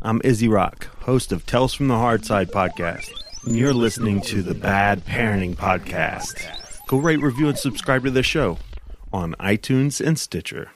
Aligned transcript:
I'm 0.00 0.20
Izzy 0.22 0.46
Rock, 0.46 0.84
host 1.00 1.32
of 1.32 1.44
Tales 1.44 1.74
from 1.74 1.88
the 1.88 1.96
Hard 1.96 2.24
Side 2.24 2.52
podcast, 2.52 3.10
and 3.44 3.56
you're 3.56 3.74
listening 3.74 4.20
to 4.22 4.42
the 4.42 4.54
Bad 4.54 5.04
Parenting 5.04 5.56
Podcast. 5.56 6.46
Go 6.86 6.98
rate, 6.98 7.20
review, 7.20 7.48
and 7.48 7.58
subscribe 7.58 8.04
to 8.04 8.12
the 8.12 8.22
show 8.22 8.58
on 9.12 9.34
iTunes 9.40 10.00
and 10.04 10.16
Stitcher. 10.16 10.70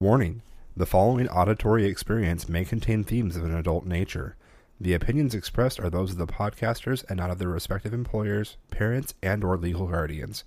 Warning 0.00 0.42
the 0.76 0.86
following 0.86 1.28
auditory 1.28 1.86
experience 1.86 2.48
may 2.48 2.64
contain 2.64 3.02
themes 3.02 3.34
of 3.34 3.44
an 3.44 3.54
adult 3.56 3.84
nature. 3.84 4.36
The 4.80 4.94
opinions 4.94 5.34
expressed 5.34 5.80
are 5.80 5.90
those 5.90 6.12
of 6.12 6.18
the 6.18 6.28
podcasters 6.28 7.04
and 7.08 7.18
not 7.18 7.30
of 7.30 7.38
their 7.40 7.48
respective 7.48 7.92
employers, 7.92 8.56
parents, 8.70 9.12
and 9.24 9.42
or 9.42 9.56
legal 9.56 9.88
guardians. 9.88 10.44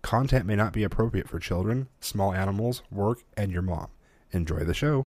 Content 0.00 0.46
may 0.46 0.56
not 0.56 0.72
be 0.72 0.84
appropriate 0.84 1.28
for 1.28 1.38
children, 1.38 1.88
small 2.00 2.32
animals, 2.32 2.80
work, 2.90 3.24
and 3.36 3.52
your 3.52 3.60
mom. 3.60 3.88
Enjoy 4.32 4.60
the 4.60 4.72
show. 4.72 5.04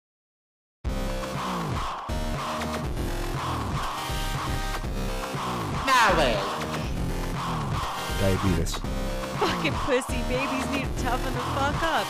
Diabetes. 8.22 8.76
Fucking 9.42 9.72
pussy 9.72 10.22
babies 10.28 10.70
need 10.70 10.86
to 10.86 11.02
toughen 11.02 11.34
the 11.34 11.40
fuck 11.58 11.82
up. 11.82 12.06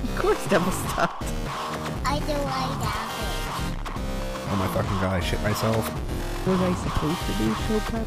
Of 0.00 0.14
course, 0.16 0.46
double 0.46 0.70
stuffed. 0.70 1.26
I 2.06 2.20
do 2.20 2.38
like 2.38 2.78
that. 2.78 3.10
Oh 4.48 4.56
my 4.56 4.68
fucking 4.68 5.00
god, 5.02 5.14
I 5.14 5.18
shit 5.18 5.42
myself. 5.42 5.90
Was 6.46 6.60
I 6.60 6.72
supposed 6.74 7.18
to 7.26 7.32
do 7.42 7.52
show 7.66 7.80
prep? 7.80 8.06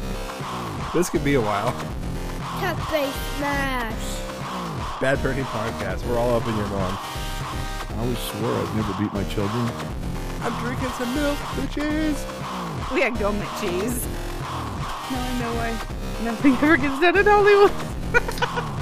This 0.94 1.10
could 1.10 1.22
be 1.22 1.34
a 1.34 1.40
while. 1.42 1.72
Pepe 2.64 3.12
smash. 3.36 4.08
Bad 4.98 5.18
Parenting 5.18 5.44
Podcast. 5.52 6.08
We're 6.08 6.16
all 6.16 6.34
up 6.34 6.48
in 6.48 6.56
your 6.56 6.68
mom. 6.68 6.96
I 6.96 7.96
always 7.98 8.16
swore 8.16 8.56
I'd 8.56 8.74
never 8.74 8.94
beat 8.96 9.12
my 9.12 9.24
children. 9.24 9.68
I'm 10.40 10.58
drinking 10.64 10.88
some 10.96 11.14
milk, 11.14 11.36
bitches. 11.60 12.16
We 12.94 13.02
had 13.02 13.18
government 13.18 13.50
cheese. 13.60 14.06
Now 15.10 15.20
I 15.20 15.38
know 15.40 15.54
why 15.56 15.97
nothing 16.22 16.54
ever 16.54 16.76
gets 16.76 17.00
done 17.00 17.16
in 17.16 17.26
Hollywood. 17.26 17.72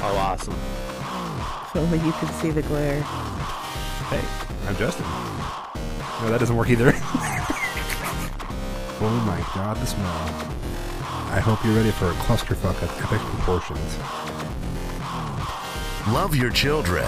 Oh, 0.00 0.16
awesome. 0.16 0.54
If 0.54 1.74
only 1.74 1.98
you 2.06 2.12
could 2.12 2.30
see 2.36 2.50
the 2.52 2.62
glare. 2.62 3.02
Hey, 3.02 4.22
I'm 4.68 4.76
Justin. 4.76 5.04
No, 5.04 6.30
that 6.30 6.38
doesn't 6.38 6.54
work 6.56 6.70
either. 6.70 6.92
oh 9.00 9.24
my 9.26 9.40
god, 9.56 9.76
the 9.78 9.86
smell. 9.86 10.06
I 11.34 11.40
hope 11.40 11.64
you're 11.64 11.74
ready 11.74 11.90
for 11.90 12.06
a 12.06 12.12
clusterfuck 12.12 12.80
of 12.80 13.02
epic 13.02 13.18
proportions. 13.18 13.98
Love 16.14 16.36
your 16.36 16.50
children 16.50 17.04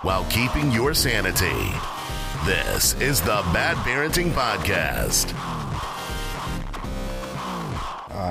while 0.00 0.24
keeping 0.30 0.72
your 0.72 0.94
sanity. 0.94 1.72
This 2.46 2.94
is 2.94 3.20
the 3.20 3.44
Bad 3.52 3.76
Parenting 3.86 4.30
Podcast. 4.30 5.51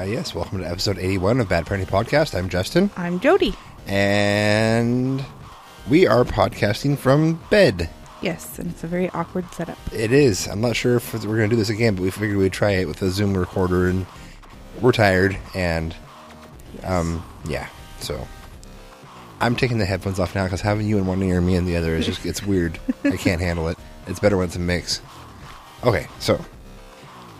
Uh, 0.01 0.05
yes, 0.05 0.33
welcome 0.33 0.57
to 0.57 0.67
episode 0.67 0.97
81 0.97 1.39
of 1.41 1.47
Bad 1.47 1.67
Parenting 1.67 1.85
Podcast. 1.85 2.33
I'm 2.33 2.49
Justin, 2.49 2.89
I'm 2.97 3.19
Jody. 3.19 3.53
and 3.85 5.23
we 5.87 6.07
are 6.07 6.23
podcasting 6.23 6.97
from 6.97 7.39
bed. 7.51 7.87
Yes, 8.19 8.57
and 8.57 8.71
it's 8.71 8.83
a 8.83 8.87
very 8.87 9.11
awkward 9.11 9.45
setup. 9.53 9.77
It 9.93 10.11
is. 10.11 10.47
I'm 10.47 10.59
not 10.59 10.75
sure 10.75 10.95
if 10.95 11.13
we're 11.13 11.37
going 11.37 11.51
to 11.51 11.55
do 11.55 11.55
this 11.55 11.69
again, 11.69 11.93
but 11.93 12.01
we 12.01 12.09
figured 12.09 12.39
we'd 12.39 12.51
try 12.51 12.71
it 12.71 12.87
with 12.87 12.99
a 13.03 13.11
Zoom 13.11 13.37
recorder, 13.37 13.89
and 13.89 14.07
we're 14.81 14.91
tired, 14.91 15.37
and 15.53 15.95
um, 16.81 17.23
yeah. 17.45 17.69
So 17.99 18.27
I'm 19.39 19.55
taking 19.55 19.77
the 19.77 19.85
headphones 19.85 20.19
off 20.19 20.33
now 20.33 20.45
because 20.45 20.61
having 20.61 20.87
you 20.87 20.97
in 20.97 21.05
one 21.05 21.21
ear 21.21 21.37
and 21.37 21.45
me 21.45 21.53
in 21.53 21.65
the 21.65 21.77
other 21.77 21.95
is 21.95 22.07
just 22.07 22.25
it's 22.25 22.41
weird. 22.41 22.79
I 23.03 23.17
can't 23.17 23.39
handle 23.49 23.67
it. 23.67 23.77
It's 24.07 24.19
better 24.19 24.35
when 24.35 24.47
it's 24.47 24.55
a 24.55 24.59
mix. 24.59 24.99
Okay, 25.83 26.07
so 26.17 26.43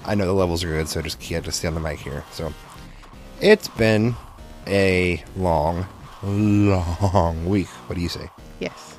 I 0.05 0.16
know 0.16 0.25
the 0.25 0.33
levels 0.33 0.63
are 0.63 0.67
good, 0.67 0.88
so 0.88 0.99
I 0.99 1.03
just 1.03 1.19
can't 1.19 1.45
just 1.45 1.59
stay 1.59 1.67
on 1.67 1.73
the 1.75 1.80
mic 1.80 1.99
here. 1.99 2.23
So 2.31 2.53
it's 3.39 3.67
been 3.69 4.16
a 4.67 5.23
long, 5.35 5.85
long 6.23 7.45
week. 7.48 7.67
What 7.87 7.95
do 7.95 8.02
you 8.02 8.09
say? 8.09 8.30
Yes. 8.59 8.98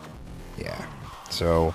Yeah. 0.59 0.85
So 1.31 1.75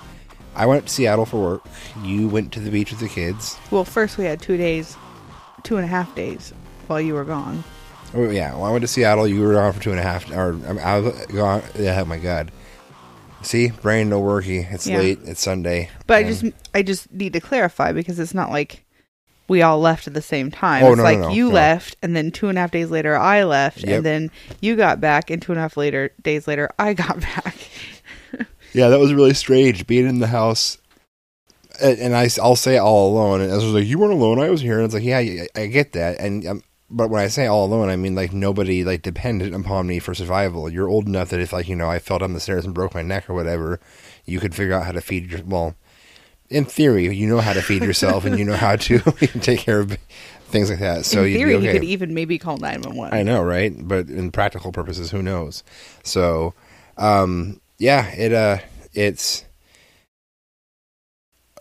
I 0.54 0.66
went 0.66 0.86
to 0.86 0.92
Seattle 0.92 1.26
for 1.26 1.40
work. 1.40 1.62
You 2.02 2.28
went 2.28 2.52
to 2.52 2.60
the 2.60 2.70
beach 2.70 2.90
with 2.90 3.00
the 3.00 3.08
kids. 3.08 3.58
Well, 3.70 3.84
first 3.84 4.18
we 4.18 4.24
had 4.24 4.40
two 4.40 4.56
days, 4.56 4.96
two 5.62 5.76
and 5.76 5.84
a 5.84 5.88
half 5.88 6.14
days 6.14 6.52
while 6.86 7.00
you 7.00 7.14
were 7.14 7.24
gone. 7.24 7.64
Oh 8.14 8.30
yeah. 8.30 8.54
Well, 8.54 8.64
I 8.64 8.70
went 8.70 8.82
to 8.82 8.88
Seattle. 8.88 9.26
You 9.28 9.42
were 9.42 9.52
gone 9.54 9.72
for 9.72 9.82
two 9.82 9.90
and 9.90 10.00
a 10.00 10.02
half. 10.02 10.30
Or 10.32 10.54
I'm- 10.66 10.78
I 10.78 10.98
was 11.00 11.26
gone. 11.26 11.62
Yeah. 11.78 12.00
Oh 12.00 12.04
my 12.06 12.18
god. 12.18 12.50
See, 13.42 13.68
brain 13.70 14.08
no 14.08 14.20
worky. 14.22 14.70
It's 14.72 14.86
Yeah. 14.86 14.98
late. 14.98 15.18
It's 15.24 15.40
Sunday. 15.42 15.90
But 16.06 16.16
I 16.16 16.22
just, 16.24 16.44
I 16.74 16.82
just 16.82 17.12
need 17.12 17.34
to 17.34 17.40
clarify 17.40 17.92
because 17.92 18.18
it's 18.18 18.34
not 18.34 18.50
like 18.50 18.84
we 19.48 19.62
all 19.62 19.80
left 19.80 20.06
at 20.06 20.14
the 20.14 20.22
same 20.22 20.50
time. 20.50 20.84
Oh, 20.84 20.88
it's 20.88 20.98
no, 20.98 21.02
like 21.02 21.18
no, 21.18 21.30
you 21.30 21.48
no. 21.48 21.54
left, 21.54 21.96
and 22.02 22.14
then 22.14 22.30
two 22.30 22.48
and 22.48 22.58
a 22.58 22.60
half 22.60 22.70
days 22.70 22.90
later 22.90 23.16
I 23.16 23.44
left, 23.44 23.78
Yep. 23.78 23.88
and 23.88 24.06
then 24.06 24.30
you 24.60 24.76
got 24.76 25.00
back, 25.00 25.30
and 25.30 25.40
two 25.40 25.52
and 25.52 25.58
a 25.58 25.62
half 25.62 25.76
later 25.76 26.10
days 26.22 26.46
later 26.46 26.70
I 26.78 26.94
got 26.94 27.20
back. 27.34 27.56
Yeah, 28.74 28.88
that 28.88 28.98
was 28.98 29.14
really 29.14 29.34
strange 29.34 29.86
being 29.86 30.06
in 30.06 30.18
the 30.20 30.26
house. 30.26 30.78
And, 31.80 31.98
and 31.98 32.14
I, 32.16 32.28
will 32.38 32.56
say 32.56 32.76
all 32.76 33.10
alone. 33.12 33.40
And 33.40 33.50
I 33.52 33.54
was 33.54 33.64
like, 33.66 33.86
"You 33.86 33.98
weren't 33.98 34.12
alone. 34.12 34.40
I 34.40 34.50
was 34.50 34.60
here." 34.60 34.76
And 34.76 34.84
it's 34.84 34.94
like, 34.94 35.04
"Yeah, 35.04 35.18
I, 35.18 35.46
I 35.54 35.66
get 35.66 35.92
that." 35.92 36.18
And 36.20 36.46
um, 36.46 36.62
but 36.90 37.08
when 37.08 37.22
I 37.22 37.28
say 37.28 37.46
all 37.46 37.64
alone, 37.64 37.88
I 37.88 37.96
mean 37.96 38.14
like 38.14 38.32
nobody 38.32 38.84
like 38.84 39.02
dependent 39.02 39.54
upon 39.54 39.86
me 39.86 39.98
for 39.98 40.14
survival. 40.14 40.68
You're 40.70 40.88
old 40.88 41.06
enough 41.06 41.30
that 41.30 41.40
if 41.40 41.52
like 41.52 41.68
you 41.68 41.76
know 41.76 41.88
I 41.88 41.98
fell 41.98 42.18
down 42.18 42.32
the 42.34 42.40
stairs 42.40 42.64
and 42.64 42.74
broke 42.74 42.94
my 42.94 43.02
neck 43.02 43.28
or 43.30 43.34
whatever, 43.34 43.80
you 44.24 44.40
could 44.40 44.54
figure 44.54 44.74
out 44.74 44.86
how 44.86 44.92
to 44.92 45.00
feed 45.00 45.30
your 45.30 45.42
well. 45.44 45.74
In 46.50 46.64
theory, 46.64 47.14
you 47.14 47.26
know 47.26 47.40
how 47.40 47.52
to 47.52 47.60
feed 47.60 47.82
yourself, 47.82 48.24
and 48.24 48.38
you 48.38 48.44
know 48.44 48.56
how 48.56 48.76
to 48.76 48.98
take 49.40 49.60
care 49.60 49.80
of 49.80 49.98
things 50.48 50.70
like 50.70 50.78
that. 50.78 51.04
So 51.04 51.24
In 51.24 51.34
theory, 51.34 51.54
okay. 51.54 51.66
you 51.66 51.72
could 51.72 51.84
even 51.84 52.14
maybe 52.14 52.38
call 52.38 52.56
nine 52.56 52.80
one 52.82 52.96
one. 52.96 53.14
I 53.14 53.22
know, 53.22 53.42
right? 53.42 53.74
But 53.76 54.08
in 54.08 54.30
practical 54.30 54.72
purposes, 54.72 55.10
who 55.10 55.22
knows? 55.22 55.62
So, 56.02 56.54
um, 56.96 57.60
yeah, 57.78 58.08
it 58.12 58.32
uh, 58.32 58.58
it's 58.94 59.44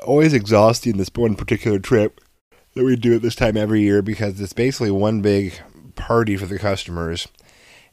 always 0.06 0.34
exhausting. 0.34 0.98
This 0.98 1.12
one 1.14 1.36
particular 1.36 1.80
trip 1.80 2.22
that 2.74 2.84
we 2.84 2.96
do 2.96 3.16
at 3.16 3.22
this 3.22 3.36
time 3.36 3.58
every 3.58 3.82
year 3.82 4.02
because 4.02 4.40
it's 4.40 4.54
basically 4.54 4.92
one 4.92 5.22
big 5.22 5.60
party 5.96 6.38
for 6.38 6.46
the 6.46 6.60
customers, 6.60 7.28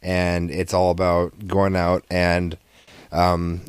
and 0.02 0.50
it's 0.50 0.74
all 0.74 0.90
about 0.90 1.48
going 1.48 1.74
out 1.74 2.04
and, 2.10 2.56
um, 3.10 3.62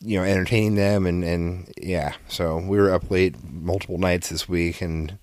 you 0.00 0.18
know, 0.18 0.24
entertaining 0.24 0.74
them 0.74 1.06
and 1.06 1.24
and 1.24 1.72
yeah. 1.80 2.14
So 2.28 2.58
we 2.58 2.78
were 2.78 2.92
up 2.92 3.10
late 3.10 3.36
multiple 3.44 3.98
nights 3.98 4.28
this 4.28 4.48
week 4.48 4.80
and. 4.80 5.18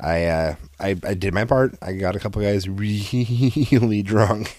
I 0.00 0.24
uh, 0.24 0.54
I 0.80 0.96
I 1.04 1.14
did 1.14 1.34
my 1.34 1.44
part. 1.44 1.76
I 1.80 1.92
got 1.92 2.16
a 2.16 2.18
couple 2.18 2.42
guys 2.42 2.68
really 2.68 4.02
drunk, 4.04 4.58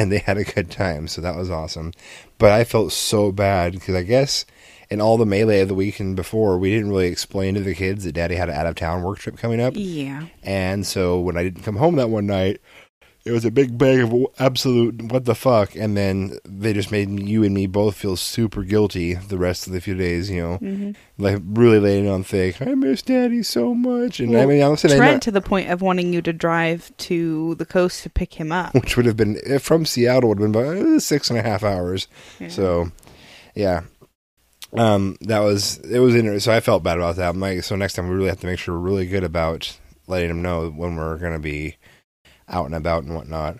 and 0.00 0.10
they 0.10 0.18
had 0.18 0.36
a 0.36 0.42
good 0.42 0.68
time. 0.68 1.06
So 1.06 1.20
that 1.20 1.36
was 1.36 1.48
awesome. 1.48 1.92
But 2.38 2.50
I 2.50 2.64
felt 2.64 2.90
so 2.90 3.30
bad 3.30 3.74
because 3.74 3.94
I 3.94 4.02
guess 4.02 4.44
in 4.90 5.00
all 5.00 5.16
the 5.16 5.26
melee 5.26 5.60
of 5.60 5.68
the 5.68 5.74
weekend 5.74 6.16
before, 6.16 6.58
we 6.58 6.70
didn't 6.70 6.90
really 6.90 7.08
explain 7.08 7.54
to 7.54 7.60
the 7.60 7.74
kids 7.74 8.04
that 8.04 8.12
Daddy 8.12 8.36
had 8.36 8.48
an 8.48 8.56
out 8.56 8.66
of 8.66 8.74
town 8.74 9.02
work 9.02 9.18
trip 9.18 9.36
coming 9.36 9.60
up. 9.60 9.74
Yeah. 9.76 10.26
And 10.42 10.86
so 10.86 11.20
when 11.20 11.36
I 11.36 11.42
didn't 11.42 11.62
come 11.62 11.76
home 11.76 11.96
that 11.96 12.10
one 12.10 12.26
night, 12.26 12.60
it 13.28 13.32
was 13.32 13.44
a 13.44 13.50
big 13.50 13.76
bag 13.78 14.00
of 14.00 14.14
absolute 14.38 15.02
what 15.12 15.24
the 15.26 15.34
fuck. 15.34 15.76
And 15.76 15.96
then 15.96 16.38
they 16.44 16.72
just 16.72 16.90
made 16.90 17.10
you 17.20 17.44
and 17.44 17.54
me 17.54 17.66
both 17.66 17.94
feel 17.96 18.16
super 18.16 18.62
guilty 18.64 19.14
the 19.14 19.38
rest 19.38 19.66
of 19.66 19.72
the 19.74 19.80
few 19.80 19.94
days. 19.94 20.30
You 20.30 20.42
know, 20.42 20.56
hmm 20.56 20.90
like 21.20 21.40
really 21.44 21.78
laying 21.80 22.08
on 22.08 22.22
thick. 22.22 22.62
I 22.62 22.74
miss 22.74 23.02
Daddy 23.02 23.42
so 23.42 23.74
much. 23.74 24.20
And 24.20 24.30
I 24.34 24.38
Well, 24.40 24.48
mean, 24.48 24.62
I'm 24.62 24.76
saying 24.76 24.94
I 24.94 24.96
Trent 24.98 25.14
know- 25.14 25.18
to 25.20 25.30
the 25.32 25.40
point 25.40 25.68
of 25.70 25.82
wanting 25.82 26.12
you 26.12 26.22
to 26.22 26.32
drive 26.32 26.90
to 26.98 27.54
the 27.56 27.66
coast 27.66 28.02
to 28.04 28.10
pick 28.10 28.34
him 28.34 28.50
up. 28.52 28.72
which 28.74 28.96
would 28.96 29.06
have 29.06 29.16
been 29.16 29.36
from 29.58 29.84
Seattle 29.84 30.28
would 30.30 30.40
have 30.40 30.52
been 30.52 30.62
about 30.62 30.76
eh, 30.76 30.98
six 31.00 31.28
and 31.30 31.38
a 31.38 31.42
half 31.42 31.62
hours. 31.64 32.06
Yeah. 32.40 32.48
So, 32.48 32.92
yeah, 33.54 33.80
um, 34.72 35.16
that 35.22 35.40
was 35.40 35.78
it 35.78 35.98
was 35.98 36.14
interesting. 36.14 36.40
So 36.40 36.56
I 36.56 36.60
felt 36.60 36.82
bad 36.82 36.98
about 36.98 37.16
that. 37.16 37.28
I'm 37.30 37.40
like, 37.40 37.62
so 37.64 37.74
next 37.76 37.94
time 37.94 38.08
we 38.08 38.14
really 38.14 38.28
have 38.28 38.40
to 38.40 38.46
make 38.46 38.58
sure 38.58 38.74
we're 38.78 38.86
really 38.86 39.06
good 39.06 39.24
about 39.24 39.76
letting 40.06 40.28
them 40.28 40.42
know 40.42 40.70
when 40.70 40.96
we're 40.96 41.18
going 41.18 41.32
to 41.32 41.38
be 41.38 41.76
out 42.48 42.66
and 42.66 42.74
about 42.74 43.04
and 43.04 43.14
whatnot. 43.14 43.58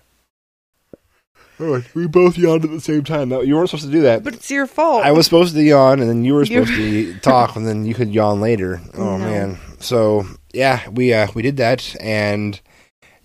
Oh, 1.61 1.83
we 1.93 2.07
both 2.07 2.37
yawned 2.37 2.63
at 2.63 2.71
the 2.71 2.79
same 2.79 3.03
time. 3.03 3.29
That 3.29 3.45
you 3.45 3.55
weren't 3.55 3.69
supposed 3.69 3.85
to 3.87 3.91
do 3.91 4.01
that. 4.03 4.23
but 4.23 4.33
it's 4.33 4.49
your 4.49 4.65
fault. 4.65 5.03
I 5.03 5.11
was 5.11 5.25
supposed 5.25 5.53
to 5.55 5.61
yawn, 5.61 5.99
and 5.99 6.09
then 6.09 6.23
you 6.23 6.33
were 6.33 6.45
supposed 6.45 6.71
to 6.73 7.19
talk, 7.21 7.55
and 7.57 7.67
then 7.67 7.85
you 7.85 7.93
could 7.93 8.13
yawn 8.13 8.39
later. 8.39 8.79
Oh 8.93 9.17
No. 9.17 9.25
man! 9.25 9.57
So 9.79 10.25
yeah, 10.53 10.87
we 10.89 11.13
uh, 11.13 11.27
we 11.35 11.41
did 11.41 11.57
that, 11.57 11.97
and 11.99 12.59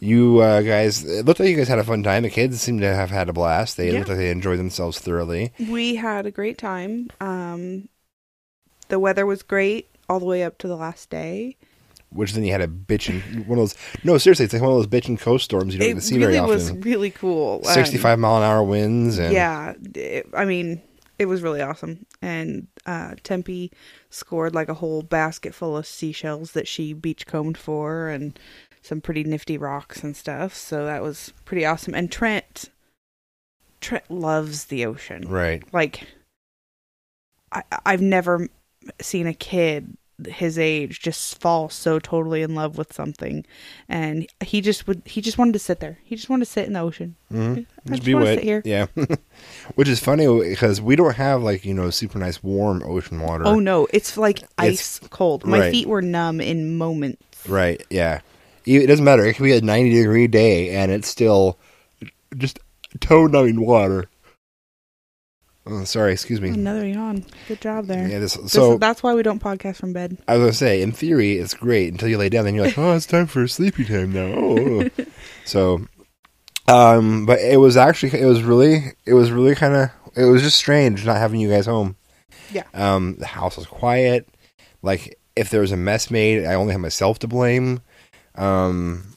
you 0.01 0.41
uh, 0.41 0.63
guys. 0.63 1.05
It 1.05 1.25
looked 1.27 1.39
like 1.39 1.49
you 1.49 1.57
guys 1.57 1.69
had 1.69 1.79
a 1.79 1.85
fun 1.85 2.03
time. 2.03 2.25
The 2.25 2.31
kids 2.31 2.61
seemed 2.61 2.81
to 2.81 2.93
have 2.93 3.11
had 3.11 3.29
a 3.29 3.33
blast. 3.33 3.77
They 3.77 3.93
Yeah. 3.93 3.99
looked 3.99 4.09
like 4.09 4.19
they 4.19 4.31
enjoyed 4.31 4.59
themselves 4.59 4.99
thoroughly. 4.99 5.53
We 5.71 5.95
had 5.95 6.27
a 6.27 6.33
great 6.33 6.59
time. 6.59 7.11
Um, 7.21 7.89
the 8.89 8.99
weather 8.99 9.27
was 9.27 9.45
great 9.45 9.89
all 10.09 10.19
the 10.19 10.27
way 10.27 10.43
up 10.43 10.59
to 10.59 10.67
the 10.69 10.77
last 10.77 11.09
day. 11.09 11.57
Which 12.15 12.33
then 12.33 12.45
you 12.45 12.53
had 12.53 12.61
a 12.61 12.69
bitchin' 12.69 13.47
one 13.47 13.59
of 13.59 13.63
those. 13.71 13.75
No, 14.05 14.17
seriously, 14.19 14.45
it's 14.45 14.55
like 14.55 14.63
one 14.63 14.71
of 14.73 14.79
those 14.79 14.87
bitchin' 14.87 15.19
coast 15.19 15.45
storms 15.45 15.75
you 15.75 15.81
don't 15.81 15.91
it 15.91 15.95
to 15.95 16.01
see 16.01 16.17
really 16.19 16.35
very 16.35 16.47
was 16.47 16.71
really 16.73 17.11
cool. 17.11 17.61
Um, 17.67 17.75
Sixty-five 17.75 18.19
mile 18.19 18.37
an 18.37 18.43
hour 18.45 18.63
winds, 18.63 19.19
and 19.19 19.33
yeah, 19.33 19.75
it- 19.95 20.29
I 20.33 20.45
mean, 20.45 20.81
it 21.19 21.27
was 21.27 21.43
really 21.43 21.61
awesome. 21.61 22.07
And 22.23 22.69
uh, 22.87 23.15
Tempe 23.25 23.73
scored 24.11 24.55
like 24.55 24.69
a 24.69 24.75
whole 24.75 25.03
basket 25.03 25.55
full 25.55 25.77
of 25.77 25.87
seashells 25.87 26.53
that 26.53 26.69
she 26.69 26.93
beachcombed 26.93 27.59
for, 27.59 28.09
and 28.09 28.39
some 28.81 29.01
pretty 29.01 29.25
nifty 29.25 29.59
rocks 29.59 30.03
and 30.05 30.17
stuff. 30.17 30.55
So 30.55 30.85
that 30.87 31.03
was 31.03 31.33
pretty 31.45 31.65
awesome. 31.67 31.95
And 31.95 32.13
Trent, 32.13 32.71
Trent 33.81 34.09
loves 34.11 34.67
the 34.67 34.87
ocean. 34.87 35.25
Right. 35.29 35.63
Like, 35.73 36.07
I 37.51 37.63
I've 37.85 38.03
never 38.03 38.49
seen 39.01 39.27
a 39.27 39.35
kid 39.35 39.97
his 40.27 40.59
age 40.59 41.01
just 41.01 41.41
fall 41.41 41.69
so 41.69 41.99
totally 41.99 42.43
in 42.43 42.55
love 42.55 42.79
with 42.79 42.93
something, 42.93 43.45
and 43.89 44.27
he 44.43 44.61
just 44.61 44.87
would 44.87 45.03
he 45.05 45.21
just 45.21 45.39
wanted 45.39 45.53
to 45.53 45.59
sit 45.59 45.81
there. 45.81 45.99
He 46.05 46.17
just 46.17 46.29
wanted 46.29 46.45
to 46.45 46.51
sit 46.51 46.67
in 46.67 46.75
the 46.75 46.81
ocean. 46.81 47.17
Mm-hmm. 47.33 47.93
I 47.93 47.97
just 47.97 48.15
wanna 48.15 48.27
sit 48.27 48.45
here. 48.45 48.63
Yeah. 48.65 48.87
Which 49.75 49.89
is 49.89 50.01
funny 50.01 50.27
because 50.49 50.81
we 50.81 50.97
don't 50.97 51.17
have 51.17 51.43
like, 51.43 51.65
you 51.65 51.75
know, 51.75 51.91
super 51.91 52.19
nice 52.19 52.43
warm 52.43 52.83
ocean 52.85 53.21
water. 53.21 53.47
Oh 53.47 53.59
no, 53.59 53.89
it's 53.93 54.17
like 54.17 54.43
ice 54.59 55.01
cold. 55.11 55.45
My 55.45 55.61
right. 55.61 55.71
feet 55.73 55.89
were 55.89 56.03
numb 56.03 56.41
in 56.41 56.79
moments. 56.79 57.23
Right. 57.49 57.85
Yeah. 57.91 58.21
It 58.67 58.87
doesn't 58.87 59.05
matter. 59.05 59.27
It 59.27 59.35
could 59.35 59.45
be 59.45 59.53
a 59.53 59.61
90 59.61 59.91
degree 59.91 60.27
day 60.27 60.71
and 60.71 60.91
it's 60.91 61.09
still 61.09 61.59
just 62.37 62.59
toe 63.01 63.27
numbing 63.27 63.61
water. 63.61 64.07
Oh, 65.67 65.85
sorry. 65.85 66.13
Excuse 66.13 66.41
me. 66.41 66.51
Another 66.51 66.87
yawn. 66.87 67.25
Good 67.49 67.61
job 67.61 67.87
there. 67.87 68.07
Yeah, 68.07 68.19
this, 68.19 68.35
This- 68.35 68.53
so 68.53 68.77
that's 68.77 69.03
why 69.03 69.15
we 69.15 69.23
don't 69.23 69.43
podcast 69.43 69.77
from 69.77 69.93
bed. 69.93 70.19
I 70.29 70.35
was 70.35 70.41
gonna 70.43 70.53
say, 70.53 70.83
in 70.83 70.93
theory, 70.93 71.39
it's 71.39 71.55
great 71.55 71.91
until 71.93 72.09
you 72.09 72.19
lay 72.19 72.29
down. 72.29 72.45
Then 72.45 72.55
you're 72.55 72.67
like, 72.67 72.77
oh, 72.79 72.95
it's 72.95 73.07
time 73.07 73.27
for 73.27 73.47
sleepy 73.49 73.85
time 73.85 74.13
now. 74.13 74.35
Oh, 74.37 74.85
oh. 74.99 75.05
so, 75.47 75.87
um, 76.69 77.25
but 77.27 77.41
it 77.41 77.59
was 77.59 77.77
actually, 77.77 78.21
it 78.21 78.27
was 78.27 78.43
really, 78.43 78.93
it 79.07 79.15
was 79.15 79.31
really 79.31 79.55
kind 79.55 79.75
of, 79.75 79.91
it 80.17 80.25
was 80.25 80.43
just 80.43 80.57
strange 80.59 81.05
not 81.07 81.17
having 81.17 81.41
you 81.41 81.49
guys 81.49 81.67
home. 81.67 81.97
Yeah. 82.53 82.65
Um, 82.75 83.17
the 83.19 83.27
house 83.27 83.57
was 83.57 83.67
quiet. 83.67 84.29
Like, 84.83 85.19
if 85.35 85.49
there 85.51 85.63
was 85.63 85.73
a 85.73 85.77
mess 85.79 86.11
made, 86.11 86.45
I 86.45 86.55
only 86.55 86.73
had 86.73 86.81
myself 86.81 87.19
to 87.21 87.29
blame. 87.29 87.81
Um, 88.35 89.15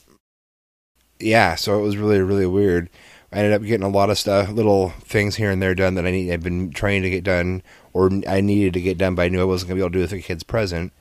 yeah, 1.20 1.56
so 1.56 1.78
it 1.80 1.82
was 1.84 1.98
really, 1.98 2.20
really 2.22 2.46
weird. 2.46 2.90
I 3.32 3.40
ended 3.40 3.54
up 3.54 3.64
getting 3.64 3.86
a 3.86 3.90
lot 3.90 4.10
of 4.10 4.18
stuff, 4.18 4.50
little 4.50 4.90
things 5.02 5.36
here 5.36 5.52
and 5.52 5.62
there 5.62 5.76
done 5.76 5.96
that 5.96 6.06
I 6.06 6.12
need. 6.12 6.32
I've 6.32 6.44
been 6.44 6.72
trying 6.72 7.02
to 7.02 7.10
get 7.10 7.24
done, 7.24 7.62
or 7.92 8.10
I 8.28 8.40
needed 8.42 8.74
to 8.74 8.82
get 8.82 8.98
done, 8.98 9.16
but 9.16 9.24
I 9.24 9.30
knew 9.30 9.42
I 9.42 9.46
wasn't 9.46 9.70
gonna 9.70 9.78
be 9.78 9.82
able 9.82 9.90
to 9.90 9.94
do 9.94 10.00
it 10.00 10.04
with 10.04 10.12
the 10.12 10.22
kids 10.22 10.44
present. 10.44 10.94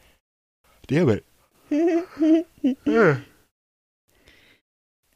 Damn 0.87 1.08
it! 1.08 1.25
Yeah. 2.84 3.20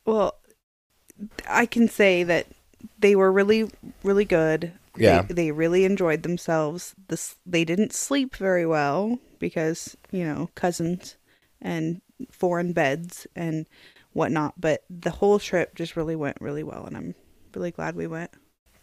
Well, 0.05 0.35
I 1.49 1.67
can 1.67 1.89
say 1.89 2.23
that 2.23 2.47
they 2.99 3.17
were 3.17 3.31
really, 3.33 3.71
really 4.03 4.25
good. 4.25 4.73
Yeah. 4.97 5.23
They, 5.23 5.35
they 5.35 5.51
really 5.51 5.85
enjoyed 5.85 6.23
themselves. 6.23 6.95
This 7.09 7.37
they 7.47 7.65
didn't 7.65 7.93
sleep 7.93 8.37
very 8.37 8.67
well 8.67 9.19
because 9.39 9.97
you 10.11 10.25
know 10.25 10.51
cousins 10.55 11.17
and 11.61 12.01
foreign 12.31 12.73
beds 12.73 13.27
and 13.35 13.67
whatnot. 14.21 14.61
But 14.61 14.85
the 14.89 15.11
whole 15.11 15.39
trip 15.39 15.75
just 15.75 15.97
really 15.97 16.15
went 16.15 16.37
really 16.41 16.63
well, 16.63 16.85
and 16.85 16.97
I'm 16.97 17.15
really 17.55 17.73
glad 17.73 17.97
we 17.97 18.07
went. 18.07 18.31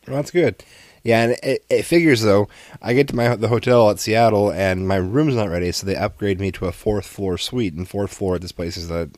Well, 0.05 0.17
that's 0.17 0.31
good. 0.31 0.63
Yeah, 1.03 1.23
and 1.23 1.31
it, 1.43 1.65
it 1.69 1.83
figures 1.83 2.21
though. 2.21 2.49
I 2.81 2.93
get 2.93 3.07
to 3.09 3.15
my 3.15 3.35
the 3.35 3.47
hotel 3.47 3.89
at 3.89 3.99
Seattle, 3.99 4.51
and 4.51 4.87
my 4.87 4.97
room's 4.97 5.35
not 5.35 5.49
ready, 5.49 5.71
so 5.71 5.85
they 5.85 5.95
upgrade 5.95 6.39
me 6.39 6.51
to 6.53 6.65
a 6.65 6.71
fourth 6.71 7.05
floor 7.05 7.37
suite. 7.37 7.73
And 7.73 7.87
fourth 7.87 8.13
floor 8.13 8.35
at 8.35 8.41
this 8.41 8.51
place 8.51 8.75
is 8.75 8.89
the 8.89 9.11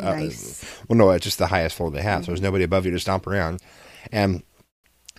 uh, 0.00 0.14
Nice. 0.14 0.64
well, 0.88 0.98
no, 0.98 1.10
it's 1.10 1.24
just 1.24 1.38
the 1.38 1.46
highest 1.46 1.76
floor 1.76 1.90
they 1.90 2.02
have. 2.02 2.24
So 2.24 2.32
there's 2.32 2.40
nobody 2.40 2.64
above 2.64 2.84
you 2.84 2.92
to 2.92 3.00
stomp 3.00 3.26
around. 3.26 3.60
And 4.10 4.42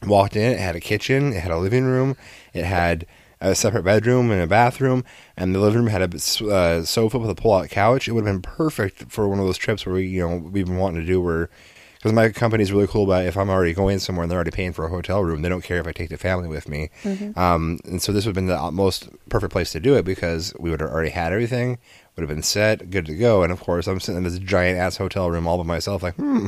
walked 0.05 0.35
in, 0.35 0.51
it 0.51 0.59
had 0.59 0.75
a 0.75 0.81
kitchen, 0.81 1.33
it 1.33 1.39
had 1.39 1.51
a 1.51 1.57
living 1.57 1.85
room, 1.85 2.17
it 2.53 2.65
had 2.65 3.05
a 3.44 3.54
separate 3.54 3.84
bedroom 3.84 4.31
and 4.31 4.42
a 4.42 4.48
bathroom, 4.48 5.04
and 5.38 5.54
the 5.54 5.60
living 5.60 5.81
room 5.81 5.88
had 5.88 6.01
a 6.01 6.16
uh, 6.48 6.84
sofa 6.84 7.19
with 7.19 7.30
a 7.30 7.36
pull-out 7.36 7.69
couch. 7.69 8.07
It 8.07 8.13
would 8.13 8.25
have 8.25 8.34
been 8.34 8.42
perfect 8.42 9.12
for 9.12 9.28
one 9.28 9.40
of 9.40 9.45
those 9.45 9.57
trips 9.57 9.86
where 9.86 9.95
we, 9.95 10.07
you 10.07 10.28
know, 10.28 10.38
we've 10.38 10.66
been 10.66 10.78
wanting 10.78 11.01
to 11.01 11.07
do 11.07 11.22
where. 11.22 11.50
Because 11.98 12.16
my 12.16 12.30
company's 12.31 12.74
really 12.74 12.88
cool 12.88 13.06
about 13.06 13.25
if 13.25 13.38
I'm 13.38 13.50
already 13.50 13.74
going 13.74 13.98
somewhere 14.00 14.24
and 14.24 14.30
they're 14.30 14.38
already 14.38 14.51
paying 14.51 14.74
for 14.74 14.84
a 14.84 14.90
hotel 14.90 15.24
room, 15.24 15.42
they 15.42 15.48
don't 15.48 15.63
care 15.63 15.80
if 15.80 15.88
I 15.88 15.94
take 15.94 16.10
the 16.10 16.18
family 16.18 16.50
with 16.50 16.68
me. 16.68 16.90
Um, 17.38 17.80
and 17.86 18.01
so 18.01 18.12
this 18.12 18.25
would 18.25 18.36
have 18.36 18.45
been 18.45 18.48
the 18.48 18.72
most 18.72 19.07
perfect 19.30 19.54
place 19.54 19.72
to 19.72 19.80
do 19.80 19.96
it 19.96 20.04
because 20.04 20.54
we 20.60 20.69
would 20.69 20.81
have 20.81 20.89
already 20.89 21.12
had 21.12 21.31
everything, 21.31 21.80
would 22.18 22.24
have 22.24 22.28
been 22.28 22.44
set, 22.44 22.89
good 22.89 23.06
to 23.06 23.16
go. 23.16 23.42
And 23.42 23.54
of 23.54 23.62
course, 23.62 23.88
I'm 23.88 24.01
sitting 24.01 24.18
in 24.18 24.24
this 24.25 24.38
giant 24.38 24.78
ass 24.78 24.98
hotel 24.98 25.31
room 25.31 25.48
all 25.48 25.57
by 25.57 25.63
myself, 25.63 26.04
like, 26.04 26.16
hmm, 26.16 26.48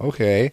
okay. 0.00 0.52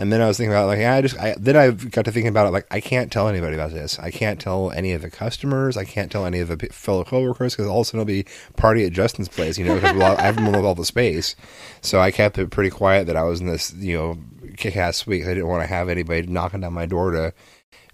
And 0.00 0.12
then 0.12 0.22
I 0.22 0.28
was 0.28 0.36
thinking 0.36 0.52
about 0.52 0.68
like, 0.68 0.78
I 0.78 1.02
just 1.02 1.18
I, 1.18 1.34
then 1.38 1.56
I 1.56 1.72
got 1.72 2.04
to 2.04 2.12
thinking 2.12 2.28
about 2.28 2.46
it 2.46 2.50
like 2.50 2.68
I 2.70 2.80
can't 2.80 3.10
tell 3.10 3.26
anybody 3.26 3.54
about 3.54 3.72
this. 3.72 3.98
I 3.98 4.12
can't 4.12 4.40
tell 4.40 4.70
any 4.70 4.92
of 4.92 5.02
the 5.02 5.10
customers. 5.10 5.76
I 5.76 5.84
can't 5.84 6.10
tell 6.10 6.24
any 6.24 6.38
of 6.38 6.48
the 6.48 6.56
fellow 6.68 7.02
coworkers 7.02 7.54
because 7.54 7.68
all 7.68 7.80
of 7.80 7.82
a 7.82 7.84
sudden 7.86 8.00
it'll 8.00 8.06
be 8.06 8.24
party 8.56 8.86
at 8.86 8.92
Justin's 8.92 9.28
place, 9.28 9.58
you 9.58 9.64
know, 9.64 9.74
because 9.74 10.00
I 10.00 10.22
have 10.22 10.36
them 10.36 10.46
with 10.46 10.64
all 10.64 10.76
the 10.76 10.84
space. 10.84 11.34
So 11.80 11.98
I 11.98 12.12
kept 12.12 12.38
it 12.38 12.50
pretty 12.50 12.70
quiet 12.70 13.08
that 13.08 13.16
I 13.16 13.24
was 13.24 13.40
in 13.40 13.48
this, 13.48 13.74
you 13.74 13.98
know, 13.98 14.18
kick-ass 14.56 14.98
suite. 14.98 15.24
I 15.24 15.34
didn't 15.34 15.48
want 15.48 15.64
to 15.64 15.66
have 15.66 15.88
anybody 15.88 16.28
knocking 16.28 16.60
down 16.60 16.74
my 16.74 16.86
door 16.86 17.10
to 17.10 17.34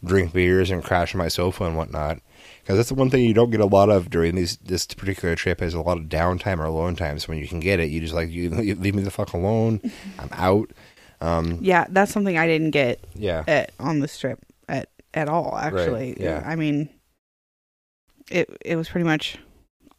drink 0.04 0.34
beers 0.34 0.70
and 0.70 0.84
crash 0.84 1.14
on 1.14 1.18
my 1.18 1.28
sofa 1.28 1.64
and 1.64 1.76
whatnot. 1.76 2.20
Because 2.60 2.76
that's 2.76 2.88
the 2.90 2.94
one 2.94 3.10
thing 3.10 3.24
you 3.24 3.34
don't 3.34 3.50
get 3.50 3.60
a 3.60 3.66
lot 3.66 3.88
of 3.90 4.10
during 4.10 4.34
these 4.34 4.56
this 4.58 4.86
particular 4.86 5.34
trip 5.34 5.62
is 5.62 5.74
a 5.74 5.80
lot 5.80 5.98
of 5.98 6.04
downtime 6.04 6.58
or 6.58 6.64
alone 6.64 6.96
time. 6.96 7.18
So 7.18 7.28
when 7.28 7.38
you 7.38 7.48
can 7.48 7.60
get 7.60 7.80
it, 7.80 7.90
you 7.90 8.00
just 8.00 8.14
like 8.14 8.30
you, 8.30 8.54
you 8.60 8.74
leave 8.74 8.94
me 8.94 9.02
the 9.02 9.10
fuck 9.10 9.32
alone. 9.32 9.80
I'm 10.18 10.30
out. 10.32 10.70
Um, 11.20 11.58
Yeah, 11.60 11.86
that's 11.88 12.12
something 12.12 12.36
I 12.38 12.46
didn't 12.46 12.70
get 12.72 13.00
yeah. 13.14 13.44
at 13.46 13.72
on 13.78 14.00
this 14.00 14.18
trip 14.18 14.38
at 14.68 14.88
at 15.14 15.28
all. 15.28 15.56
Actually, 15.56 16.16
yeah. 16.20 16.42
I 16.44 16.56
mean, 16.56 16.88
it 18.30 18.48
it 18.64 18.76
was 18.76 18.88
pretty 18.88 19.04
much 19.06 19.38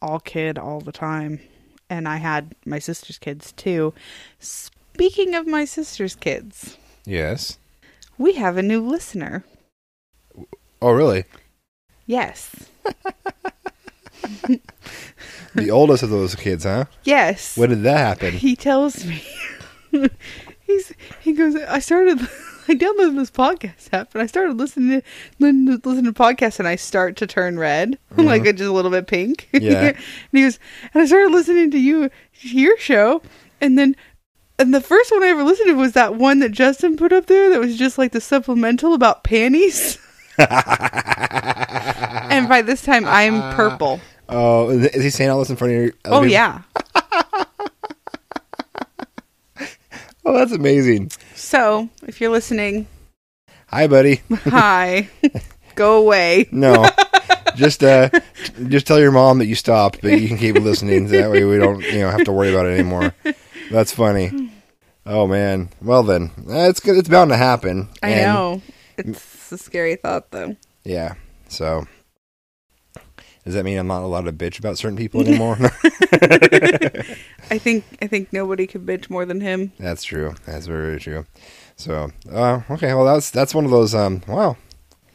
all 0.02 0.20
kid 0.20 0.58
all 0.58 0.80
the 0.80 0.92
time, 0.92 1.40
and 1.88 2.06
I 2.08 2.16
had 2.16 2.54
my 2.64 2.78
sister's 2.78 3.18
kids 3.18 3.52
too. 3.52 3.94
Speaking 4.38 5.34
of 5.34 5.46
my 5.46 5.64
sister's 5.64 6.14
kids, 6.14 6.76
Yes. 7.04 7.58
we 8.18 8.34
have 8.34 8.56
a 8.56 8.62
new 8.62 8.80
listener. 8.86 9.44
Oh, 10.82 10.90
really? 10.92 11.24
Yes, 12.06 12.54
The 15.54 15.70
oldest 15.70 16.02
of 16.02 16.10
those 16.10 16.34
kids, 16.34 16.64
huh? 16.64 16.84
yes. 17.04 17.56
When 17.56 17.70
did 17.70 17.82
that 17.84 17.96
happen? 17.98 18.32
he 18.34 18.54
tells 18.56 19.04
me 19.06 19.22
he's 20.66 20.92
he 21.20 21.32
goes 21.32 21.54
i 21.56 21.78
started 21.78 22.20
i 22.68 22.74
downloaded 22.74 23.16
this 23.16 23.30
podcast 23.30 23.88
app 23.92 24.14
and 24.14 24.22
i 24.22 24.26
started 24.26 24.56
listening 24.56 25.00
to 25.00 25.06
listening 25.38 25.66
to, 25.80 25.88
listening 25.88 26.12
to 26.12 26.18
podcasts 26.18 26.58
and 26.58 26.68
i 26.68 26.76
start 26.76 27.16
to 27.16 27.26
turn 27.26 27.58
red 27.58 27.98
like 28.16 28.42
just 28.44 28.60
a 28.60 28.72
little 28.72 28.90
bit 28.90 29.06
pink 29.06 29.48
Mm-hmm. 29.52 29.64
Yeah. 29.72 29.80
and 29.88 29.96
he 30.32 30.42
goes 30.42 30.58
and 30.92 31.02
i 31.02 31.06
started 31.06 31.32
listening 31.32 31.70
to 31.70 31.78
you 31.78 32.10
your 32.40 32.76
show 32.78 33.22
and 33.60 33.78
then 33.78 33.94
and 34.58 34.74
the 34.74 34.80
first 34.80 35.10
one 35.12 35.22
i 35.22 35.28
ever 35.28 35.44
listened 35.44 35.68
to 35.68 35.74
was 35.74 35.92
that 35.92 36.14
one 36.16 36.40
that 36.40 36.50
justin 36.52 36.96
put 36.96 37.12
up 37.12 37.26
there 37.26 37.50
that 37.50 37.60
was 37.60 37.76
just 37.78 37.98
like 37.98 38.12
the 38.12 38.20
supplemental 38.20 38.94
about 38.94 39.22
panties 39.24 39.98
and 40.38 40.48
by 42.48 42.60
this 42.62 42.82
time 42.82 43.04
i'm 43.06 43.54
purple 43.54 44.00
Oh, 44.28 44.70
is 44.70 45.04
he 45.04 45.10
saying 45.10 45.30
all 45.30 45.38
this 45.38 45.50
in 45.50 45.56
front 45.56 45.72
of 45.72 45.80
your? 45.82 45.92
oh 46.06 46.24
yeah 46.24 46.62
Oh, 50.28 50.32
that's 50.32 50.50
amazing. 50.52 51.10
so 51.36 51.88
if 52.06 52.20
you're 52.20 52.30
listening 52.32 52.86
Hi, 53.68 53.86
buddy. 53.86 54.22
Hi. 54.44 55.08
Go 55.74 55.98
away. 55.98 56.46
No, 56.52 56.88
just 57.56 57.82
uh, 57.84 58.10
just 58.68 58.86
tell 58.86 58.98
your 59.00 59.10
mom 59.12 59.38
that 59.38 59.46
you 59.46 59.54
stopped, 59.56 60.00
but 60.02 60.12
you 60.20 60.28
can 60.28 60.36
keep 60.38 60.54
listening. 60.56 61.06
That 61.10 61.30
way, 61.30 61.44
we 61.44 61.58
don't 61.58 61.80
you 61.82 62.00
know 62.00 62.10
have 62.10 62.24
to 62.24 62.32
worry 62.32 62.50
about 62.52 62.66
it 62.66 62.78
anymore. 62.78 63.12
That's 63.70 63.92
funny. 63.92 64.52
Oh 65.04 65.26
man. 65.26 65.68
Well 65.82 66.02
then, 66.04 66.30
it's 66.48 66.78
good. 66.80 66.96
It's 66.96 67.08
bound 67.08 67.30
to 67.30 67.36
happen. 67.36 67.88
I 68.02 68.10
And- 68.10 68.22
know. 68.34 68.62
It's 68.98 69.52
a 69.52 69.58
scary 69.58 69.96
thought, 69.96 70.30
though. 70.30 70.56
Yeah. 70.84 71.14
So. 71.48 71.86
Does 73.46 73.54
that 73.54 73.64
mean 73.64 73.78
I'm 73.78 73.86
not 73.86 74.02
allowed 74.02 74.24
to 74.26 74.32
bitch 74.32 74.58
about 74.58 74.76
certain 74.76 74.98
people 74.98 75.20
anymore? 75.26 75.56
I 77.50 77.58
think 77.58 77.84
I 78.02 78.06
think 78.06 78.32
nobody 78.32 78.66
could 78.66 78.84
bitch 78.84 79.08
more 79.08 79.24
than 79.24 79.40
him. 79.40 79.72
That's 79.78 80.02
true. 80.04 80.34
That's 80.44 80.66
very 80.66 80.98
true. 81.00 81.26
So, 81.76 82.10
uh, 82.32 82.60
okay, 82.70 82.92
well, 82.94 83.04
that's 83.04 83.30
that's 83.30 83.54
one 83.54 83.64
of 83.64 83.70
those. 83.70 83.94
Um, 83.94 84.22
wow, 84.26 84.56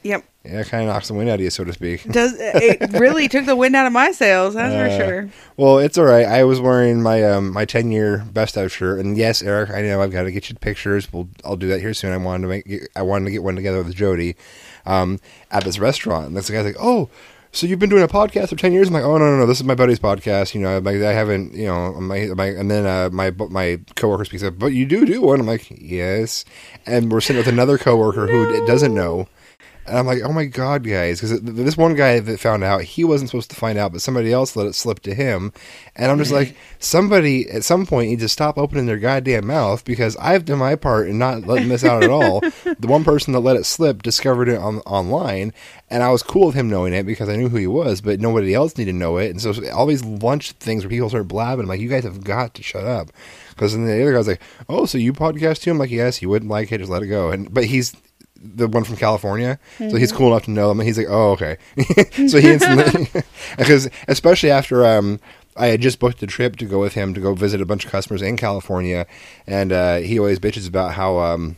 Yep. 0.04 0.24
yeah, 0.46 0.64
kind 0.64 0.84
of 0.88 0.94
knocks 0.94 1.08
the 1.10 1.14
wind 1.14 1.30
out 1.30 1.36
of 1.36 1.42
you, 1.42 1.50
so 1.50 1.64
to 1.64 1.74
speak. 1.74 2.04
Does 2.12 2.34
it 2.38 3.00
really 3.00 3.28
took 3.28 3.46
the 3.46 3.56
wind 3.56 3.76
out 3.76 3.86
of 3.88 3.94
my 3.94 4.12
sails? 4.12 4.54
That's 4.54 4.74
Uh, 4.74 4.98
for 4.98 5.04
sure. 5.06 5.30
Well, 5.58 5.80
it's 5.80 5.98
all 5.98 6.06
right. 6.06 6.26
I 6.26 6.44
was 6.46 6.62
wearing 6.62 7.02
my 7.02 7.24
um 7.24 7.52
my 7.52 7.66
ten 7.66 7.92
year 7.92 8.20
best 8.32 8.56
of 8.58 8.72
shirt, 8.72 9.00
and 9.00 9.18
yes, 9.18 9.42
Eric, 9.42 9.72
I 9.72 9.82
know 9.82 10.02
I've 10.02 10.12
got 10.12 10.24
to 10.24 10.32
get 10.32 10.50
you 10.50 10.56
pictures. 10.56 11.12
We'll 11.12 11.28
I'll 11.44 11.58
do 11.58 11.68
that 11.68 11.82
here 11.82 11.94
soon. 11.94 12.14
I 12.14 12.18
wanted 12.18 12.44
to 12.44 12.48
make 12.48 12.88
I 12.96 13.02
wanted 13.02 13.26
to 13.26 13.32
get 13.32 13.44
one 13.44 13.56
together 13.56 13.84
with 13.84 13.94
Jody, 13.96 14.36
um, 14.86 15.20
at 15.52 15.64
this 15.66 15.80
restaurant. 15.80 16.28
And 16.28 16.38
this 16.38 16.50
guy's 16.50 16.64
like, 16.64 16.78
oh. 16.80 17.10
So 17.54 17.68
you've 17.68 17.80
been 17.80 17.90
doing 17.90 18.04
a 18.04 18.08
podcast 18.08 18.50
for 18.50 18.56
ten 18.56 18.72
years? 18.72 18.88
I'm 18.88 18.94
like, 18.94 19.04
oh 19.04 19.18
no 19.18 19.26
no 19.26 19.40
no, 19.40 19.46
this 19.46 19.60
is 19.60 19.66
my 19.66 19.76
buddy's 19.76 20.00
podcast. 20.00 20.54
You 20.56 20.62
know, 20.62 20.78
I 20.78 21.14
haven't, 21.14 21.54
you 21.54 21.66
know, 21.66 21.94
my 22.00 22.28
my, 22.28 22.46
and 22.46 22.72
then 22.72 22.86
uh, 22.86 23.10
my 23.12 23.32
my 23.32 23.80
coworker 23.96 24.24
speaks 24.24 24.44
up, 24.44 24.58
but 24.58 24.68
you 24.68 24.86
do 24.86 25.06
do 25.06 25.22
one. 25.22 25.42
I'm 25.42 25.48
like, 25.48 25.68
yes, 25.70 26.46
and 26.86 27.12
we're 27.12 27.20
sitting 27.20 27.40
with 27.40 27.50
another 27.50 27.78
coworker 27.78 28.28
who 28.28 28.66
doesn't 28.66 28.94
know, 28.94 29.28
And 29.92 30.00
I'm 30.00 30.06
like, 30.06 30.22
oh 30.24 30.32
my 30.32 30.46
god, 30.46 30.88
guys, 30.88 31.20
because 31.20 31.42
this 31.42 31.76
one 31.76 31.96
guy 31.96 32.22
that 32.22 32.40
found 32.40 32.64
out 32.64 32.82
he 32.82 33.04
wasn't 33.04 33.30
supposed 33.30 33.50
to 33.50 33.58
find 33.58 33.78
out, 33.78 33.92
but 33.92 34.02
somebody 34.02 34.32
else 34.32 34.56
let 34.56 34.66
it 34.66 34.74
slip 34.74 35.02
to 35.02 35.14
him. 35.14 35.52
And 35.98 36.10
I'm 36.10 36.18
just 36.18 36.32
mm-hmm. 36.32 36.50
like, 36.50 36.58
somebody 36.80 37.50
at 37.50 37.66
some 37.66 37.86
point 37.86 38.10
needs 38.10 38.24
to 38.24 38.30
stop 38.30 38.58
opening 38.58 38.86
their 38.86 38.98
goddamn 38.98 39.48
mouth 39.48 39.84
because 39.84 40.16
I've 40.16 40.46
done 40.46 40.60
my 40.60 40.78
part 40.78 41.10
in 41.10 41.20
not 41.20 41.46
letting 41.46 41.68
this 41.68 41.84
out 41.84 42.04
at 42.04 42.10
all. 42.10 42.40
the 42.80 42.88
one 42.88 43.04
person 43.04 43.34
that 43.34 43.42
let 43.42 43.58
it 43.58 43.66
slip 43.66 44.02
discovered 44.02 44.48
it 44.48 44.58
on 44.58 44.78
online, 44.80 45.52
and 45.90 46.04
I 46.04 46.10
was 46.10 46.24
cool 46.24 46.46
with 46.48 46.56
him 46.56 46.70
knowing 46.70 46.94
it 46.94 47.06
because 47.06 47.28
I 47.28 47.36
knew 47.36 47.50
who 47.50 47.58
he 47.58 47.68
was, 47.68 48.00
but 48.00 48.22
nobody 48.22 48.54
else 48.54 48.78
needed 48.78 48.94
to 48.94 48.98
know 48.98 49.18
it. 49.18 49.30
And 49.30 49.42
so 49.42 49.54
all 49.72 49.88
these 49.88 50.06
lunch 50.06 50.54
things 50.54 50.86
where 50.86 50.90
people 50.90 51.10
start 51.10 51.28
blabbing, 51.28 51.64
I'm 51.64 51.68
like, 51.68 51.82
you 51.82 51.90
guys 51.90 52.06
have 52.06 52.24
got 52.24 52.54
to 52.54 52.64
shut 52.64 52.86
up. 52.86 53.12
Because 53.50 53.74
then 53.74 53.86
the 53.86 54.02
other 54.02 54.14
guy's 54.14 54.28
like, 54.30 54.42
oh, 54.70 54.86
so 54.86 54.98
you 54.98 55.12
podcast 55.12 55.62
too? 55.62 55.72
I'm 55.72 55.78
like, 55.78 55.92
yes, 55.92 56.22
you 56.22 56.30
wouldn't 56.30 56.50
like 56.50 56.72
it, 56.72 56.78
just 56.78 56.90
let 56.90 57.04
it 57.04 57.08
go. 57.08 57.30
And 57.32 57.54
but 57.54 57.66
he's 57.66 57.94
the 58.42 58.68
one 58.68 58.84
from 58.84 58.98
California, 58.98 59.60
so 59.78 59.96
he's 59.96 60.12
cool 60.12 60.28
enough 60.28 60.46
to 60.46 60.52
know 60.52 60.70
them. 60.70 60.80
And 60.80 60.88
he's 60.88 60.98
like, 60.98 61.08
oh, 61.10 61.32
okay. 61.32 61.58
so 62.28 62.40
he 62.40 62.52
instantly, 62.52 63.10
because 63.58 63.90
especially 64.08 64.52
after 64.52 64.86
um, 64.86 65.20
I 65.56 65.68
had 65.68 65.82
just 65.82 66.00
booked 66.00 66.24
a 66.24 66.28
trip 66.28 66.56
to 66.58 66.66
go 66.66 66.80
with 66.80 66.94
him 66.94 67.14
to 67.14 67.22
go 67.22 67.34
visit 67.34 67.62
a 67.62 67.66
bunch 67.66 67.86
of 67.86 67.92
customers 67.92 68.22
in 68.22 68.38
California, 68.38 69.06
and 69.46 69.72
uh, 69.72 69.98
he 69.98 70.18
always 70.20 70.40
bitches 70.40 70.68
about 70.68 70.94
how 70.94 71.20
um, 71.20 71.58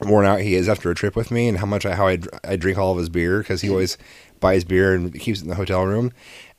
worn 0.00 0.26
out 0.26 0.40
he 0.40 0.54
is 0.54 0.68
after 0.68 0.90
a 0.90 0.94
trip 0.94 1.16
with 1.16 1.30
me 1.30 1.48
and 1.48 1.58
how 1.58 1.66
much 1.66 1.86
I 1.86 1.94
how 1.94 2.08
I, 2.08 2.18
I 2.44 2.56
drink 2.56 2.78
all 2.78 2.92
of 2.92 2.98
his 2.98 3.08
beer 3.08 3.38
because 3.38 3.60
he 3.62 3.70
always 3.70 3.96
buys 4.40 4.64
beer 4.64 4.94
and 4.94 5.18
keeps 5.18 5.40
it 5.40 5.44
in 5.44 5.48
the 5.48 5.54
hotel 5.54 5.84
room. 5.84 6.12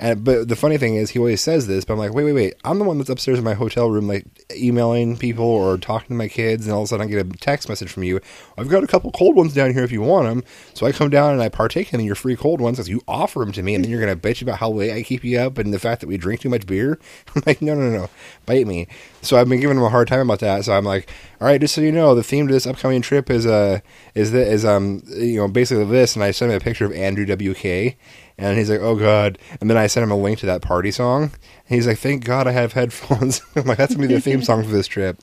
And 0.03 0.21
but 0.21 0.49
the 0.49 0.57
funny 0.57 0.77
thing 0.77 0.95
is, 0.95 1.11
he 1.11 1.19
always 1.19 1.39
says 1.39 1.65
this, 1.65 1.85
but 1.85 1.93
I'm 1.93 1.99
like, 1.99 2.13
wait, 2.13 2.25
wait, 2.25 2.33
wait. 2.33 2.55
I'm 2.65 2.77
the 2.77 2.83
one 2.83 2.97
that's 2.97 3.09
upstairs 3.09 3.37
in 3.37 3.45
my 3.45 3.53
hotel 3.53 3.89
room, 3.89 4.05
like 4.05 4.25
emailing 4.53 5.15
people 5.15 5.45
or 5.45 5.77
talking 5.77 6.09
to 6.09 6.13
my 6.13 6.27
kids, 6.27 6.65
and 6.65 6.73
all 6.73 6.81
of 6.81 6.87
a 6.87 6.87
sudden 6.89 7.07
I 7.07 7.09
get 7.09 7.25
a 7.25 7.29
text 7.37 7.69
message 7.69 7.89
from 7.89 8.03
you. 8.03 8.19
I've 8.57 8.67
got 8.67 8.83
a 8.83 8.87
couple 8.87 9.13
cold 9.13 9.37
ones 9.37 9.53
down 9.53 9.71
here 9.71 9.85
if 9.85 9.93
you 9.93 10.01
want 10.01 10.27
them. 10.27 10.43
So 10.73 10.85
I 10.85 10.91
come 10.91 11.09
down 11.09 11.31
and 11.31 11.41
I 11.41 11.47
partake 11.47 11.93
in 11.93 12.01
your 12.01 12.15
free 12.15 12.35
cold 12.35 12.59
ones 12.59 12.75
because 12.75 12.89
you 12.89 13.01
offer 13.07 13.39
them 13.39 13.53
to 13.53 13.63
me, 13.63 13.75
and 13.75 13.83
then 13.85 13.91
you're 13.91 14.01
gonna 14.01 14.17
bitch 14.17 14.41
about 14.41 14.57
how 14.57 14.71
late 14.71 14.91
I 14.91 15.03
keep 15.03 15.23
you 15.23 15.39
up 15.39 15.57
and 15.57 15.73
the 15.73 15.79
fact 15.79 16.01
that 16.01 16.07
we 16.07 16.17
drink 16.17 16.41
too 16.41 16.49
much 16.49 16.67
beer. 16.67 16.99
I'm 17.35 17.43
like, 17.45 17.61
no, 17.61 17.73
no, 17.73 17.89
no, 17.89 18.09
bite 18.45 18.67
me. 18.67 18.89
So 19.21 19.37
I've 19.37 19.47
been 19.47 19.61
giving 19.61 19.77
him 19.77 19.83
a 19.83 19.89
hard 19.89 20.09
time 20.09 20.19
about 20.19 20.39
that. 20.39 20.65
So 20.65 20.73
I'm 20.73 20.83
like, 20.83 21.09
all 21.39 21.47
right, 21.47 21.61
just 21.61 21.75
so 21.75 21.79
you 21.79 21.93
know, 21.93 22.13
the 22.13 22.23
theme 22.23 22.47
to 22.47 22.53
this 22.53 22.67
upcoming 22.67 23.01
trip 23.01 23.29
is 23.29 23.45
uh 23.45 23.79
is 24.15 24.33
that 24.33 24.47
is 24.47 24.65
um 24.65 25.01
you 25.07 25.37
know 25.37 25.47
basically 25.47 25.85
this, 25.85 26.15
and 26.15 26.25
I 26.25 26.31
sent 26.31 26.51
him 26.51 26.57
a 26.57 26.59
picture 26.59 26.83
of 26.83 26.91
Andrew 26.91 27.25
WK. 27.25 27.95
And 28.37 28.57
he's 28.57 28.69
like, 28.69 28.81
"Oh 28.81 28.95
God!" 28.95 29.37
And 29.61 29.69
then 29.69 29.77
I 29.77 29.87
sent 29.87 30.03
him 30.03 30.11
a 30.11 30.17
link 30.17 30.39
to 30.39 30.45
that 30.47 30.61
party 30.61 30.91
song. 30.91 31.23
And 31.23 31.31
he's 31.67 31.87
like, 31.87 31.99
"Thank 31.99 32.25
God 32.25 32.47
I 32.47 32.51
have 32.51 32.73
headphones." 32.73 33.41
I'm 33.55 33.65
like, 33.65 33.77
"That's 33.77 33.95
gonna 33.95 34.07
be 34.07 34.13
the 34.13 34.21
theme 34.21 34.43
song 34.43 34.63
for 34.63 34.71
this 34.71 34.87
trip." 34.87 35.17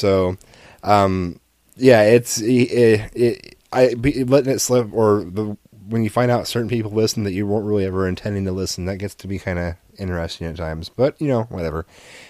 So, 0.00 0.36
um, 0.82 1.38
yeah, 1.76 2.02
it's 2.02 2.40
it, 2.40 3.10
it, 3.14 3.56
I 3.72 3.94
be, 3.94 4.24
letting 4.24 4.52
it 4.52 4.58
slip, 4.60 4.92
or 4.92 5.24
the 5.24 5.56
when 5.88 6.04
you 6.04 6.10
find 6.10 6.30
out 6.30 6.46
certain 6.46 6.68
people 6.68 6.90
listen 6.92 7.24
that 7.24 7.32
you 7.32 7.46
weren't 7.46 7.66
really 7.66 7.84
ever 7.84 8.06
intending 8.06 8.44
to 8.44 8.52
listen, 8.52 8.84
that 8.86 8.98
gets 8.98 9.14
to 9.16 9.26
be 9.28 9.38
kind 9.38 9.58
of 9.58 9.74
interesting 9.98 10.46
at 10.46 10.56
times. 10.56 10.88
But 10.88 11.20
you 11.20 11.28
know, 11.28 11.42
whatever, 11.44 11.86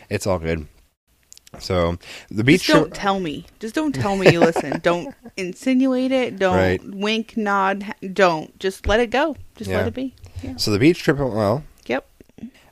it's 0.09 0.27
all 0.27 0.39
good. 0.39 0.67
So 1.59 1.97
the 2.31 2.45
beach 2.45 2.65
Just 2.65 2.79
don't 2.79 2.95
tell 2.95 3.19
me. 3.19 3.45
Just 3.59 3.75
don't 3.75 3.93
tell 3.95 4.17
me 4.17 4.31
you 4.33 4.39
listen. 4.41 4.79
Don't 4.83 5.12
insinuate 5.37 6.12
it. 6.12 6.39
Don't 6.39 6.55
Right. 6.57 6.81
wink, 6.85 7.37
nod. 7.37 7.93
Don't. 8.12 8.57
Just 8.61 8.87
let 8.87 9.00
it 9.00 9.11
go. 9.11 9.37
Just 9.57 9.69
Yeah. 9.69 9.79
let 9.79 9.89
it 9.89 9.95
be. 9.95 10.15
Yeah. 10.43 10.57
So 10.57 10.71
the 10.71 10.79
beach 10.79 11.03
trip 11.03 11.19
went 11.19 11.35
well. 11.35 11.65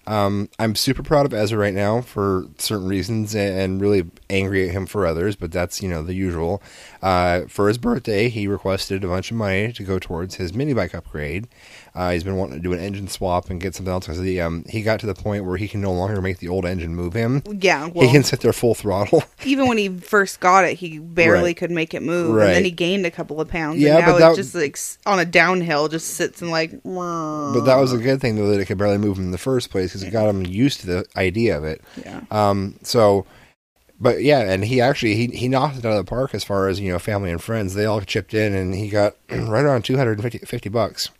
Um, 0.08 0.48
I'm 0.58 0.74
super 0.74 1.02
proud 1.02 1.26
of 1.26 1.34
Ezra 1.34 1.58
right 1.58 1.74
now 1.74 2.00
for 2.00 2.46
certain 2.56 2.88
reasons, 2.88 3.34
and, 3.34 3.58
and 3.58 3.80
really 3.80 4.10
angry 4.30 4.66
at 4.66 4.74
him 4.74 4.86
for 4.86 5.06
others. 5.06 5.36
But 5.36 5.52
that's 5.52 5.82
you 5.82 5.88
know 5.88 6.02
the 6.02 6.14
usual. 6.14 6.62
Uh, 7.02 7.42
for 7.42 7.68
his 7.68 7.76
birthday, 7.76 8.30
he 8.30 8.48
requested 8.48 9.04
a 9.04 9.08
bunch 9.08 9.30
of 9.30 9.36
money 9.36 9.70
to 9.70 9.82
go 9.82 9.98
towards 9.98 10.36
his 10.36 10.54
mini 10.54 10.72
bike 10.72 10.94
upgrade. 10.94 11.46
Uh, 11.94 12.10
he's 12.12 12.22
been 12.24 12.36
wanting 12.36 12.56
to 12.56 12.62
do 12.62 12.72
an 12.72 12.78
engine 12.78 13.08
swap 13.08 13.50
and 13.50 13.60
get 13.60 13.74
something 13.74 13.92
else 13.92 14.06
because 14.06 14.20
he 14.20 14.40
um, 14.40 14.64
he 14.68 14.82
got 14.82 15.00
to 15.00 15.06
the 15.06 15.14
point 15.14 15.44
where 15.44 15.56
he 15.56 15.66
can 15.68 15.80
no 15.80 15.92
longer 15.92 16.20
make 16.22 16.38
the 16.38 16.48
old 16.48 16.64
engine 16.64 16.94
move 16.94 17.14
him. 17.14 17.42
Yeah. 17.60 17.86
Well, 17.88 18.06
he 18.06 18.12
can 18.12 18.22
sit 18.22 18.40
there 18.40 18.52
full 18.52 18.74
throttle. 18.74 19.24
even 19.44 19.66
when 19.68 19.78
he 19.78 19.88
first 19.88 20.40
got 20.40 20.64
it, 20.64 20.78
he 20.78 20.98
barely 20.98 21.48
Right. 21.50 21.56
could 21.56 21.70
make 21.70 21.94
it 21.94 22.02
move, 22.02 22.34
Right. 22.34 22.46
and 22.48 22.56
then 22.56 22.64
he 22.64 22.70
gained 22.70 23.06
a 23.06 23.10
couple 23.10 23.40
of 23.40 23.48
pounds. 23.48 23.80
Yeah, 23.80 23.96
and 23.98 24.06
now 24.06 24.12
but 24.12 24.18
that- 24.18 24.36
just 24.36 24.54
like 24.54 24.78
on 25.06 25.18
a 25.18 25.24
downhill, 25.24 25.88
just 25.88 26.14
sits 26.14 26.40
and 26.42 26.50
like. 26.50 26.70
But 26.84 27.60
that 27.64 27.76
was 27.76 27.92
a 27.92 27.98
good 27.98 28.20
thing 28.20 28.36
though 28.36 28.48
that 28.50 28.60
it 28.60 28.66
could 28.66 28.78
barely 28.78 28.98
move 28.98 29.18
him 29.18 29.24
in 29.24 29.30
the 29.30 29.38
first 29.38 29.70
place 29.70 29.90
because 29.90 30.02
it 30.02 30.10
got 30.10 30.28
him 30.28 30.44
used 30.46 30.80
to 30.80 30.86
the 30.86 31.06
idea 31.16 31.56
of 31.56 31.64
it. 31.64 31.82
Yeah. 32.04 32.20
Um. 32.30 32.76
So, 32.82 33.26
but 34.00 34.22
yeah, 34.22 34.40
and 34.40 34.64
he 34.64 34.80
actually 34.80 35.14
he 35.14 35.26
he 35.28 35.48
knocked 35.48 35.78
it 35.78 35.84
out 35.84 35.92
of 35.98 36.04
the 36.04 36.08
park 36.08 36.34
as 36.34 36.44
far 36.44 36.68
as 36.68 36.78
you 36.80 36.92
know 36.92 36.98
family 36.98 37.30
and 37.30 37.42
friends. 37.42 37.74
They 37.74 37.84
all 37.86 38.00
chipped 38.02 38.34
in, 38.34 38.54
and 38.54 38.74
he 38.74 38.88
got 38.88 39.16
right 39.30 39.64
around 39.64 39.82
250 39.84 40.38
50 40.38 40.68
bucks 40.68 41.10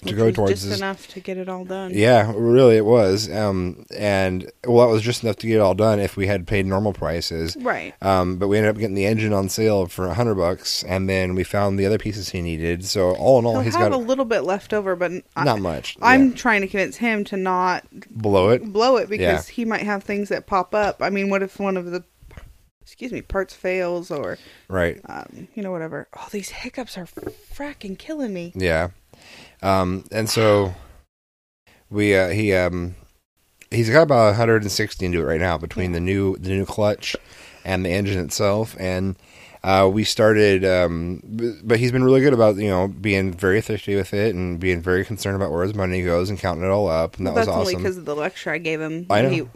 to 0.00 0.06
Which 0.06 0.16
go 0.16 0.30
towards 0.30 0.64
just 0.64 0.78
enough 0.80 1.06
to 1.08 1.20
get 1.20 1.36
it 1.36 1.48
all 1.48 1.64
done. 1.64 1.92
Yeah, 1.94 2.32
really, 2.34 2.76
it 2.76 2.84
was. 2.84 3.30
Um, 3.30 3.84
and 3.96 4.50
well, 4.66 4.86
that 4.86 4.92
was 4.92 5.02
just 5.02 5.22
enough 5.22 5.36
to 5.36 5.46
get 5.46 5.56
it 5.56 5.60
all 5.60 5.74
done 5.74 6.00
if 6.00 6.16
we 6.16 6.26
had 6.26 6.46
paid 6.46 6.66
normal 6.66 6.92
prices. 6.92 7.56
Right. 7.60 7.94
Um, 8.02 8.36
but 8.36 8.48
we 8.48 8.56
ended 8.58 8.70
up 8.74 8.78
getting 8.78 8.94
the 8.94 9.06
engine 9.06 9.32
on 9.32 9.48
sale 9.48 9.86
for 9.86 10.06
a 10.06 10.14
hundred 10.14 10.36
bucks, 10.36 10.82
and 10.84 11.08
then 11.08 11.34
we 11.34 11.44
found 11.44 11.78
the 11.78 11.86
other 11.86 11.98
pieces 11.98 12.30
he 12.30 12.40
needed. 12.42 12.84
So 12.84 13.14
all 13.16 13.38
in 13.38 13.44
all, 13.44 13.52
He'll 13.54 13.62
he's 13.62 13.74
have 13.74 13.90
got 13.90 13.96
a 13.96 13.98
little 14.02 14.24
bit 14.24 14.40
left 14.40 14.72
over, 14.72 14.96
but 14.96 15.12
I, 15.36 15.44
not 15.44 15.60
much. 15.60 15.96
I'm 16.00 16.28
Yeah. 16.30 16.34
trying 16.36 16.60
to 16.62 16.66
convince 16.68 16.96
him 16.96 17.24
to 17.24 17.36
not 17.36 17.84
blow 18.10 18.50
it. 18.50 18.72
blow 18.72 18.96
it 18.96 19.08
because 19.08 19.48
Yeah. 19.48 19.54
he 19.54 19.64
might 19.64 19.82
have 19.82 20.02
things 20.04 20.28
that 20.30 20.46
pop 20.46 20.74
up. 20.74 21.02
I 21.02 21.10
mean, 21.10 21.28
what 21.30 21.42
if 21.42 21.58
one 21.60 21.76
of 21.76 21.86
the 21.90 22.04
excuse 22.82 23.12
me 23.12 23.22
parts 23.22 23.54
fails 23.54 24.10
or 24.10 24.36
Right. 24.68 25.00
um, 25.08 25.46
you 25.54 25.62
know 25.62 25.70
whatever? 25.70 26.08
Oh, 26.18 26.26
these 26.32 26.48
hiccups 26.48 26.98
are 26.98 27.06
fracking 27.06 27.96
killing 27.96 28.32
me. 28.34 28.52
Yeah. 28.56 28.88
Um, 29.62 30.04
and 30.10 30.28
so 30.28 30.74
we 31.90 32.14
uh, 32.16 32.28
he 32.28 32.54
um 32.54 32.94
he's 33.70 33.90
got 33.90 34.02
about 34.02 34.26
160 34.28 35.04
into 35.04 35.20
it 35.20 35.24
right 35.24 35.40
now 35.40 35.58
between 35.58 35.92
the 35.92 36.00
new 36.00 36.36
the 36.36 36.50
new 36.50 36.64
clutch 36.66 37.16
and 37.64 37.84
the 37.84 37.90
engine 37.90 38.18
itself 38.24 38.74
and 38.80 39.16
uh, 39.62 39.88
we 39.92 40.02
started 40.04 40.64
um, 40.64 41.20
but 41.62 41.78
he's 41.78 41.92
been 41.92 42.02
really 42.02 42.22
good 42.22 42.32
about 42.32 42.56
you 42.56 42.68
know 42.68 42.88
being 42.88 43.32
very 43.32 43.60
thrifty 43.60 43.94
with 43.94 44.14
it 44.14 44.34
and 44.34 44.58
being 44.58 44.80
very 44.80 45.04
concerned 45.04 45.36
about 45.36 45.50
where 45.50 45.62
his 45.62 45.74
money 45.74 46.02
goes 46.02 46.30
and 46.30 46.38
counting 46.38 46.64
it 46.64 46.70
all 46.70 46.88
up 46.88 47.18
and 47.18 47.26
that 47.26 47.34
Well, 47.34 47.42
was 47.46 47.48
awesome 47.48 47.76
because 47.82 47.98
of 47.98 48.06
the 48.06 48.16
lecture 48.16 48.50
I 48.50 48.58
gave 48.58 48.80
him. 48.80 49.06
I 49.10 49.22
know. 49.22 49.28
He, 49.28 49.48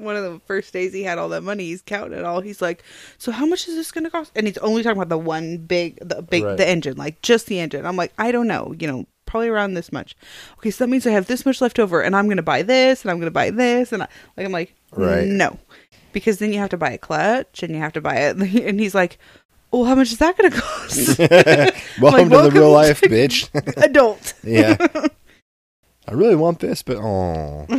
one 0.00 0.16
of 0.16 0.24
the 0.24 0.40
first 0.46 0.72
days 0.72 0.92
he 0.92 1.02
had 1.02 1.18
all 1.18 1.28
that 1.30 1.42
money, 1.42 1.64
he's 1.66 1.82
counting 1.82 2.18
it 2.18 2.24
all. 2.24 2.40
He's 2.40 2.60
like, 2.62 2.82
"So 3.18 3.30
how 3.32 3.46
much 3.46 3.68
is 3.68 3.74
this 3.76 3.92
going 3.92 4.04
to 4.04 4.10
cost?" 4.10 4.32
And 4.34 4.46
he's 4.46 4.58
only 4.58 4.82
talking 4.82 4.96
about 5.00 5.08
the 5.08 5.18
one 5.18 5.58
big, 5.58 5.98
the 6.00 6.22
big, 6.22 6.44
Right. 6.44 6.56
the 6.56 6.68
engine, 6.68 6.96
like 6.96 7.20
just 7.22 7.46
the 7.46 7.60
engine. 7.60 7.84
I'm 7.86 7.96
like, 7.96 8.12
I 8.18 8.32
don't 8.32 8.46
know, 8.48 8.74
you 8.78 8.86
know, 8.86 9.06
probably 9.26 9.48
around 9.48 9.74
this 9.74 9.92
much. 9.92 10.16
Okay, 10.58 10.70
so 10.70 10.84
that 10.84 10.88
means 10.90 11.06
I 11.06 11.10
have 11.12 11.26
this 11.26 11.46
much 11.46 11.60
left 11.60 11.78
over, 11.78 12.00
and 12.02 12.16
I'm 12.16 12.26
going 12.26 12.36
to 12.38 12.42
buy 12.42 12.62
this, 12.62 13.02
and 13.02 13.10
I'm 13.10 13.18
going 13.18 13.26
to 13.26 13.30
buy 13.30 13.50
this, 13.50 13.92
and 13.92 14.02
I, 14.02 14.08
like 14.36 14.46
I'm 14.46 14.52
like, 14.52 14.74
Right. 14.92 15.26
no, 15.28 15.58
because 16.12 16.38
then 16.38 16.52
you 16.52 16.58
have 16.58 16.70
to 16.70 16.76
buy 16.76 16.90
a 16.90 16.98
clutch, 16.98 17.62
and 17.62 17.72
you 17.74 17.78
have 17.80 17.92
to 17.92 18.00
buy 18.00 18.16
it, 18.16 18.36
and 18.64 18.80
he's 18.80 18.94
like. 18.94 19.18
Well, 19.72 19.84
how 19.84 19.94
much 19.94 20.10
is 20.10 20.18
that 20.18 20.36
going 20.36 20.50
to 20.50 20.60
cost? 20.60 21.16
welcome 21.20 21.28
to 22.00 22.00
welcome 22.00 22.28
the 22.28 22.50
real 22.50 22.72
life 22.72 23.02
to- 23.02 23.08
bitch 23.08 23.48
Adult. 23.80 24.34
yeah 24.42 24.74
I 26.10 26.14
really 26.14 26.34
want 26.36 26.58
this 26.58 26.82
but 26.82 26.96
oh 26.96 27.66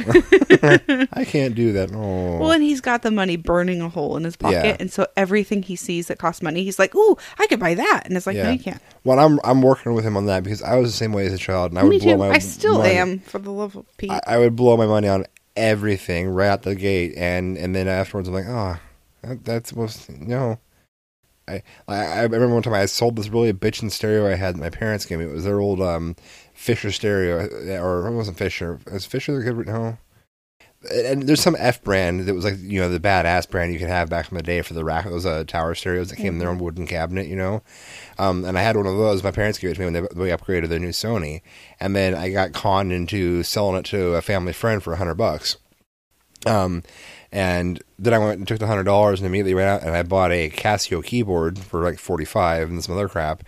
I 1.14 1.26
can't 1.26 1.54
do 1.56 1.74
that 1.74 1.92
oh 1.94 2.38
Well, 2.38 2.52
and 2.52 2.64
he's 2.64 2.82
got 2.82 3.02
the 3.02 3.12
money 3.12 3.36
burning 3.36 3.82
a 3.82 3.90
hole 3.90 4.16
in 4.18 4.24
his 4.24 4.36
pocket, 4.38 4.64
Yeah. 4.66 4.78
and 4.80 4.92
so 4.92 5.08
everything 5.18 5.64
he 5.64 5.76
sees 5.76 6.08
that 6.08 6.18
costs 6.18 6.42
money, 6.42 6.64
he's 6.64 6.80
like, 6.80 6.96
"Ooh, 6.96 7.18
I 7.40 7.48
could 7.48 7.60
buy 7.60 7.74
that," 7.76 8.04
and 8.06 8.16
it's 8.16 8.26
like, 8.26 8.36
Yeah. 8.38 8.44
"No, 8.44 8.52
you 8.52 8.60
can't." 8.60 8.82
Well, 9.04 9.20
I'm 9.20 9.40
I'm 9.44 9.62
working 9.62 9.94
with 9.94 10.06
him 10.06 10.16
on 10.18 10.26
that 10.28 10.44
because 10.44 10.62
I 10.64 10.76
was 10.76 10.90
the 10.92 10.98
same 10.98 11.12
way 11.14 11.26
as 11.26 11.34
a 11.34 11.38
child, 11.38 11.72
and 11.72 11.80
I 11.80 11.84
would 11.84 11.90
Me 11.90 12.00
blow 12.00 12.14
too. 12.14 12.18
my. 12.18 12.30
I 12.30 12.38
still 12.40 12.78
money. 12.78 12.92
am, 12.96 13.20
for 13.20 13.40
the 13.40 13.52
love 13.52 13.76
of 13.76 13.86
Pete. 13.98 14.12
I, 14.12 14.22
I 14.26 14.38
would 14.38 14.56
blow 14.56 14.78
my 14.78 14.86
money 14.88 15.08
on 15.08 15.26
everything 15.56 16.30
right 16.30 16.48
out 16.48 16.64
the 16.64 16.76
gate, 16.76 17.14
and 17.18 17.58
and 17.58 17.76
then 17.76 17.88
afterwards 17.88 18.28
I'm 18.28 18.34
like, 18.34 18.46
oh, 18.48 18.78
that, 19.24 19.44
that's 19.44 19.72
to, 20.06 20.26
no. 20.26 20.60
I, 21.48 21.64
I 21.88 21.96
I 21.96 22.22
remember 22.24 22.54
one 22.54 22.64
time 22.64 22.74
I 22.76 22.86
sold 22.86 23.16
this 23.18 23.28
really 23.30 23.52
bitchin' 23.52 23.92
stereo 23.92 24.32
I 24.32 24.36
had 24.36 24.56
my 24.58 24.70
parents 24.70 25.06
gave 25.06 25.20
me. 25.20 25.26
It 25.26 25.32
was 25.34 25.44
their 25.44 25.60
old 25.60 25.82
um 25.82 26.16
Fisher 26.62 26.92
stereo, 26.92 27.48
or 27.82 28.08
it 28.08 28.14
wasn't 28.14 28.38
Fisher. 28.38 28.80
Was 28.92 29.04
Fisher 29.04 29.36
the 29.36 29.44
good? 29.44 29.66
No. 29.66 29.98
And 30.94 31.24
there's 31.24 31.42
some 31.42 31.56
F 31.58 31.84
brand 31.84 32.22
that 32.22 32.36
was 32.36 32.46
like 32.46 32.60
you 32.60 32.80
know 32.80 32.88
the 32.88 33.00
badass 33.00 33.50
brand 33.50 33.74
you 33.74 33.80
could 33.80 33.88
have 33.88 34.10
back 34.10 34.32
in 34.32 34.38
the 34.38 34.44
day 34.44 34.62
for 34.62 34.76
the 34.76 34.84
rack. 34.84 35.06
Those 35.06 35.26
uh, 35.26 35.44
tower 35.44 35.74
stereos 35.74 36.12
that 36.12 36.18
came 36.18 36.34
in 36.34 36.38
their 36.38 36.50
own 36.50 36.60
wooden 36.60 36.86
cabinet, 36.86 37.26
you 37.26 37.36
know. 37.36 37.64
Um, 38.20 38.46
and 38.46 38.60
I 38.60 38.62
had 38.62 38.78
one 38.78 38.86
of 38.86 38.96
those. 38.96 39.24
My 39.24 39.32
parents 39.32 39.58
gave 39.58 39.72
it 39.72 39.74
to 39.76 39.80
me 39.80 39.86
when 39.86 39.94
they, 39.94 40.02
they 40.02 40.38
upgraded 40.38 40.70
their 40.70 40.78
new 40.78 40.90
Sony, 40.90 41.42
and 41.80 41.96
then 41.96 42.14
I 42.14 42.30
got 42.30 42.54
conned 42.54 42.94
into 42.94 43.42
selling 43.42 43.78
it 43.78 43.86
to 43.86 44.14
a 44.14 44.22
family 44.22 44.54
friend 44.54 44.84
for 44.84 44.94
a 44.94 44.98
hundred 44.98 45.16
bucks. 45.16 45.58
Um, 46.46 46.84
and 47.32 47.82
then 47.98 48.14
I 48.14 48.20
went 48.20 48.38
and 48.38 48.48
took 48.48 48.60
the 48.60 48.68
hundred 48.68 48.84
dollars 48.84 49.20
and 49.20 49.26
immediately 49.26 49.56
ran 49.56 49.68
out 49.68 49.84
and 49.84 49.96
I 49.96 50.04
bought 50.04 50.32
a 50.32 50.50
Casio 50.52 51.04
keyboard 51.04 51.58
for 51.58 51.84
like 51.84 51.98
forty 51.98 52.26
five 52.26 52.70
and 52.70 52.84
some 52.84 52.96
other 52.96 53.10
crap. 53.10 53.44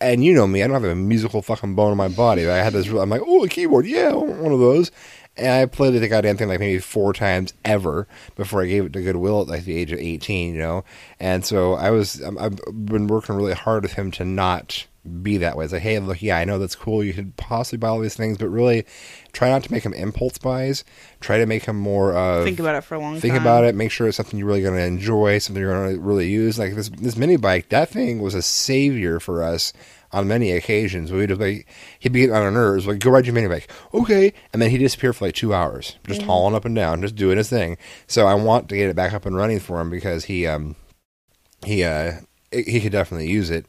And 0.00 0.24
you 0.24 0.34
know 0.34 0.46
me, 0.46 0.62
I 0.62 0.66
don't 0.66 0.82
have 0.82 0.90
a 0.90 0.94
musical 0.94 1.40
fucking 1.40 1.74
bone 1.74 1.92
in 1.92 1.96
my 1.96 2.08
body. 2.08 2.48
I 2.48 2.58
had 2.58 2.74
this. 2.74 2.86
I'm 2.88 3.08
like, 3.08 3.22
oh, 3.26 3.44
a 3.44 3.48
keyboard, 3.48 3.86
yeah, 3.86 4.12
one 4.12 4.52
of 4.52 4.60
those. 4.60 4.90
And 5.38 5.48
I 5.48 5.66
played 5.66 5.94
the 5.94 6.08
goddamn 6.08 6.36
thing 6.36 6.48
like 6.48 6.60
maybe 6.60 6.78
four 6.78 7.12
times 7.12 7.52
ever 7.64 8.06
before 8.36 8.62
I 8.62 8.66
gave 8.66 8.86
it 8.86 8.92
to 8.94 9.02
Goodwill 9.02 9.42
at 9.42 9.48
like 9.48 9.64
the 9.64 9.76
age 9.76 9.92
of 9.92 9.98
18, 9.98 10.54
you 10.54 10.60
know. 10.60 10.84
And 11.20 11.44
so 11.44 11.74
I 11.74 11.90
was, 11.90 12.22
I've 12.22 12.56
been 12.72 13.06
working 13.06 13.34
really 13.36 13.52
hard 13.52 13.82
with 13.82 13.94
him 13.94 14.10
to 14.12 14.24
not 14.24 14.86
be 15.22 15.38
that 15.38 15.56
way. 15.56 15.64
It's 15.64 15.72
like, 15.72 15.82
hey, 15.82 15.98
look, 15.98 16.22
yeah, 16.22 16.36
I 16.36 16.44
know 16.44 16.58
that's 16.58 16.74
cool. 16.74 17.02
You 17.02 17.12
could 17.12 17.36
possibly 17.36 17.78
buy 17.78 17.88
all 17.88 18.00
these 18.00 18.16
things, 18.16 18.38
but 18.38 18.48
really 18.48 18.84
try 19.32 19.48
not 19.48 19.62
to 19.64 19.72
make 19.72 19.84
him 19.84 19.92
impulse 19.94 20.38
buys. 20.38 20.84
Try 21.20 21.38
to 21.38 21.46
make 21.46 21.64
him 21.64 21.76
more 21.76 22.14
of 22.14 22.44
Think 22.44 22.60
about 22.60 22.74
it 22.74 22.82
for 22.82 22.94
a 22.94 22.98
long 22.98 23.14
time. 23.14 23.20
think 23.20 23.34
time. 23.34 23.42
about 23.42 23.64
it. 23.64 23.74
Make 23.74 23.90
sure 23.90 24.08
it's 24.08 24.16
something 24.16 24.38
you're 24.38 24.48
really 24.48 24.62
going 24.62 24.76
to 24.76 24.84
enjoy, 24.84 25.38
something 25.38 25.60
you're 25.60 25.72
going 25.72 25.94
to 25.96 26.00
really 26.00 26.28
use. 26.28 26.58
Like 26.58 26.74
this 26.74 26.88
this 26.88 27.16
mini 27.16 27.36
bike, 27.36 27.68
that 27.70 27.88
thing 27.88 28.20
was 28.20 28.34
a 28.34 28.42
savior 28.42 29.20
for 29.20 29.42
us 29.42 29.72
on 30.12 30.28
many 30.28 30.52
occasions. 30.52 31.12
We'd 31.12 31.30
like 31.32 31.66
he'd 31.98 32.12
be 32.12 32.20
getting 32.20 32.34
on 32.34 32.42
our 32.42 32.50
nerves, 32.50 32.86
like 32.86 33.00
go 33.00 33.10
ride 33.10 33.26
your 33.26 33.34
mini 33.34 33.48
bike, 33.48 33.70
okay, 33.92 34.32
and 34.52 34.62
then 34.62 34.70
he'd 34.70 34.78
disappear 34.78 35.12
for 35.12 35.26
like 35.26 35.34
two 35.34 35.52
hours, 35.52 35.96
just 36.06 36.22
hauling 36.22 36.54
up 36.54 36.64
and 36.64 36.74
down, 36.74 37.02
just 37.02 37.16
doing 37.16 37.36
his 37.36 37.50
thing. 37.50 37.76
So 38.06 38.26
I 38.26 38.34
want 38.34 38.68
to 38.68 38.76
get 38.76 38.88
it 38.88 38.96
back 38.96 39.12
up 39.12 39.26
and 39.26 39.36
running 39.36 39.60
for 39.60 39.80
him 39.80 39.90
because 39.90 40.24
he 40.24 40.46
um 40.46 40.76
he 41.64 41.84
uh 41.84 42.12
he 42.52 42.80
could 42.80 42.92
definitely 42.92 43.28
use 43.28 43.50
it. 43.50 43.66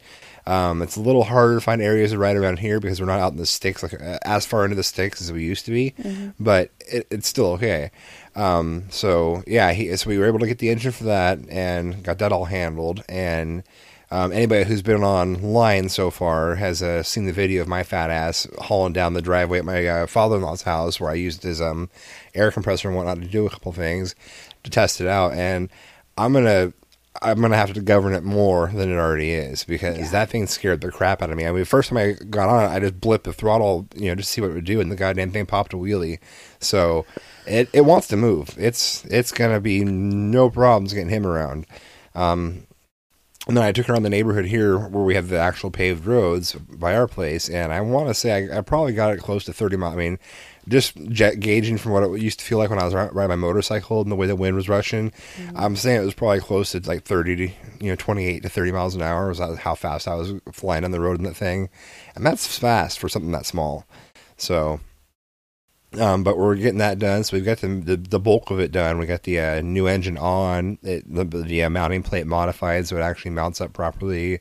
Um, 0.47 0.81
it's 0.81 0.95
a 0.95 1.01
little 1.01 1.25
harder 1.25 1.55
to 1.55 1.62
find 1.62 1.81
areas 1.81 2.12
to 2.12 2.17
ride 2.17 2.38
around 2.38 2.60
here 2.60 2.79
because 2.79 3.01
we're 3.01 3.05
not 3.07 3.19
out 3.19 3.33
in 3.33 3.38
the 3.38 3.45
sticks 3.45 3.83
like 3.83 3.93
uh, 3.93 4.17
as 4.23 4.45
far 4.45 4.63
into 4.63 4.77
the 4.77 4.83
sticks 4.83 5.21
as 5.21 5.29
we 5.29 5.43
used 5.43 5.65
to 5.65 5.71
be, 5.71 5.93
but 6.39 6.71
it, 6.88 7.05
it's 7.12 7.27
still 7.27 7.47
okay. 7.47 7.91
Um, 8.33 8.86
so 8.89 9.43
yeah, 9.45 9.73
he, 9.73 9.93
so 9.97 10.10
we 10.10 10.17
were 10.17 10.25
able 10.25 10.39
to 10.39 10.47
get 10.47 10.60
the 10.60 10.69
engine 10.69 10.93
for 10.93 11.03
that 11.03 11.39
and 11.49 12.01
got 12.01 12.19
that 12.19 12.31
all 12.31 12.45
handled. 12.45 13.03
And 13.10 13.63
um, 14.10 14.31
anybody 14.31 14.63
who's 14.63 14.81
been 14.81 15.03
online 15.03 15.89
so 15.89 16.10
far 16.10 16.55
has 16.55 16.81
uh, 16.81 17.03
seen 17.03 17.25
the 17.25 17.33
video 17.33 17.62
of 17.62 17.67
my 17.67 17.83
fat 17.83 18.10
ass 18.10 18.47
hauling 18.57 18.93
down 18.93 19.15
the 19.15 19.21
driveway 19.21 19.60
at 19.60 19.65
my 19.65 19.86
uh, 19.86 20.07
father-in-law's 20.07 20.62
house 20.62 20.97
where 20.97 21.10
I 21.12 21.15
used 21.15 21.43
his 21.43 21.60
um, 21.60 21.89
air 22.33 22.51
compressor 22.51 22.88
and 22.88 22.95
whatnot 22.95 23.21
to 23.21 23.27
do 23.27 23.45
a 23.45 23.49
couple 23.49 23.73
things 23.73 24.15
to 24.63 24.69
test 24.71 25.01
it 25.01 25.07
out. 25.07 25.33
And 25.33 25.69
I'm 26.17 26.31
gonna 26.31 26.71
I'm 27.21 27.41
gonna 27.41 27.58
have 27.58 27.73
to 27.73 27.82
govern 27.82 28.13
it 28.13 28.23
more 28.23 28.67
than 28.73 28.91
it 28.91 28.95
already 28.95 29.32
is 29.32 29.63
because 29.63 30.12
that 30.12 30.30
thing 30.30 30.47
scared 30.47 30.82
the 30.82 30.91
crap 30.91 31.21
out 31.21 31.30
of 31.30 31.38
me. 31.38 31.45
I 31.45 31.51
mean, 31.51 31.65
first 31.65 31.89
time 31.89 31.97
I 31.97 32.13
got 32.30 32.49
on 32.49 32.63
it, 32.63 32.73
I 32.73 32.80
just 32.80 32.99
blipped 32.99 33.23
the 33.23 33.34
throttle, 33.34 33.88
you 33.95 34.10
know, 34.10 34.15
just 34.15 34.30
to 34.30 34.34
see 34.34 34.41
what 34.41 34.51
it 34.51 34.53
would 34.53 34.65
do, 34.65 34.80
and 34.80 34.91
the 34.91 34.95
goddamn 34.95 35.32
thing 35.32 35.45
popped 35.45 35.73
a 35.73 35.77
wheelie. 35.77 36.19
So 36.60 37.06
it 37.45 37.69
it 37.73 37.82
wants 37.82 38.08
to 38.10 38.17
move. 38.17 38.56
It's 38.58 39.06
it's 39.06 39.32
gonna 39.32 39.60
be 39.60 39.84
no 39.84 40.49
problems 40.49 40.93
getting 40.93 41.10
him 41.10 41.25
around. 41.25 41.65
Um, 42.15 42.67
and 43.47 43.56
then 43.56 43.63
I 43.63 43.71
took 43.71 43.89
around 43.89 44.03
the 44.03 44.10
neighborhood 44.10 44.45
here 44.45 44.77
where 44.77 45.03
we 45.03 45.15
have 45.15 45.30
the 45.30 45.39
actual 45.39 45.71
paved 45.71 46.06
roads 46.06 46.53
by 46.53 46.95
our 46.95 47.08
place, 47.08 47.49
and 47.49 47.71
I 47.71 47.80
want 47.82 48.10
to 48.10 48.13
say 48.13 48.49
I, 48.49 48.58
I 48.58 48.62
probably 48.62 48.93
got 48.93 49.13
it 49.13 49.19
close 49.19 49.45
to 49.45 49.53
30 49.53 49.77
miles. 49.77 49.93
I 49.93 49.97
mean, 49.97 50.19
just 50.67 50.95
jet 51.10 51.39
gauging 51.39 51.77
from 51.77 51.93
what 51.93 52.03
it 52.03 52.21
used 52.21 52.39
to 52.39 52.45
feel 52.45 52.58
like 52.58 52.69
when 52.69 52.80
I 52.80 52.86
was 52.86 52.93
riding 52.93 53.30
my 53.30 53.36
motorcycle 53.36 54.01
and 54.01 54.12
the 54.12 54.15
way 54.15 54.27
the 54.27 54.36
wind 54.36 54.56
was 54.56 54.67
rushing, 54.69 55.12
I'm 55.56 55.75
saying 55.75 56.01
it 56.01 56.06
was 56.06 56.13
probably 56.13 56.39
close 56.41 56.71
to 56.71 56.80
like 56.82 57.03
30 57.03 57.36
to, 57.36 57.47
you 57.80 57.89
know, 57.89 57.95
28 57.95 58.43
to 58.43 58.49
30 58.49 58.71
miles 58.71 58.95
an 58.95 59.01
hour 59.01 59.30
was 59.30 59.39
how 59.60 59.75
fast 59.75 60.08
I 60.08 60.15
was 60.15 60.34
flying 60.51 60.84
on 60.84 60.91
the 60.91 60.99
road 60.99 61.17
in 61.17 61.23
that 61.23 61.36
thing. 61.36 61.69
And 62.15 62.25
that's 62.25 62.58
fast 62.58 62.99
for 62.99 63.10
something 63.10 63.32
that 63.32 63.45
small. 63.45 63.86
So, 64.38 64.80
Um, 65.97 66.21
but 66.23 66.38
we're 66.38 66.56
getting 66.56 66.80
that 66.80 66.99
done, 66.99 67.23
so 67.23 67.36
we've 67.38 67.45
got 67.45 67.60
the 67.60 67.67
the, 67.69 67.95
the 67.95 68.19
bulk 68.19 68.51
of 68.51 68.60
it 68.60 68.71
done. 68.73 68.97
We 68.99 69.06
got 69.06 69.23
the 69.23 69.39
uh, 69.39 69.62
new 69.62 69.88
engine 69.88 70.17
on, 70.17 70.77
it, 70.84 71.03
the 71.12 71.23
the 71.23 71.63
uh, 71.63 71.69
mounting 71.69 72.03
plate 72.03 72.27
modified 72.27 72.86
so 72.88 72.97
it 72.97 73.01
actually 73.01 73.32
mounts 73.32 73.62
up 73.62 73.71
properly. 73.73 74.39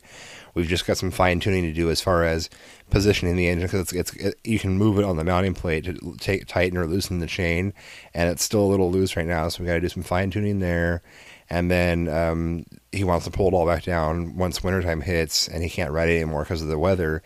We've 0.57 0.67
just 0.67 0.87
got 0.87 0.97
some 0.97 1.11
fine 1.11 1.39
tuning 1.39 1.63
to 1.63 1.71
do 1.71 1.89
as 1.89 2.01
far 2.01 2.23
as 2.23 2.49
positioning 2.89 3.35
the 3.35 3.47
engine 3.47 3.67
because 3.67 3.81
it's, 3.81 3.93
it's 3.93 4.13
it, 4.13 4.39
you 4.43 4.57
can 4.57 4.77
move 4.77 4.97
it 4.97 5.05
on 5.05 5.15
the 5.15 5.23
mounting 5.23 5.53
plate 5.53 5.85
to 5.85 6.15
take, 6.19 6.47
tighten 6.47 6.77
or 6.77 6.87
loosen 6.87 7.19
the 7.19 7.27
chain, 7.27 7.73
and 8.13 8.29
it's 8.29 8.43
still 8.43 8.61
a 8.61 8.67
little 8.67 8.91
loose 8.91 9.15
right 9.15 9.27
now. 9.27 9.49
So 9.49 9.61
we 9.61 9.67
got 9.67 9.75
to 9.75 9.81
do 9.81 9.89
some 9.89 10.03
fine 10.03 10.31
tuning 10.31 10.59
there, 10.59 11.03
and 11.49 11.69
then 11.69 12.09
um, 12.09 12.65
he 12.91 13.03
wants 13.03 13.25
to 13.25 13.31
pull 13.31 13.47
it 13.47 13.53
all 13.53 13.67
back 13.67 13.83
down 13.83 14.35
once 14.35 14.63
wintertime 14.63 15.01
hits, 15.01 15.47
and 15.47 15.63
he 15.63 15.69
can't 15.69 15.91
ride 15.91 16.09
it 16.09 16.15
anymore 16.15 16.41
because 16.43 16.61
of 16.61 16.67
the 16.67 16.79
weather. 16.79 17.21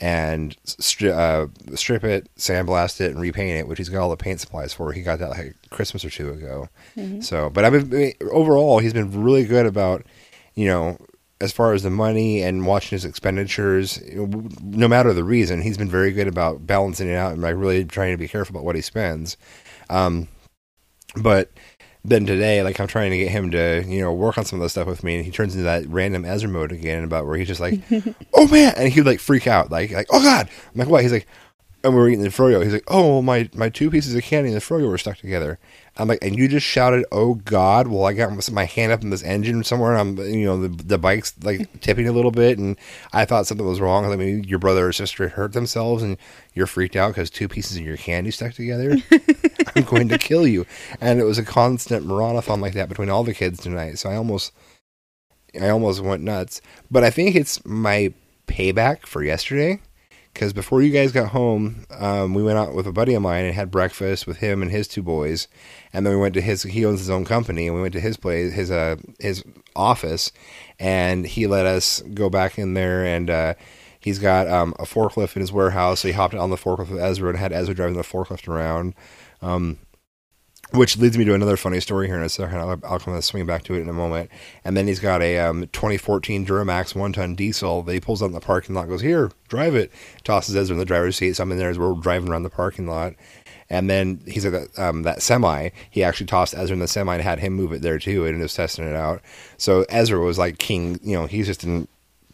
And 0.00 0.56
stri- 0.64 1.12
uh, 1.12 1.46
strip 1.76 2.02
it, 2.02 2.28
sandblast 2.36 3.00
it, 3.00 3.12
and 3.12 3.20
repaint 3.20 3.58
it, 3.58 3.68
which 3.68 3.78
he's 3.78 3.88
got 3.88 4.02
all 4.02 4.10
the 4.10 4.16
paint 4.16 4.40
supplies 4.40 4.74
for. 4.74 4.92
He 4.92 5.02
got 5.02 5.20
that 5.20 5.30
like 5.30 5.54
Christmas 5.70 6.04
or 6.04 6.10
two 6.10 6.30
ago. 6.30 6.68
So, 7.22 7.50
but 7.50 7.64
I've 7.64 7.88
been 7.88 8.12
overall, 8.32 8.80
he's 8.80 8.92
been 8.92 9.22
really 9.22 9.44
good 9.44 9.66
about, 9.66 10.04
you 10.56 10.66
know, 10.66 10.98
as 11.42 11.52
far 11.52 11.72
as 11.72 11.82
the 11.82 11.90
money 11.90 12.40
and 12.40 12.66
watching 12.66 12.90
his 12.90 13.04
expenditures, 13.04 14.00
no 14.62 14.86
matter 14.86 15.12
the 15.12 15.24
reason, 15.24 15.60
he's 15.60 15.76
been 15.76 15.90
very 15.90 16.12
good 16.12 16.28
about 16.28 16.68
balancing 16.68 17.08
it 17.08 17.16
out 17.16 17.32
and 17.32 17.42
like 17.42 17.56
really 17.56 17.84
trying 17.84 18.12
to 18.12 18.16
be 18.16 18.28
careful 18.28 18.54
about 18.54 18.64
what 18.64 18.76
he 18.76 18.80
spends. 18.80 19.36
Um, 19.90 20.28
but 21.16 21.50
then 22.04 22.26
today, 22.26 22.62
like 22.62 22.78
I'm 22.78 22.86
trying 22.86 23.10
to 23.10 23.18
get 23.18 23.32
him 23.32 23.50
to, 23.50 23.84
you 23.86 24.00
know, 24.00 24.12
work 24.12 24.38
on 24.38 24.44
some 24.44 24.60
of 24.60 24.62
the 24.62 24.70
stuff 24.70 24.86
with 24.86 25.02
me, 25.02 25.16
and 25.16 25.24
he 25.24 25.32
turns 25.32 25.54
into 25.54 25.64
that 25.64 25.84
random 25.88 26.24
Ezra 26.24 26.48
mode 26.48 26.70
again, 26.70 27.02
about 27.02 27.26
where 27.26 27.36
he's 27.36 27.48
just 27.48 27.60
like, 27.60 27.80
"Oh 28.32 28.46
man," 28.46 28.74
and 28.76 28.92
he 28.92 29.00
would 29.00 29.06
like 29.06 29.20
freak 29.20 29.48
out, 29.48 29.70
like, 29.70 29.90
like, 29.90 30.06
"Oh 30.12 30.22
god!" 30.22 30.48
I'm 30.48 30.78
like, 30.78 30.88
"What?" 30.88 31.02
He's 31.02 31.12
like, 31.12 31.26
and 31.82 31.92
we 31.92 32.00
were 32.00 32.08
eating 32.08 32.22
the 32.22 32.28
froyo. 32.28 32.62
He's 32.62 32.72
like, 32.72 32.84
"Oh, 32.88 33.20
my 33.20 33.50
my 33.54 33.68
two 33.68 33.90
pieces 33.90 34.14
of 34.14 34.22
candy 34.22 34.50
and 34.50 34.56
the 34.56 34.60
froyo 34.60 34.88
were 34.88 34.98
stuck 34.98 35.18
together." 35.18 35.58
I'm 35.98 36.08
like, 36.08 36.20
and 36.22 36.36
you 36.36 36.48
just 36.48 36.66
shouted, 36.66 37.04
"Oh 37.12 37.34
God!" 37.34 37.86
Well, 37.86 38.04
I 38.04 38.14
got 38.14 38.50
my 38.50 38.64
hand 38.64 38.92
up 38.92 39.02
in 39.02 39.10
this 39.10 39.22
engine 39.22 39.62
somewhere. 39.62 39.94
And 39.94 40.18
I'm, 40.18 40.26
you 40.26 40.46
know, 40.46 40.66
the 40.66 40.68
the 40.68 40.98
bike's 40.98 41.34
like 41.42 41.80
tipping 41.80 42.08
a 42.08 42.12
little 42.12 42.30
bit, 42.30 42.58
and 42.58 42.78
I 43.12 43.26
thought 43.26 43.46
something 43.46 43.66
was 43.66 43.80
wrong. 43.80 44.10
I 44.10 44.16
mean, 44.16 44.44
your 44.44 44.58
brother 44.58 44.88
or 44.88 44.92
sister 44.92 45.28
hurt 45.28 45.52
themselves, 45.52 46.02
and 46.02 46.16
you're 46.54 46.66
freaked 46.66 46.96
out 46.96 47.08
because 47.08 47.28
two 47.28 47.46
pieces 47.46 47.76
of 47.76 47.82
your 47.82 47.98
candy 47.98 48.30
stuck 48.30 48.54
together. 48.54 48.96
I'm 49.76 49.84
going 49.84 50.08
to 50.08 50.18
kill 50.18 50.46
you. 50.46 50.66
And 51.00 51.20
it 51.20 51.24
was 51.24 51.38
a 51.38 51.44
constant 51.44 52.06
marathon 52.06 52.60
like 52.60 52.74
that 52.74 52.88
between 52.88 53.10
all 53.10 53.24
the 53.24 53.34
kids 53.34 53.60
tonight. 53.60 53.98
So 53.98 54.10
I 54.10 54.16
almost, 54.16 54.52
I 55.60 55.68
almost 55.68 56.00
went 56.00 56.22
nuts. 56.22 56.60
But 56.90 57.04
I 57.04 57.10
think 57.10 57.36
it's 57.36 57.64
my 57.64 58.12
payback 58.46 59.06
for 59.06 59.22
yesterday 59.22 59.80
because 60.32 60.52
before 60.52 60.82
you 60.82 60.90
guys 60.90 61.12
got 61.12 61.28
home, 61.28 61.84
um, 61.90 62.34
we 62.34 62.42
went 62.42 62.58
out 62.58 62.74
with 62.74 62.86
a 62.86 62.92
buddy 62.92 63.14
of 63.14 63.22
mine 63.22 63.44
and 63.44 63.54
had 63.54 63.70
breakfast 63.70 64.26
with 64.26 64.38
him 64.38 64.62
and 64.62 64.70
his 64.70 64.88
two 64.88 65.02
boys, 65.02 65.46
and 65.92 66.06
then 66.06 66.14
we 66.14 66.20
went 66.20 66.34
to 66.34 66.40
his. 66.40 66.62
He 66.62 66.84
owns 66.84 67.00
his 67.00 67.10
own 67.10 67.24
company, 67.24 67.66
and 67.66 67.76
we 67.76 67.82
went 67.82 67.92
to 67.92 68.00
his 68.00 68.16
place, 68.16 68.52
his 68.52 68.70
uh, 68.70 68.96
his 69.18 69.44
office, 69.76 70.32
and 70.78 71.26
he 71.26 71.46
let 71.46 71.66
us 71.66 72.02
go 72.14 72.30
back 72.30 72.58
in 72.58 72.74
there, 72.74 73.04
and 73.04 73.28
uh, 73.28 73.54
he's 74.00 74.18
got 74.18 74.48
um, 74.48 74.74
a 74.78 74.84
forklift 74.84 75.36
in 75.36 75.40
his 75.40 75.52
warehouse, 75.52 76.00
so 76.00 76.08
he 76.08 76.14
hopped 76.14 76.34
on 76.34 76.50
the 76.50 76.56
forklift 76.56 76.90
with 76.90 77.00
Ezra 77.00 77.30
and 77.30 77.38
had 77.38 77.52
Ezra 77.52 77.74
driving 77.74 77.96
the 77.96 78.02
forklift 78.02 78.48
around. 78.48 78.94
Um, 79.42 79.78
which 80.74 80.96
leads 80.96 81.18
me 81.18 81.24
to 81.24 81.34
another 81.34 81.56
funny 81.56 81.80
story 81.80 82.06
here 82.06 82.16
in 82.16 82.22
a 82.22 82.28
second. 82.28 82.58
I'll, 82.58 82.80
I'll 82.84 82.98
come 82.98 83.14
and 83.14 83.24
swing 83.24 83.46
back 83.46 83.62
to 83.64 83.74
it 83.74 83.80
in 83.80 83.88
a 83.88 83.92
moment. 83.92 84.30
And 84.64 84.76
then 84.76 84.86
he's 84.86 85.00
got 85.00 85.22
a 85.22 85.38
um, 85.38 85.62
2014 85.72 86.46
Duramax 86.46 86.94
one 86.94 87.12
ton 87.12 87.34
diesel 87.34 87.82
that 87.82 87.92
he 87.92 88.00
pulls 88.00 88.22
out 88.22 88.26
in 88.26 88.32
the 88.32 88.40
parking 88.40 88.74
lot, 88.74 88.88
goes, 88.88 89.02
Here, 89.02 89.30
drive 89.48 89.74
it. 89.74 89.92
Tosses 90.24 90.56
Ezra 90.56 90.74
in 90.74 90.78
the 90.78 90.84
driver's 90.84 91.16
seat. 91.16 91.34
So 91.34 91.42
I'm 91.42 91.52
in 91.52 91.58
there 91.58 91.70
as 91.70 91.78
we're 91.78 91.94
driving 91.94 92.30
around 92.30 92.42
the 92.42 92.50
parking 92.50 92.86
lot. 92.86 93.14
And 93.68 93.88
then 93.88 94.20
he's 94.26 94.44
like 94.44 94.52
that, 94.74 94.82
um, 94.82 95.02
that 95.02 95.22
semi. 95.22 95.70
He 95.90 96.04
actually 96.04 96.26
tossed 96.26 96.54
Ezra 96.54 96.74
in 96.74 96.80
the 96.80 96.88
semi 96.88 97.14
and 97.14 97.22
had 97.22 97.38
him 97.38 97.54
move 97.54 97.72
it 97.72 97.82
there 97.82 97.98
too 97.98 98.26
and 98.26 98.40
was 98.40 98.54
testing 98.54 98.86
it 98.86 98.94
out. 98.94 99.22
So 99.56 99.86
Ezra 99.88 100.20
was 100.20 100.38
like 100.38 100.58
king, 100.58 101.00
you 101.02 101.16
know, 101.16 101.26
he's 101.26 101.46
just 101.46 101.64
in 101.64 101.88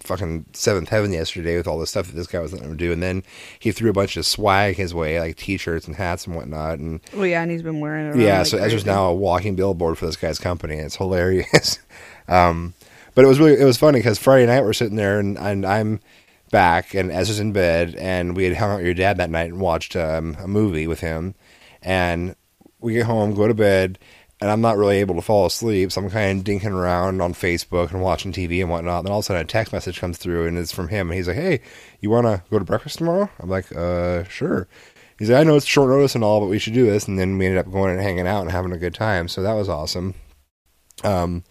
fucking 0.09 0.47
seventh 0.53 0.89
heaven 0.89 1.13
yesterday 1.13 1.57
with 1.57 1.69
all 1.69 1.79
the 1.79 1.87
stuff 1.87 2.07
that 2.07 2.17
this 2.17 2.27
guy 2.27 2.41
was 2.41 2.53
letting 2.53 2.69
him 2.69 2.77
do. 2.77 2.93
And 2.93 3.03
then 3.03 3.23
he 3.59 3.71
threw 3.71 3.91
a 3.91 3.93
bunch 3.93 4.17
of 4.17 4.27
swag 4.27 4.77
his 4.77 4.93
way, 4.93 5.21
like 5.21 5.37
t 5.37 5.57
shirts 5.57 5.87
and 5.87 5.97
hats 5.97 6.27
and 6.27 6.35
whatnot. 6.35 6.79
And 6.79 7.01
Well, 7.15 7.27
yeah, 7.27 7.43
and 7.43 7.51
he's 7.51 7.63
been 7.63 7.81
wearing 7.81 8.09
it. 8.09 8.17
Yeah, 8.17 8.39
like 8.39 8.47
so 8.49 8.59
Ezra's 8.59 8.87
now 8.87 9.07
a 9.07 9.15
walking 9.15 9.55
billboard 9.55 9.99
for 9.99 10.07
this 10.07 10.17
guy's 10.17 10.39
company. 10.39 10.77
And 10.77 10.87
it's 10.87 10.97
hilarious. 10.97 11.79
um, 12.29 12.75
but 13.15 13.25
it 13.25 13.29
was 13.29 13.39
really 13.39 13.61
it 13.61 13.65
was 13.65 13.77
funny 13.77 14.01
because 14.01 14.19
Friday 14.19 14.47
night 14.47 14.63
we're 14.63 14.73
sitting 14.73 14.97
there 14.97 15.21
and, 15.21 15.39
and 15.39 15.65
I'm 15.65 16.01
back 16.51 16.95
and 16.95 17.11
Ezra's 17.11 17.41
in 17.41 17.53
bed 17.53 17.95
and 17.97 18.37
we 18.37 18.45
had 18.45 18.57
hung 18.57 18.71
out 18.71 18.77
with 18.77 18.87
your 18.87 18.95
dad 18.95 19.19
that 19.19 19.31
night 19.31 19.51
and 19.51 19.61
watched 19.61 19.95
um, 19.97 20.37
a 20.41 20.49
movie 20.49 20.87
with 20.87 21.01
him. 21.01 21.35
And 21.83 22.35
we 22.81 22.95
get 22.95 23.07
home, 23.07 23.35
go 23.35 23.49
to 23.49 23.55
bed, 23.55 23.99
and 24.41 24.51
I'm 24.51 24.61
not 24.61 24.77
really 24.77 24.99
able 24.99 25.17
to 25.17 25.23
fall 25.23 25.47
asleep. 25.47 25.91
So 25.91 26.01
I'm 26.01 26.11
kind 26.11 26.39
of 26.39 26.45
dinking 26.45 26.73
around 26.73 27.21
on 27.21 27.35
Facebook 27.35 27.91
and 27.91 28.03
watching 28.03 28.33
TV 28.33 28.61
and 28.61 28.71
whatnot. 28.71 29.05
Then 29.05 29.13
all 29.13 29.19
of 29.19 29.25
a 29.25 29.27
sudden 29.27 29.43
a 29.43 29.45
text 29.45 29.73
message 29.73 30.01
comes 30.01 30.19
through 30.19 30.47
and 30.47 30.57
it's 30.57 30.73
from 30.73 30.89
him. 30.89 31.09
And 31.09 31.17
he's 31.17 31.27
like, 31.27 31.37
Hey, 31.37 31.61
you 32.01 32.11
want 32.11 32.27
to 32.27 32.43
go 32.51 32.59
to 32.59 32.65
breakfast 32.65 32.99
tomorrow? 32.99 33.29
I'm 33.41 33.49
like, 33.49 33.75
Uh, 33.75 34.25
sure. 34.25 34.69
He's 35.19 35.31
like, 35.31 35.41
I 35.41 35.45
know 35.45 35.57
it's 35.57 35.67
short 35.67 35.91
notice 35.91 36.15
and 36.15 36.23
all, 36.23 36.41
but 36.41 36.49
we 36.49 36.61
should 36.61 36.75
do 36.75 36.87
this. 36.87 37.09
And 37.09 37.19
then 37.19 37.39
we 37.39 37.47
ended 37.47 37.59
up 37.59 37.73
going 37.73 37.91
and 37.91 38.01
hanging 38.01 38.29
out 38.29 38.43
and 38.43 38.53
having 38.53 38.73
a 38.73 38.79
good 38.79 38.95
time. 38.95 39.27
So 39.27 39.43
that 39.43 39.55
was 39.55 39.69
awesome. 39.69 40.15
Um, 41.03 41.43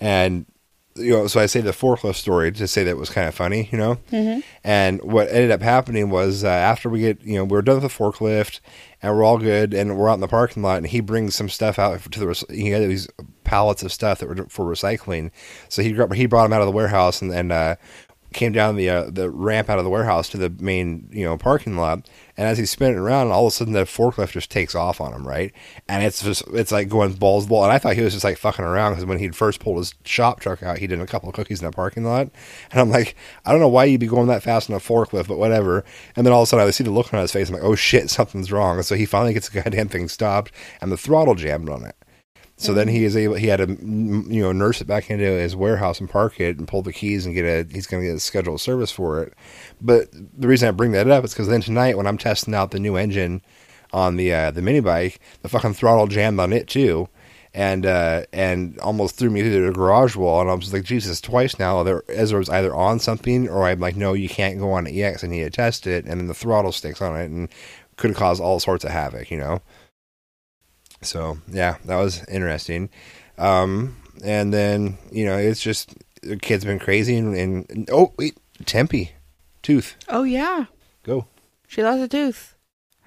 and 0.00 0.46
you 0.94 1.12
know, 1.12 1.26
so 1.26 1.40
I 1.40 1.46
say 1.46 1.60
the 1.60 1.70
forklift 1.70 2.16
story 2.16 2.52
to 2.52 2.68
say 2.68 2.84
that 2.84 2.90
it 2.90 2.96
was 2.98 3.10
kind 3.10 3.28
of 3.28 3.34
funny, 3.34 3.68
you 3.72 3.78
know. 3.78 3.96
Mm-hmm. 4.10 4.40
And 4.64 5.02
what 5.02 5.28
ended 5.28 5.50
up 5.50 5.62
happening 5.62 6.10
was 6.10 6.44
uh, 6.44 6.48
after 6.48 6.88
we 6.88 7.00
get, 7.00 7.22
you 7.22 7.36
know, 7.36 7.44
we 7.44 7.56
are 7.56 7.62
done 7.62 7.80
with 7.80 7.90
the 7.90 8.02
forklift, 8.02 8.60
and 9.00 9.14
we're 9.14 9.24
all 9.24 9.38
good, 9.38 9.72
and 9.74 9.96
we're 9.96 10.10
out 10.10 10.14
in 10.14 10.20
the 10.20 10.28
parking 10.28 10.62
lot, 10.62 10.78
and 10.78 10.86
he 10.86 11.00
brings 11.00 11.34
some 11.34 11.48
stuff 11.48 11.78
out 11.78 12.00
to 12.12 12.20
the. 12.20 12.44
He 12.50 12.70
had 12.70 12.82
these 12.82 13.08
pallets 13.44 13.82
of 13.82 13.92
stuff 13.92 14.18
that 14.18 14.28
were 14.28 14.46
for 14.48 14.66
recycling, 14.66 15.30
so 15.68 15.82
he 15.82 15.88
he 16.14 16.26
brought 16.26 16.44
them 16.44 16.52
out 16.52 16.60
of 16.60 16.66
the 16.66 16.72
warehouse 16.72 17.22
and 17.22 17.32
and 17.32 17.52
uh, 17.52 17.76
came 18.32 18.52
down 18.52 18.76
the 18.76 18.88
uh, 18.88 19.10
the 19.10 19.30
ramp 19.30 19.70
out 19.70 19.78
of 19.78 19.84
the 19.84 19.90
warehouse 19.90 20.28
to 20.30 20.36
the 20.36 20.50
main 20.50 21.08
you 21.12 21.24
know 21.24 21.36
parking 21.36 21.76
lot. 21.76 22.08
And 22.36 22.48
as 22.48 22.56
he's 22.56 22.70
spinning 22.70 22.98
around, 22.98 23.30
all 23.30 23.46
of 23.46 23.52
a 23.52 23.54
sudden 23.54 23.74
the 23.74 23.80
forklift 23.80 24.32
just 24.32 24.50
takes 24.50 24.74
off 24.74 25.00
on 25.00 25.12
him, 25.12 25.26
right? 25.26 25.52
And 25.88 26.02
it's 26.02 26.22
just 26.22 26.42
it's 26.48 26.72
like 26.72 26.88
going 26.88 27.12
balls 27.14 27.46
wall. 27.46 27.64
And 27.64 27.72
I 27.72 27.78
thought 27.78 27.94
he 27.94 28.02
was 28.02 28.14
just 28.14 28.24
like 28.24 28.38
fucking 28.38 28.64
around 28.64 28.92
because 28.92 29.04
when 29.04 29.18
he'd 29.18 29.36
first 29.36 29.60
pulled 29.60 29.78
his 29.78 29.94
shop 30.04 30.40
truck 30.40 30.62
out, 30.62 30.78
he 30.78 30.86
did 30.86 31.00
a 31.00 31.06
couple 31.06 31.28
of 31.28 31.34
cookies 31.34 31.60
in 31.60 31.66
the 31.66 31.72
parking 31.72 32.04
lot. 32.04 32.30
And 32.70 32.80
I'm 32.80 32.90
like, 32.90 33.16
I 33.44 33.52
don't 33.52 33.60
know 33.60 33.68
why 33.68 33.84
you'd 33.84 34.00
be 34.00 34.06
going 34.06 34.28
that 34.28 34.42
fast 34.42 34.70
on 34.70 34.76
a 34.76 34.80
forklift, 34.80 35.28
but 35.28 35.38
whatever. 35.38 35.84
And 36.16 36.26
then 36.26 36.32
all 36.32 36.42
of 36.42 36.46
a 36.46 36.48
sudden 36.48 36.66
I 36.66 36.70
see 36.70 36.84
the 36.84 36.90
look 36.90 37.12
on 37.12 37.20
his 37.20 37.32
face. 37.32 37.48
I'm 37.48 37.54
like, 37.54 37.64
oh 37.64 37.74
shit, 37.74 38.08
something's 38.10 38.50
wrong. 38.50 38.80
So 38.82 38.94
he 38.94 39.04
finally 39.04 39.34
gets 39.34 39.48
the 39.48 39.60
goddamn 39.60 39.88
thing 39.88 40.08
stopped, 40.08 40.52
and 40.80 40.90
the 40.90 40.96
throttle 40.96 41.34
jammed 41.34 41.68
on 41.68 41.84
it. 41.84 41.96
So 42.62 42.72
then 42.72 42.88
he 42.88 43.04
is 43.04 43.16
able. 43.16 43.34
He 43.34 43.48
had 43.48 43.56
to, 43.58 43.66
you 43.66 44.42
know, 44.42 44.52
nurse 44.52 44.80
it 44.80 44.86
back 44.86 45.10
into 45.10 45.24
his 45.24 45.56
warehouse 45.56 45.98
and 46.00 46.08
park 46.08 46.40
it 46.40 46.58
and 46.58 46.68
pull 46.68 46.82
the 46.82 46.92
keys 46.92 47.26
and 47.26 47.34
get 47.34 47.44
a. 47.44 47.66
He's 47.72 47.86
going 47.86 48.02
to 48.02 48.08
get 48.08 48.16
a 48.16 48.20
scheduled 48.20 48.60
service 48.60 48.90
for 48.92 49.22
it. 49.22 49.34
But 49.80 50.10
the 50.12 50.46
reason 50.46 50.68
I 50.68 50.70
bring 50.70 50.92
that 50.92 51.10
up 51.10 51.24
is 51.24 51.32
because 51.32 51.48
then 51.48 51.60
tonight 51.60 51.96
when 51.96 52.06
I'm 52.06 52.18
testing 52.18 52.54
out 52.54 52.70
the 52.70 52.78
new 52.78 52.96
engine 52.96 53.42
on 53.92 54.16
the 54.16 54.32
uh, 54.32 54.50
the 54.52 54.62
mini 54.62 54.80
bike, 54.80 55.20
the 55.42 55.48
fucking 55.48 55.74
throttle 55.74 56.06
jammed 56.06 56.38
on 56.38 56.52
it 56.52 56.68
too, 56.68 57.08
and 57.52 57.84
uh, 57.84 58.24
and 58.32 58.78
almost 58.78 59.16
threw 59.16 59.30
me 59.30 59.42
through 59.42 59.66
the 59.66 59.72
garage 59.72 60.16
wall. 60.16 60.40
And 60.40 60.50
I 60.50 60.54
was 60.54 60.72
like, 60.72 60.84
Jesus, 60.84 61.20
twice 61.20 61.58
now. 61.58 61.82
Ezra 62.08 62.38
was 62.38 62.48
either 62.48 62.74
on 62.74 63.00
something 63.00 63.48
or 63.48 63.64
I'm 63.64 63.80
like, 63.80 63.96
no, 63.96 64.12
you 64.12 64.28
can't 64.28 64.58
go 64.58 64.72
on 64.72 64.84
'cause 64.86 65.24
I 65.24 65.26
need 65.26 65.44
to 65.44 65.50
test 65.50 65.86
it. 65.86 66.04
And 66.04 66.20
then 66.20 66.28
the 66.28 66.34
throttle 66.34 66.72
sticks 66.72 67.02
on 67.02 67.16
it 67.20 67.30
and 67.30 67.48
could 67.96 68.10
have 68.10 68.16
caused 68.16 68.40
all 68.40 68.60
sorts 68.60 68.84
of 68.84 68.90
havoc, 68.90 69.30
you 69.30 69.36
know. 69.38 69.60
So 71.02 71.38
yeah, 71.48 71.76
that 71.84 71.96
was 71.96 72.24
interesting. 72.28 72.90
Um, 73.38 73.96
and 74.24 74.52
then 74.52 74.98
you 75.10 75.24
know, 75.24 75.36
it's 75.38 75.62
just 75.62 75.94
the 76.22 76.36
kid's 76.36 76.64
been 76.64 76.78
crazy 76.78 77.16
and, 77.16 77.34
and, 77.34 77.88
oh 77.92 78.12
wait, 78.18 78.36
Tempe, 78.66 79.12
tooth, 79.62 79.96
Oh 80.08 80.22
yeah, 80.22 80.66
go. 81.02 81.26
she 81.66 81.82
lost 81.82 82.00
a 82.02 82.08
tooth. 82.08 82.54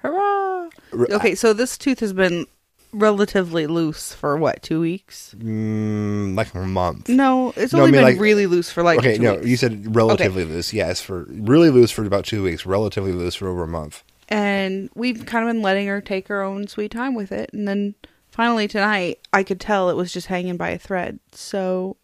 Hurrah! 0.02 0.68
Okay, 0.92 1.34
so 1.34 1.52
this 1.52 1.78
tooth 1.78 2.00
has 2.00 2.12
been 2.12 2.46
relatively 2.92 3.66
loose 3.66 4.12
for 4.12 4.36
what 4.36 4.62
two 4.62 4.80
weeks? 4.80 5.34
Mm, 5.38 6.36
like 6.36 6.52
a 6.54 6.58
month. 6.60 7.08
No, 7.08 7.52
it's 7.56 7.72
No, 7.72 7.80
I 7.80 7.82
only 7.82 7.92
mean, 7.92 8.04
been 8.04 8.12
like- 8.14 8.20
really 8.20 8.46
loose 8.46 8.70
for 8.70 8.82
like 8.82 8.98
okay, 8.98 9.16
two 9.16 9.22
no, 9.22 9.34
weeks. 9.36 9.46
you 9.46 9.56
said 9.56 9.96
relatively 9.96 10.44
loose. 10.44 10.72
Yes, 10.72 11.00
for 11.00 11.24
really 11.28 11.70
loose 11.70 11.90
for 11.90 12.04
about 12.04 12.24
two 12.24 12.42
weeks. 12.42 12.66
Relatively 12.66 13.12
loose 13.12 13.34
for 13.34 13.48
over 13.48 13.62
a 13.64 13.68
month. 13.68 14.02
And 14.28 14.90
we've 14.94 15.26
kind 15.26 15.46
of 15.46 15.52
been 15.52 15.62
letting 15.62 15.86
her 15.86 16.00
take 16.00 16.28
her 16.28 16.42
own 16.42 16.66
sweet 16.66 16.90
time 16.90 17.14
with 17.14 17.32
it 17.32 17.50
and 17.52 17.66
then 17.66 17.94
finally 18.30 18.68
tonight 18.68 19.18
i 19.32 19.42
could 19.42 19.60
tell 19.60 19.88
it 19.88 19.96
was 19.96 20.12
just 20.12 20.26
hanging 20.26 20.56
by 20.56 20.70
a 20.70 20.78
thread 20.78 21.18
so 21.32 21.96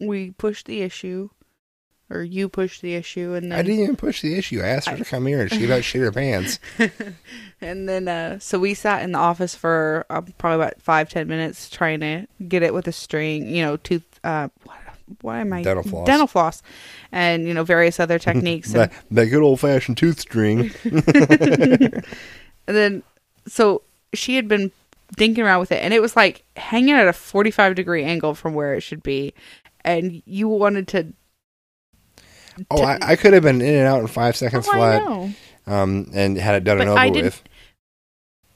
we 0.00 0.30
pushed 0.32 0.66
the 0.66 0.82
issue 0.82 1.28
or 2.10 2.22
you 2.22 2.48
pushed 2.48 2.82
the 2.82 2.94
issue 2.94 3.34
and 3.34 3.52
then 3.52 3.58
I 3.58 3.62
didn't 3.62 3.84
even 3.84 3.96
push 3.96 4.20
the 4.20 4.36
issue. 4.36 4.60
I 4.60 4.68
asked 4.68 4.88
her 4.88 4.96
to 4.96 5.04
come 5.04 5.26
here, 5.26 5.42
and 5.42 5.50
she 5.50 5.64
about 5.64 5.84
shit 5.84 6.02
her 6.02 6.10
pants. 6.10 6.58
and 7.60 7.88
then 7.88 8.08
uh 8.08 8.38
so 8.40 8.58
we 8.58 8.74
sat 8.74 9.02
in 9.02 9.12
the 9.12 9.18
office 9.18 9.54
for 9.54 10.06
uh, 10.10 10.20
probably 10.36 10.64
about 10.64 10.82
five 10.82 11.08
ten 11.08 11.28
minutes 11.28 11.70
trying 11.70 12.00
to 12.00 12.26
get 12.48 12.62
it 12.62 12.74
with 12.74 12.88
a 12.88 12.92
string 12.92 13.46
you 13.54 13.62
know 13.62 13.76
tooth 13.76 14.18
uh 14.24 14.48
what, 14.64 14.76
why 15.22 15.40
am 15.40 15.52
i 15.52 15.62
Dental 15.62 15.82
floss. 15.82 16.06
dental 16.06 16.26
floss 16.26 16.62
and 17.12 17.46
you 17.48 17.54
know 17.54 17.64
various 17.64 17.98
other 18.00 18.18
techniques 18.28 18.68
and 18.74 18.82
that, 18.82 18.92
that 19.10 19.26
good 19.26 19.42
old 19.42 19.60
fashioned 19.60 19.96
tooth 19.98 20.20
string. 20.20 20.70
And 20.84 22.04
then 22.66 23.02
so 23.46 23.82
she 24.14 24.36
had 24.36 24.48
been 24.48 24.70
dinking 25.16 25.44
around 25.44 25.60
with 25.60 25.72
it, 25.72 25.82
and 25.82 25.92
it 25.92 26.00
was 26.00 26.14
like 26.16 26.44
hanging 26.56 26.94
at 26.94 27.08
a 27.08 27.12
forty-five 27.12 27.74
degree 27.74 28.04
angle 28.04 28.34
from 28.34 28.54
where 28.54 28.74
it 28.74 28.80
should 28.82 29.02
be, 29.02 29.34
and 29.84 30.22
you 30.26 30.48
wanted 30.48 30.86
to. 30.88 31.12
Oh, 32.70 32.82
I, 32.82 32.98
I 33.00 33.16
could 33.16 33.32
have 33.32 33.42
been 33.42 33.60
in 33.60 33.74
and 33.74 33.86
out 33.86 34.00
in 34.00 34.06
five 34.06 34.36
seconds 34.36 34.66
Oh, 34.68 34.72
flat, 34.72 35.02
um, 35.66 36.10
and 36.12 36.36
had 36.36 36.54
it 36.56 36.64
done 36.64 36.78
But 36.78 36.82
and 36.82 36.90
over 36.90 36.98
I 36.98 37.08
didn't- 37.10 37.24
with. 37.24 37.42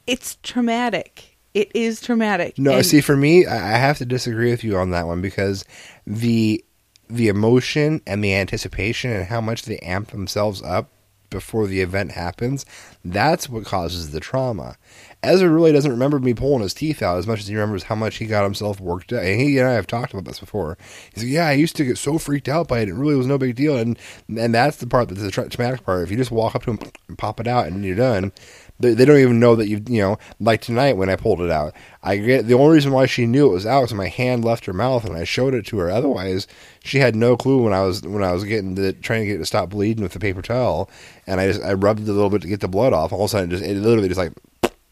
It's 0.07 0.37
traumatic. 0.43 1.34
It 1.55 1.71
is 1.75 2.01
traumatic. 2.01 2.59
No, 2.59 2.73
And- 2.73 2.87
see, 2.87 3.01
for 3.01 3.17
me, 3.17 3.47
I 3.47 3.75
I 3.77 3.79
have 3.79 3.99
to 3.99 4.05
disagree 4.05 4.51
with 4.51 4.65
you 4.65 4.77
on 4.77 4.91
that 4.91 5.07
one 5.07 5.21
because 5.23 5.65
the 6.07 6.65
the 7.09 7.29
emotion 7.29 8.01
and 8.07 8.25
the 8.25 8.35
anticipation 8.35 9.11
and 9.13 9.27
how 9.27 9.41
much 9.41 9.63
they 9.63 9.79
amp 9.79 10.11
themselves 10.11 10.63
up 10.63 10.91
before 11.31 11.67
the 11.67 11.81
event 11.81 12.13
happens, 12.13 12.65
that's 13.05 13.49
what 13.49 13.65
causes 13.65 14.13
the 14.13 14.21
trauma. 14.21 14.77
Ezra 15.23 15.49
really 15.49 15.73
doesn't 15.73 15.91
remember 15.91 16.19
me 16.21 16.33
pulling 16.33 16.63
his 16.63 16.75
teeth 16.75 17.03
out 17.03 17.19
as 17.19 17.27
much 17.27 17.41
as 17.41 17.49
he 17.49 17.55
remembers 17.55 17.85
how 17.85 17.95
much 17.95 18.17
he 18.17 18.27
got 18.27 18.45
himself 18.45 18.79
worked 18.81 19.13
up. 19.13 19.23
And 19.23 19.41
he 19.41 19.59
and 19.59 19.67
I 19.69 19.73
have 19.73 19.87
talked 19.87 20.13
about 20.13 20.27
this 20.27 20.39
before. 20.39 20.79
He's 21.13 21.25
like, 21.25 21.33
"Yeah, 21.33 21.47
I 21.49 21.53
used 21.53 21.77
to 21.77 21.85
get 21.85 21.99
so 21.99 22.19
freaked 22.19 22.49
out 22.49 22.69
by 22.69 22.81
it; 22.81 22.89
it 22.89 22.95
really 22.95 23.17
was 23.17 23.27
no 23.27 23.37
big 23.39 23.57
deal." 23.57 23.77
And 23.77 23.99
and 24.29 24.55
that's 24.55 24.77
the 24.77 24.87
part 24.87 25.09
that's 25.09 25.23
the 25.23 25.31
traumatic 25.31 25.85
part. 25.85 26.05
If 26.05 26.11
you 26.11 26.17
just 26.17 26.31
walk 26.31 26.55
up 26.55 26.63
to 26.65 26.71
him 26.73 26.79
and 27.09 27.19
pop 27.19 27.41
it 27.41 27.49
out 27.49 27.67
and 27.67 27.85
you're 27.85 27.97
done, 27.97 28.33
they, 28.81 28.93
they 28.93 29.05
don't 29.05 29.19
even 29.19 29.39
know 29.39 29.55
that 29.57 29.69
you 29.69 29.83
you 29.89 30.01
know. 30.01 30.19
Like 30.41 30.61
tonight 30.61 30.97
when 30.97 31.09
I 31.09 31.17
pulled 31.17 31.41
it 31.41 31.51
out, 31.51 31.75
I 32.03 32.17
get 32.17 32.47
the 32.47 32.55
only 32.55 32.75
reason 32.75 32.93
why 32.93 33.07
she 33.07 33.27
knew 33.27 33.47
it 33.47 33.55
was 33.55 33.67
out 33.67 33.83
was 33.83 33.95
my 33.95 34.09
hand 34.09 34.45
left 34.45 34.67
her 34.67 34.73
mouth 34.73 35.05
and 35.05 35.17
I 35.17 35.25
showed 35.25 35.55
it 35.55 35.65
to 35.67 35.79
her. 35.79 35.91
Otherwise, 35.91 36.47
she 36.83 36.99
had 36.99 37.15
no 37.15 37.37
clue 37.37 37.63
when 37.63 37.73
I 37.73 37.83
was 37.83 38.03
when 38.03 38.25
I 38.25 38.33
was 38.33 38.45
getting 38.45 38.75
the 38.75 38.93
trying 38.93 39.21
to 39.21 39.27
get 39.27 39.37
it 39.37 39.39
to 39.39 39.47
stop 39.47 39.71
bleeding 39.71 40.03
with 40.03 40.13
the 40.13 40.21
paper 40.21 40.43
towel, 40.43 40.91
and 41.27 41.41
I 41.41 41.47
just 41.47 41.63
I 41.63 41.75
rubbed 41.75 42.01
it 42.01 42.09
a 42.09 42.13
little 42.13 42.31
bit 42.31 42.43
to 42.43 42.49
get 42.49 42.61
the 42.61 42.69
blood 42.69 42.93
off. 42.93 43.13
All 43.13 43.23
of 43.23 43.27
a 43.27 43.29
sudden, 43.29 43.51
it 43.51 43.57
just 43.57 43.65
it 43.65 43.77
literally 43.77 44.09
just 44.09 44.19
like 44.19 44.33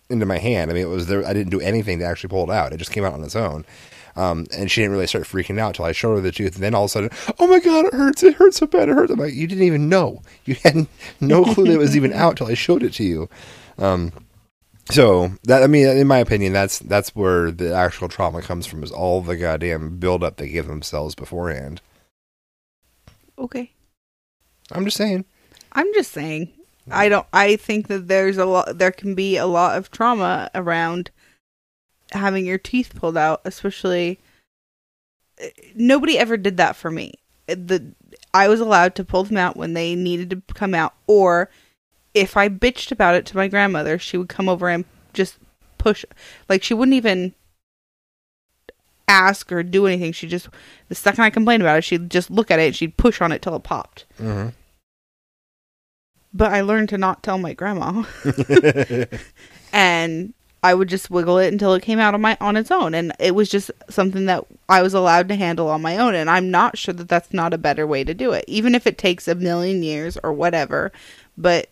into 0.09 0.27
my 0.27 0.39
hand. 0.39 0.71
I 0.71 0.75
mean, 0.75 0.85
it 0.85 0.89
was 0.89 1.09
there. 1.09 1.27
I 1.27 1.33
didn't 1.33 1.51
do 1.51 1.61
anything 1.61 1.99
to 1.99 2.05
actually 2.05 2.29
pull 2.29 2.49
it 2.51 2.55
out. 2.55 2.73
It 2.73 2.77
just 2.77 2.93
came 2.93 3.05
out 3.05 3.15
on 3.15 3.25
its 3.25 3.37
own. 3.37 3.65
Um, 4.15 4.47
and 4.55 4.71
she 4.71 4.83
didn't 4.83 4.93
really 4.93 5.07
start 5.07 5.25
freaking 5.25 5.59
out 5.59 5.69
until 5.69 5.87
I 5.87 5.93
showed 5.93 6.17
her 6.17 6.21
the 6.21 6.33
tooth. 6.33 6.55
And 6.55 6.63
then 6.63 6.75
all 6.75 6.85
of 6.85 6.91
a 6.91 6.93
sudden, 6.93 7.11
oh 7.39 7.47
my 7.47 7.61
god, 7.61 7.87
it 7.87 7.95
hurts! 7.95 8.23
It 8.23 8.35
hurts 8.35 8.59
so 8.59 8.67
bad! 8.67 8.89
It 8.89 8.95
hurts! 8.95 9.11
I'm 9.11 9.19
like, 9.19 9.33
you 9.33 9.47
didn't 9.47 9.65
even 9.65 9.89
know. 9.89 10.23
You 10.45 10.57
had 10.63 10.87
no 11.21 11.45
clue 11.45 11.65
that 11.65 11.73
it 11.73 11.79
was 11.79 11.97
even 11.97 12.13
out 12.13 12.37
till 12.37 12.47
I 12.47 12.55
showed 12.55 12.83
it 12.83 12.93
to 12.95 13.05
you. 13.05 13.29
Um, 13.79 14.13
so 14.91 15.33
that 15.45 15.63
I 15.63 15.67
mean, 15.67 15.87
in 15.87 16.07
my 16.07 16.19
opinion, 16.19 16.53
that's 16.53 16.79
that's 16.81 17.15
where 17.15 17.51
the 17.51 17.75
actual 17.75 18.09
trauma 18.09 18.43
comes 18.43 18.67
from. 18.67 18.83
Is 18.83 18.91
all 18.91 19.21
the 19.23 19.37
goddamn 19.37 19.99
build 19.99 20.23
up 20.25 20.37
they 20.37 20.49
give 20.49 20.67
themselves 20.67 21.15
beforehand. 21.15 21.81
okay. 23.39 23.71
I'm 24.71 24.85
just 24.85 24.97
saying. 24.97 25.25
I'm 25.73 25.93
just 25.95 26.13
saying. 26.13 26.53
I 26.91 27.09
don't. 27.09 27.27
I 27.33 27.57
think 27.57 27.89
that 27.89 28.09
there's 28.09 28.39
a 28.39 28.45
lot. 28.45 28.79
There 28.79 28.91
can 28.93 29.15
be 29.15 29.37
a 29.37 29.47
lot 29.47 29.77
of 29.79 29.91
trauma 29.91 30.51
around 30.55 31.11
having 32.13 32.45
your 32.47 32.59
teeth 32.59 32.93
pulled 32.95 33.17
out, 33.17 33.41
especially. 33.45 34.19
eh, 35.39 35.51
Nobody 35.75 36.19
ever 36.19 36.37
did 36.37 36.57
that 36.57 36.75
for 36.77 36.91
me. 36.91 37.15
Eh, 37.49 37.55
The 37.57 37.93
I 38.35 38.49
was 38.49 38.61
allowed 38.61 38.95
to 38.97 39.05
pull 39.05 39.25
them 39.25 39.37
out 39.37 39.57
when 39.57 39.75
they 39.75 39.95
needed 39.95 40.31
to 40.31 40.43
come 40.55 40.75
out, 40.75 40.95
or 41.07 41.51
if 42.15 42.37
I 42.37 42.49
bitched 42.49 42.93
about 42.93 43.15
it 43.15 43.27
to 43.27 43.37
my 43.37 43.49
grandmother, 43.49 43.99
she 43.99 44.17
would 44.17 44.29
come 44.29 44.49
over 44.49 44.69
and 44.69 44.85
just 45.13 45.39
push. 45.79 46.05
Like 46.49 46.63
she 46.63 46.75
wouldn't 46.75 46.95
even 46.95 47.35
ask 49.09 49.51
or 49.53 49.63
do 49.63 49.87
anything. 49.87 50.13
She 50.13 50.27
just 50.27 50.49
the 50.89 50.95
second 50.95 51.25
I 51.25 51.31
complained 51.31 51.63
about 51.63 51.79
it, 51.79 51.85
she'd 51.85 52.11
just 52.11 52.31
look 52.31 52.51
at 52.51 52.59
it 52.59 52.67
and 52.67 52.77
she'd 52.77 52.97
push 52.97 53.21
on 53.21 53.33
it 53.33 53.43
till 53.43 53.57
it 53.57 53.63
popped. 53.63 54.05
Mm-hmm. 54.19 54.51
But 56.35 56.53
I 56.53 56.63
learned 56.63 56.89
to 56.91 56.99
not 56.99 57.23
tell 57.23 57.37
my 57.37 57.53
grandma. 57.53 58.05
and 59.73 60.33
I 60.63 60.75
would 60.75 60.89
just 60.89 61.11
wiggle 61.11 61.39
it 61.39 61.53
until 61.53 61.75
it 61.75 61.83
came 61.83 61.99
out 61.99 62.15
on 62.15 62.21
my 62.21 62.37
on 62.41 62.57
its 62.57 62.71
own 62.71 62.95
and 62.95 63.13
it 63.19 63.35
was 63.35 63.49
just 63.49 63.71
something 63.91 64.27
that 64.27 64.45
I 64.69 64.81
was 64.83 64.95
allowed 64.95 65.29
to 65.29 65.35
handle 65.35 65.69
on 65.69 65.83
my 65.83 65.99
own 65.99 66.15
and 66.15 66.31
I'm 66.31 66.51
not 66.51 66.79
sure 66.79 66.95
that 66.95 67.09
that's 67.09 67.35
not 67.35 67.53
a 67.53 67.59
better 67.59 67.87
way 67.87 68.05
to 68.05 68.15
do 68.15 68.33
it 68.33 68.45
even 68.47 68.75
if 68.75 68.87
it 68.87 68.97
takes 68.97 69.27
a 69.27 69.35
million 69.35 69.83
years 69.83 70.17
or 70.23 70.33
whatever 70.33 70.93
but 71.37 71.69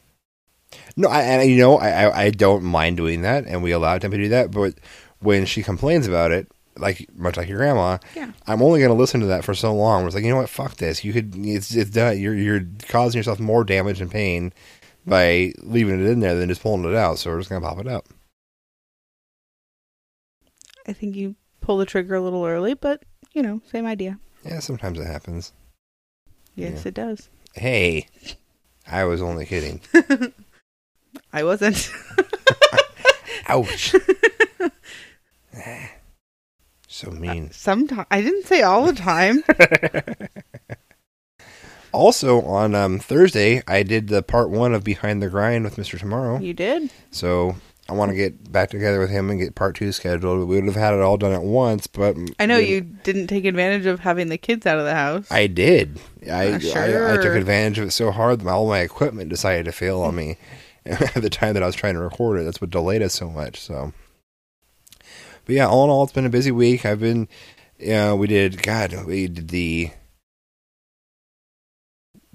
No, 0.96 1.08
I, 1.08 1.22
and 1.22 1.50
you 1.50 1.56
know, 1.58 1.78
I, 1.78 1.88
I 2.04 2.22
I 2.24 2.30
don't 2.30 2.62
mind 2.64 2.96
doing 2.96 3.22
that, 3.22 3.46
and 3.46 3.62
we 3.62 3.72
allow 3.72 3.98
Tempe 3.98 4.16
to 4.16 4.22
do 4.24 4.28
that. 4.30 4.50
But 4.50 4.74
when 5.20 5.44
she 5.46 5.62
complains 5.62 6.06
about 6.06 6.30
it, 6.30 6.50
like 6.76 7.08
much 7.14 7.36
like 7.36 7.48
your 7.48 7.58
grandma, 7.58 7.98
Yeah. 8.14 8.32
I'm 8.46 8.62
only 8.62 8.80
going 8.80 8.90
to 8.90 8.94
listen 8.98 9.20
to 9.20 9.26
that 9.26 9.44
for 9.44 9.54
so 9.54 9.74
long. 9.74 10.06
It's 10.06 10.14
like 10.14 10.24
you 10.24 10.30
know 10.30 10.36
what, 10.36 10.48
fuck 10.48 10.76
this. 10.76 11.04
You 11.04 11.12
could, 11.12 11.34
it's 11.36 11.74
it's 11.74 11.90
done. 11.90 12.18
You're 12.18 12.34
you're 12.34 12.62
causing 12.88 13.18
yourself 13.18 13.40
more 13.40 13.64
damage 13.64 14.00
and 14.00 14.10
pain 14.10 14.52
by 15.06 15.52
leaving 15.62 16.00
it 16.00 16.06
in 16.10 16.20
there 16.20 16.34
than 16.36 16.48
just 16.48 16.62
pulling 16.62 16.84
it 16.84 16.94
out. 16.96 17.18
So 17.18 17.30
we're 17.30 17.38
just 17.38 17.50
going 17.50 17.62
to 17.62 17.68
pop 17.68 17.78
it 17.78 17.88
up. 17.88 18.06
I 20.86 20.92
think 20.92 21.14
you 21.16 21.34
pull 21.60 21.78
the 21.78 21.86
trigger 21.86 22.14
a 22.14 22.20
little 22.20 22.44
early 22.44 22.74
but 22.74 23.02
you 23.32 23.42
know 23.42 23.60
same 23.70 23.86
idea 23.86 24.18
Yeah, 24.44 24.60
sometimes 24.60 24.98
it 24.98 25.06
happens. 25.06 25.52
yes 26.56 26.82
Yeah. 26.84 26.88
it 26.88 26.94
does 26.94 27.28
Hey, 27.54 28.06
I 28.90 29.04
was 29.04 29.20
only 29.20 29.44
kidding. 29.44 29.80
I 31.32 31.44
wasn't 31.44 31.90
Ouch. 33.48 33.94
so 36.88 37.10
mean. 37.10 37.50
sometimes 37.50 38.06
I 38.10 38.20
didn't 38.20 38.46
say 38.46 38.62
all 38.62 38.86
the 38.86 38.92
time 38.92 39.42
Also 41.92 42.40
on 42.42 42.74
um, 42.76 43.00
Thursday, 43.00 43.62
I 43.66 43.82
did 43.82 44.06
the 44.08 44.22
part 44.22 44.48
one 44.48 44.74
of 44.74 44.84
Behind 44.84 45.20
the 45.20 45.28
Grind 45.28 45.64
with 45.64 45.74
Mr. 45.76 45.98
Tomorrow. 45.98 46.38
you 46.38 46.54
did 46.54 46.88
So 47.10 47.56
I 47.88 47.94
want 47.94 48.12
to 48.12 48.16
get 48.16 48.52
back 48.52 48.70
together 48.70 49.00
with 49.00 49.10
him 49.10 49.28
and 49.28 49.40
get 49.40 49.56
part 49.56 49.74
two 49.74 49.90
scheduled. 49.90 50.48
We 50.48 50.54
would 50.54 50.66
have 50.66 50.76
had 50.76 50.94
it 50.94 51.00
all 51.00 51.16
done 51.16 51.32
at 51.32 51.42
once, 51.42 51.88
but 51.88 52.16
I 52.38 52.46
know 52.46 52.58
you 52.58 52.82
didn't 52.82 53.26
take 53.26 53.44
advantage 53.44 53.86
of 53.86 53.98
having 53.98 54.28
the 54.28 54.38
kids 54.38 54.66
out 54.66 54.78
of 54.78 54.84
the 54.84 54.94
house 54.94 55.26
I 55.32 55.48
did. 55.48 55.98
I, 56.30 56.52
Uh, 56.52 56.58
I 56.76 57.14
I 57.14 57.16
took 57.16 57.34
advantage 57.34 57.80
of 57.80 57.88
it 57.88 57.90
so 57.90 58.12
hard 58.12 58.40
that 58.40 58.48
all 58.48 58.68
my 58.68 58.78
equipment 58.78 59.28
decided 59.28 59.64
to 59.64 59.72
fail 59.72 60.00
on 60.02 60.14
me 60.14 60.36
at 61.14 61.22
the 61.22 61.30
time 61.30 61.54
that 61.54 61.62
I 61.62 61.66
was 61.66 61.76
trying 61.76 61.94
to 61.94 62.00
record 62.00 62.40
it. 62.40 62.44
That's 62.44 62.60
what 62.60 62.70
delayed 62.70 63.02
us 63.02 63.14
so 63.14 63.30
much. 63.30 63.60
So, 63.60 63.92
but 65.44 65.54
yeah, 65.54 65.68
all 65.68 65.84
in 65.84 65.90
all, 65.90 66.02
it's 66.02 66.12
been 66.12 66.26
a 66.26 66.30
busy 66.30 66.50
week. 66.50 66.84
I've 66.84 67.00
been, 67.00 67.28
you 67.78 67.92
know, 67.92 68.16
we 68.16 68.26
did. 68.26 68.62
God, 68.62 69.04
we 69.06 69.28
did 69.28 69.48
the. 69.48 69.90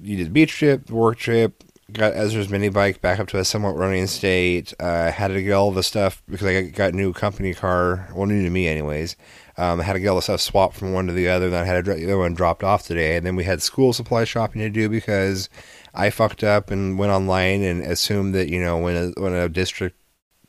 You 0.01 0.17
did 0.17 0.27
the 0.27 0.31
beach 0.31 0.51
trip, 0.51 0.85
the 0.85 0.95
work 0.95 1.17
trip, 1.17 1.63
got 1.91 2.13
Ezra's 2.15 2.49
mini 2.49 2.69
bike 2.69 3.01
back 3.01 3.19
up 3.19 3.27
to 3.29 3.39
a 3.39 3.45
somewhat 3.45 3.75
running 3.75 4.07
state. 4.07 4.73
Uh, 4.79 5.11
had 5.11 5.29
to 5.29 5.41
get 5.41 5.53
all 5.53 5.71
the 5.71 5.83
stuff 5.83 6.23
because 6.29 6.47
I 6.47 6.63
got, 6.63 6.93
a 6.93 6.95
new 6.95 7.13
company 7.13 7.53
car. 7.53 8.09
Well, 8.13 8.25
new 8.25 8.43
to 8.43 8.49
me, 8.49 8.67
anyways. 8.67 9.15
Um, 9.57 9.79
I 9.79 9.83
had 9.83 9.93
to 9.93 9.99
get 9.99 10.09
all 10.09 10.17
the 10.17 10.21
stuff 10.21 10.41
swapped 10.41 10.75
from 10.75 10.93
one 10.93 11.07
to 11.07 11.13
the 11.13 11.29
other. 11.29 11.49
Then 11.49 11.63
I 11.63 11.65
had 11.65 11.85
the 11.85 12.03
other 12.03 12.17
one 12.17 12.33
dropped 12.33 12.63
off 12.63 12.85
today, 12.85 13.15
and 13.15 13.25
then 13.25 13.35
we 13.35 13.43
had 13.43 13.61
school 13.61 13.93
supply 13.93 14.23
shopping 14.25 14.61
to 14.61 14.69
do 14.69 14.89
because 14.89 15.49
I 15.95 16.09
fucked 16.09 16.43
up 16.43 16.71
and 16.71 16.99
went 16.99 17.11
online 17.11 17.61
and 17.61 17.81
assumed 17.81 18.35
that 18.35 18.49
you 18.49 18.61
know 18.61 18.77
when 18.77 18.95
a, 18.95 19.21
when 19.21 19.33
a 19.33 19.49
district 19.49 19.97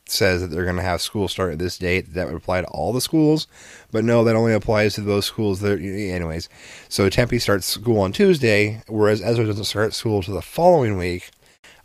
says 0.08 0.40
that 0.40 0.48
they're 0.48 0.64
going 0.64 0.76
to 0.76 0.82
have 0.82 1.02
school 1.02 1.28
start 1.28 1.52
at 1.52 1.58
this 1.58 1.78
date, 1.78 2.14
that 2.14 2.26
would 2.26 2.36
apply 2.36 2.60
to 2.60 2.66
all 2.68 2.92
the 2.92 3.00
schools. 3.00 3.46
But 3.90 4.04
no, 4.04 4.24
that 4.24 4.36
only 4.36 4.52
applies 4.52 4.94
to 4.94 5.00
those 5.00 5.26
schools 5.26 5.60
that, 5.60 5.80
anyways. 5.80 6.48
So 6.88 7.08
Tempe 7.08 7.38
starts 7.38 7.66
school 7.66 8.00
on 8.00 8.12
Tuesday, 8.12 8.82
whereas 8.86 9.20
Ezra 9.20 9.46
doesn't 9.46 9.64
start 9.64 9.94
school 9.94 10.22
till 10.22 10.34
the 10.34 10.42
following 10.42 10.96
week. 10.96 11.30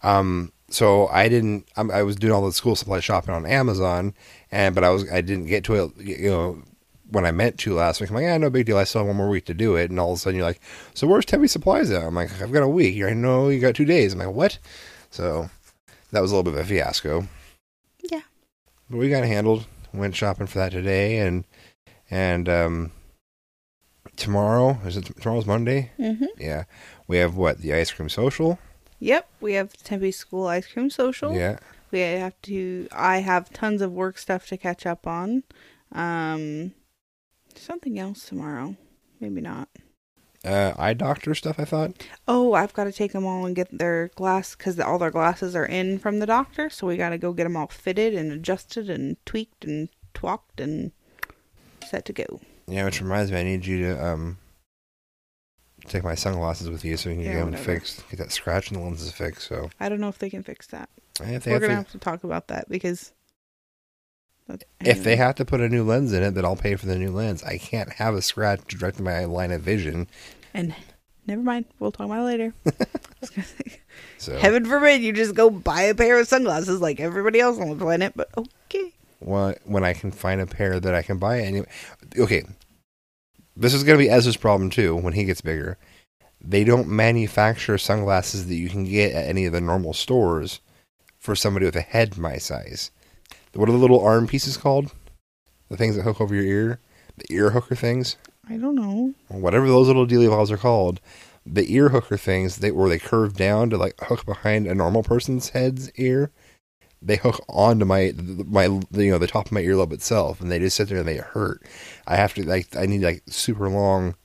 Um, 0.04 0.52
so 0.70 1.08
I 1.08 1.30
didn't. 1.30 1.68
I 1.76 2.04
was 2.04 2.16
doing 2.16 2.34
all 2.34 2.46
the 2.46 2.54
school 2.54 2.76
supply 2.76 3.00
shopping 3.02 3.34
on 3.34 3.46
Amazon, 3.46 4.14
and 4.52 4.74
but 4.74 4.84
I 4.84 4.90
was 4.90 5.10
I 5.12 5.22
didn't 5.22 5.48
get 5.48 5.64
to 5.66 5.76
it. 5.76 5.92
You 5.98 6.30
know. 6.30 6.64
When 7.12 7.26
I 7.26 7.32
meant 7.32 7.60
to 7.60 7.76
last 7.76 8.02
week, 8.02 8.10
I'm 8.10 8.16
like, 8.16 8.24
yeah, 8.24 8.38
no 8.38 8.50
big 8.50 8.66
deal. 8.66 8.78
I 8.78 8.86
still 8.86 9.02
have 9.02 9.08
one 9.08 9.18
more 9.18 9.30
week 9.30 9.46
to 9.46 9.54
do 9.54 9.76
it. 9.76 9.90
And 9.90 10.00
all 10.00 10.14
of 10.14 10.18
a 10.18 10.20
sudden, 10.20 10.38
you're 10.38 10.48
like, 10.48 10.62
so 10.94 11.06
where's 11.08 11.26
Tempe 11.26 11.48
supplies 11.48 11.92
at? 11.92 12.04
I'm 12.04 12.16
like, 12.16 12.42
I've 12.42 12.52
got 12.52 12.64
a 12.64 12.68
week. 12.68 12.96
You're 12.96 13.10
like, 13.10 13.18
no, 13.18 13.50
you 13.50 13.60
got 13.60 13.76
two 13.76 13.86
days. 13.86 14.14
I'm 14.14 14.20
like, 14.20 14.30
what? 14.30 14.58
So 15.10 15.50
that 16.12 16.22
was 16.22 16.32
a 16.32 16.36
little 16.36 16.50
bit 16.52 16.60
of 16.60 16.66
a 16.66 16.70
fiasco. 16.70 17.28
Yeah. 18.10 18.22
But 18.90 18.98
we 18.98 19.10
got 19.10 19.24
it 19.24 19.28
handled. 19.28 19.66
Went 19.94 20.16
shopping 20.16 20.48
for 20.48 20.60
that 20.60 20.72
today, 20.72 21.18
and 21.18 21.44
and 22.10 22.48
um, 22.48 22.92
tomorrow 24.16 24.80
is 24.86 24.96
it 24.96 25.06
tomorrow's 25.20 25.46
Monday? 25.46 25.92
mm-hmm. 26.00 26.26
Yeah, 26.38 26.64
we 27.08 27.18
have 27.18 27.36
what 27.36 27.60
the 27.60 27.74
ice 27.74 27.92
cream 27.92 28.08
social. 28.08 28.58
Yep, 29.00 29.28
we 29.42 29.54
have 29.54 29.72
the 29.72 29.78
Tempe 29.78 30.12
School 30.12 30.48
Ice 30.48 30.68
Cream 30.68 30.90
Social. 30.90 31.34
Yeah, 31.34 31.58
We 31.92 32.00
have 32.00 32.40
to. 32.44 32.88
I 32.92 33.18
have 33.18 33.52
tons 33.52 33.82
of 33.82 33.92
work 33.92 34.18
stuff 34.18 34.48
to 34.48 34.58
catch 34.58 34.86
up 34.86 35.08
on. 35.08 35.44
Um, 35.92 36.74
something 37.60 37.98
else 38.00 38.26
tomorrow. 38.28 38.76
Maybe 39.20 39.42
not. 39.42 39.70
uh, 40.44 40.74
eye 40.78 40.94
doctor 40.94 41.36
stuff. 41.36 41.60
I 41.60 41.66
thought. 41.66 42.08
Oh, 42.28 42.54
I've 42.54 42.74
got 42.74 42.86
to 42.86 42.92
take 42.92 43.12
them 43.14 43.26
all 43.26 43.46
and 43.46 43.56
get 43.56 43.68
their 43.78 44.10
glass 44.16 44.56
because 44.56 44.80
all 44.80 44.98
their 44.98 45.12
glasses 45.12 45.56
are 45.56 45.66
in 45.66 46.00
from 46.00 46.20
the 46.20 46.26
doctor. 46.26 46.70
So 46.70 46.88
we 46.88 46.98
got 46.98 47.10
to 47.10 47.18
go 47.18 47.34
get 47.34 47.44
them 47.44 47.56
all 47.56 47.68
fitted 47.68 48.14
and 48.16 48.32
adjusted 48.32 48.90
and 48.90 49.18
tweaked 49.26 49.64
and 49.66 49.90
twacked 50.14 50.60
and 50.60 50.92
set 51.88 52.06
to 52.06 52.14
go. 52.14 52.40
Yeah, 52.68 52.86
which 52.86 53.02
reminds 53.02 53.32
me, 53.32 53.40
I 53.40 53.44
need 53.44 53.66
you 53.66 53.82
to 53.84 54.06
um 54.06 54.38
take 55.88 56.04
my 56.04 56.16
sunglasses 56.16 56.70
with 56.70 56.86
you 56.86 56.96
so 56.98 57.10
we 57.10 57.16
can 57.18 57.26
Yeah, 57.26 57.32
get 57.34 57.38
them 57.40 57.46
whatever. 57.52 57.64
fixed, 57.64 58.08
get 58.10 58.18
that 58.18 58.32
scratch 58.32 58.72
in 58.72 58.78
the 58.78 58.84
lenses 58.84 59.12
fixed. 59.12 59.48
So 59.48 59.70
I 59.80 59.90
don't 59.90 60.00
know 60.00 60.10
if 60.10 60.20
they 60.20 60.30
can 60.30 60.44
fix 60.44 60.68
that. 60.68 60.90
We're 61.20 61.38
gonna 61.60 61.68
to, 61.68 61.74
have 61.76 61.92
to 61.92 61.98
talk 62.00 62.24
about 62.24 62.48
that 62.48 62.70
because 62.70 63.14
If 64.82 65.04
they 65.04 65.16
have 65.16 65.36
to 65.36 65.46
put 65.46 65.62
a 65.62 65.70
new 65.70 65.84
lens 65.84 66.12
in 66.14 66.24
it, 66.24 66.32
then 66.32 66.44
I'll 66.44 66.56
pay 66.56 66.76
for 66.76 66.86
the 66.86 66.98
new 66.98 67.12
lens. 67.12 67.44
I 67.44 67.58
can't 67.58 67.94
have 67.94 68.14
a 68.16 68.22
scratch 68.22 68.68
directly 68.68 69.06
my 69.06 69.26
line 69.26 69.52
of 69.52 69.62
vision. 69.62 70.08
and 70.54 70.76
never 71.26 71.42
mind, 71.42 71.66
we'll 71.80 71.92
talk 71.92 72.08
about 72.08 72.22
it 72.22 72.24
later. 72.24 72.54
So 74.18 74.38
Heaven 74.38 74.66
forbid 74.66 75.02
you 75.02 75.14
just 75.14 75.34
go 75.34 75.50
buy 75.50 75.82
a 75.82 75.96
pair 75.96 76.20
of 76.20 76.28
sunglasses 76.28 76.80
like 76.80 77.00
everybody 77.00 77.40
else 77.40 77.58
on 77.60 77.70
the 77.70 77.76
planet, 77.76 78.14
but 78.16 78.30
okay. 78.38 78.94
when, 79.18 79.56
when 79.64 79.84
I 79.84 79.94
can 79.94 80.12
find 80.12 80.40
a 80.40 80.46
pair 80.46 80.80
that 80.80 80.94
I 80.94 81.02
can 81.02 81.18
buy 81.18 81.40
anyway. 81.40 81.68
Okay, 82.16 82.44
this 83.58 83.74
is 83.74 83.84
going 83.84 83.98
to 83.98 84.04
be 84.04 84.12
Ezra's 84.12 84.38
problem 84.38 84.70
too 84.70 84.96
when 84.96 85.14
he 85.14 85.24
gets 85.24 85.42
bigger. 85.42 85.80
They 86.40 86.64
don't 86.64 86.88
manufacture 86.88 87.80
sunglasses 87.80 88.48
that 88.48 88.56
you 88.56 88.70
can 88.70 88.84
get 88.84 89.14
at 89.14 89.26
any 89.26 89.46
of 89.46 89.54
the 89.54 89.62
normal 89.62 89.94
stores 89.94 90.60
for 91.18 91.36
somebody 91.36 91.66
with 91.66 91.76
a 91.76 91.82
head 91.82 92.16
my 92.16 92.38
size. 92.38 92.92
What 93.54 93.70
are 93.70 93.74
the 93.74 93.78
little 93.78 94.04
arm 94.04 94.28
pieces 94.28 94.58
called? 94.58 94.94
The 95.70 95.78
things 95.78 95.96
that 95.96 96.04
hook 96.04 96.22
over 96.22 96.34
your 96.34 96.44
ear? 96.46 96.80
The 97.18 97.34
ear 97.34 97.52
hooker 97.52 97.76
things? 97.76 98.18
I 98.50 98.58
don't 98.58 98.76
know. 98.76 99.14
Whatever 99.28 99.68
those 99.68 99.88
little 99.88 100.06
dealy 100.06 100.28
balls 100.28 100.52
are 100.52 100.58
called. 100.58 101.00
The 101.46 101.74
ear 101.74 101.90
hooker 101.90 102.18
things, 102.18 102.58
they 102.58 102.72
where 102.72 102.90
they 102.90 103.00
curve 103.00 103.36
down 103.36 103.70
to 103.72 103.78
like 103.78 104.00
hook 104.02 104.26
behind 104.26 104.68
a 104.68 104.76
normal 104.76 105.04
person's 105.04 105.50
head's 105.50 105.92
ear. 105.92 106.32
They 107.02 107.16
hook 107.16 107.44
onto 107.50 107.84
my 107.84 108.14
my 108.18 108.66
you 108.66 109.12
know 109.12 109.18
the 109.18 109.28
top 109.28 109.48
of 109.48 109.52
my 109.52 109.62
earlobe 109.62 109.92
itself, 109.92 110.40
and 110.40 110.52
they 110.52 110.60
just 110.60 110.78
sit 110.78 110.88
there 110.90 111.00
and 111.00 111.08
they 111.08 111.18
hurt. 111.18 111.64
I 112.06 112.16
have 112.16 112.34
to 112.36 112.44
like 112.44 112.76
I 112.76 112.86
need 112.86 113.02
like 113.02 113.24
super 113.28 113.68
long 113.70 114.16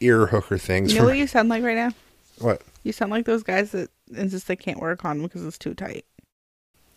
ear 0.00 0.26
hooker 0.26 0.56
things. 0.58 0.92
You 0.92 0.98
know 0.98 1.04
for- 1.04 1.10
what 1.10 1.18
you 1.18 1.26
sound 1.26 1.48
like 1.48 1.64
right 1.64 1.76
now? 1.76 1.90
what? 2.38 2.62
You 2.84 2.92
sound 2.92 3.10
like 3.10 3.24
those 3.26 3.42
guys 3.42 3.72
that 3.72 3.90
insist 4.14 4.46
they 4.46 4.54
can't 4.56 4.78
wear 4.80 4.92
a 4.92 4.96
condom 4.96 5.24
because 5.26 5.44
it's 5.44 5.58
too 5.58 5.74
tight. 5.74 6.04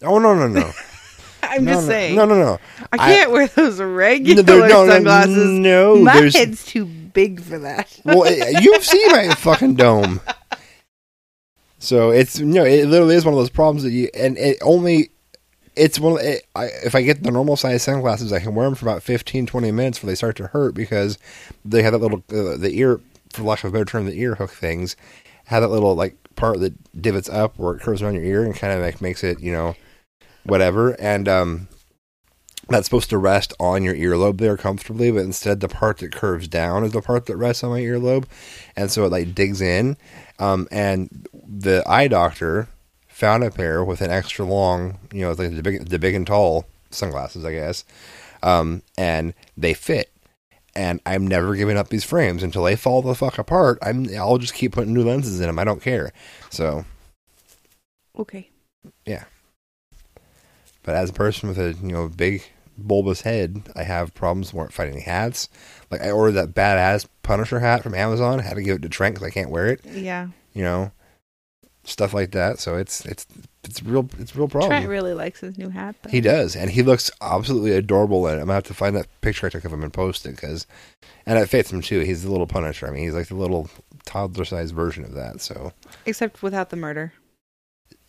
Oh 0.04 0.18
no 0.20 0.34
no 0.34 0.48
no! 0.48 0.72
I'm 1.44 1.66
no, 1.66 1.74
just 1.74 1.88
no, 1.88 1.92
saying. 1.94 2.16
No 2.16 2.26
no 2.26 2.36
no. 2.36 2.60
I 2.94 2.98
can't 2.98 3.32
wear 3.32 3.48
those 3.48 3.80
No, 3.80 3.88
regular 3.88 4.44
no, 4.44 4.68
no, 4.68 4.88
sunglasses. 4.88 5.36
no, 5.60 5.96
My 5.98 6.14
there's- 6.14 6.36
head's 6.36 6.66
too 6.66 6.86
big 6.86 7.42
for 7.42 7.60
that. 7.60 8.00
well, 8.06 8.26
you've 8.62 8.84
seen 8.86 9.12
my 9.12 9.30
fucking 9.36 9.76
dome. 9.76 10.22
So 11.80 12.12
it's 12.12 12.40
you 12.40 12.46
know 12.46 12.66
it 12.66 12.86
literally 12.88 13.16
is 13.16 13.26
one 13.26 13.34
of 13.34 13.40
those 13.40 13.50
problems 13.50 13.84
that 13.84 13.92
you 13.92 14.10
and 14.14 14.38
it 14.38 14.58
only 14.62 15.12
it's 15.76 15.98
one 16.00 16.20
it, 16.24 16.46
I, 16.56 16.66
if 16.84 16.94
I 16.94 17.02
get 17.04 17.24
the 17.24 17.32
normal 17.32 17.56
size 17.56 17.84
sunglasses 17.84 18.34
I 18.34 18.40
can 18.42 18.54
wear 18.54 18.66
them 18.66 18.76
for 18.76 18.86
about 18.86 19.02
15 19.02 19.46
20 19.46 19.72
minutes 19.72 19.98
before 20.00 20.10
they 20.10 20.16
start 20.16 20.36
to 20.38 20.48
hurt 20.48 20.74
because 20.76 21.18
they 21.64 21.82
have 21.84 21.94
that 21.94 22.00
little 22.00 22.24
uh, 22.32 22.58
the 22.58 22.72
ear 22.74 23.00
for 23.32 23.44
lack 23.44 23.64
of 23.64 23.70
a 23.70 23.72
better 23.74 23.86
term 23.86 24.06
the 24.06 24.20
ear 24.20 24.36
hook 24.36 24.52
things 24.52 24.98
have 25.46 25.62
that 25.62 25.70
little 25.70 25.96
like 25.96 26.16
part 26.36 26.60
that 26.60 26.74
divots 27.02 27.30
up 27.30 27.58
where 27.58 27.76
it 27.76 27.82
curves 27.82 28.02
around 28.02 28.16
your 28.16 28.26
ear 28.26 28.44
and 28.44 28.56
kind 28.56 28.74
of 28.74 28.82
like 28.82 29.02
makes 29.02 29.24
it 29.24 29.40
you 29.40 29.54
know 29.54 29.74
whatever 30.44 31.00
and 31.00 31.28
um 31.28 31.68
that's 32.70 32.86
supposed 32.86 33.10
to 33.10 33.18
rest 33.18 33.54
on 33.60 33.84
your 33.84 33.96
earlobe 33.96 34.38
there 34.38 34.56
comfortably, 34.56 35.12
but 35.12 35.24
instead 35.24 35.60
the 35.60 35.68
part 35.68 35.98
that 35.98 36.12
curves 36.12 36.48
down 36.48 36.84
is 36.84 36.92
the 36.92 37.02
part 37.02 37.26
that 37.26 37.36
rests 37.36 37.64
on 37.64 37.72
my 37.72 37.80
earlobe, 37.82 38.26
and 38.76 38.92
so 38.92 39.06
it 39.06 39.12
like 39.12 39.34
digs 39.34 39.60
in. 39.60 39.98
Um, 40.38 40.68
and 40.72 41.28
the 41.34 41.84
eye 41.88 42.08
doctor 42.08 42.70
found 43.08 43.44
a 43.44 43.52
pair 43.52 43.84
with 43.84 44.02
an 44.02 44.12
extra 44.12 44.46
long, 44.46 45.00
you 45.12 45.22
know, 45.22 45.32
like 45.32 45.56
the 45.56 45.64
big, 45.64 45.90
the 45.90 46.00
big 46.00 46.16
and 46.16 46.26
tall 46.26 46.66
sunglasses, 46.92 47.44
I 47.44 47.54
guess, 47.54 47.84
um, 48.44 48.84
and 48.98 49.34
they 49.58 49.74
fit. 49.74 50.12
And 50.76 51.02
I'm 51.06 51.28
never 51.28 51.56
giving 51.56 51.76
up 51.76 51.90
these 51.90 52.06
frames 52.06 52.44
until 52.44 52.64
they 52.64 52.76
fall 52.76 53.02
the 53.02 53.16
fuck 53.16 53.38
apart. 53.38 53.80
I'm, 53.82 54.08
I'll 54.16 54.38
just 54.38 54.54
keep 54.54 54.74
putting 54.74 54.94
new 54.94 55.04
lenses 55.04 55.42
in 55.42 55.48
them. 55.48 55.60
I 55.60 55.64
don't 55.64 55.82
care. 55.82 56.14
So, 56.52 56.86
Okay. 58.18 58.50
But 60.84 60.96
as 60.96 61.10
a 61.10 61.14
person 61.14 61.50
with 61.50 61.58
a 61.58 61.74
you 61.82 61.92
know 61.92 62.10
big 62.10 62.44
bulbous 62.78 63.22
head, 63.22 63.70
I 63.76 63.84
have 63.84 64.14
problems 64.14 64.54
weren't 64.54 64.74
finding 64.74 65.02
hats. 65.02 65.50
Like 65.92 66.02
I 66.02 66.12
ordered 66.12 66.34
that 66.34 66.54
badass 66.54 67.08
Punisher 67.24 67.60
hat 67.60 67.84
from 67.84 67.94
Amazon. 67.96 68.40
had 68.40 68.56
to 68.56 68.62
give 68.64 68.78
it 68.78 68.82
to 68.84 68.90
Trent 68.90 69.16
because 69.16 69.28
I 69.28 69.32
can't 69.32 69.50
wear 69.50 69.68
it. 69.68 69.82
Yeah. 69.86 70.30
You 70.54 70.64
know, 70.64 70.92
stuff 71.84 72.14
like 72.14 72.32
that. 72.32 72.60
So 72.60 72.76
it's 72.78 73.06
it's 73.06 73.28
it's 73.64 73.84
real 73.84 74.10
it's 74.18 74.36
real 74.36 74.48
problem. 74.48 74.72
Trent 74.72 74.88
really 74.88 75.14
likes 75.14 75.42
his 75.42 75.58
new 75.58 75.70
hat. 75.70 75.96
Though. 76.02 76.10
he 76.10 76.22
does, 76.22 76.56
and 76.56 76.72
he 76.72 76.82
looks 76.82 77.12
absolutely 77.22 77.72
adorable 77.72 78.26
in 78.28 78.36
it. 78.38 78.42
I'm 78.42 78.46
gonna 78.46 78.54
have 78.54 78.64
to 78.64 78.74
find 78.74 78.96
that 78.96 79.08
picture 79.22 79.48
I 79.48 79.50
took 79.50 79.66
of 79.66 79.74
him 79.74 79.84
and 79.84 79.94
post 79.94 80.26
it 80.26 80.32
because, 80.36 80.66
and 81.26 81.38
it 81.38 81.48
fits 81.48 81.72
him 81.72 81.82
too. 81.82 82.00
He's 82.00 82.24
the 82.24 82.32
little 82.32 82.48
Punisher. 82.48 82.88
I 82.88 82.92
mean, 82.92 83.04
he's 83.04 83.14
like 83.14 83.28
the 83.28 83.36
little 83.36 83.70
toddler-sized 84.06 84.74
version 84.74 85.04
of 85.04 85.14
that. 85.14 85.42
So, 85.42 85.74
Except 86.06 86.42
without 86.42 86.70
the 86.70 86.78
murder. 86.78 87.14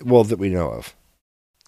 well, 0.05 0.25
that 0.25 0.39
we 0.39 0.49
know 0.49 0.71
of. 0.71 0.95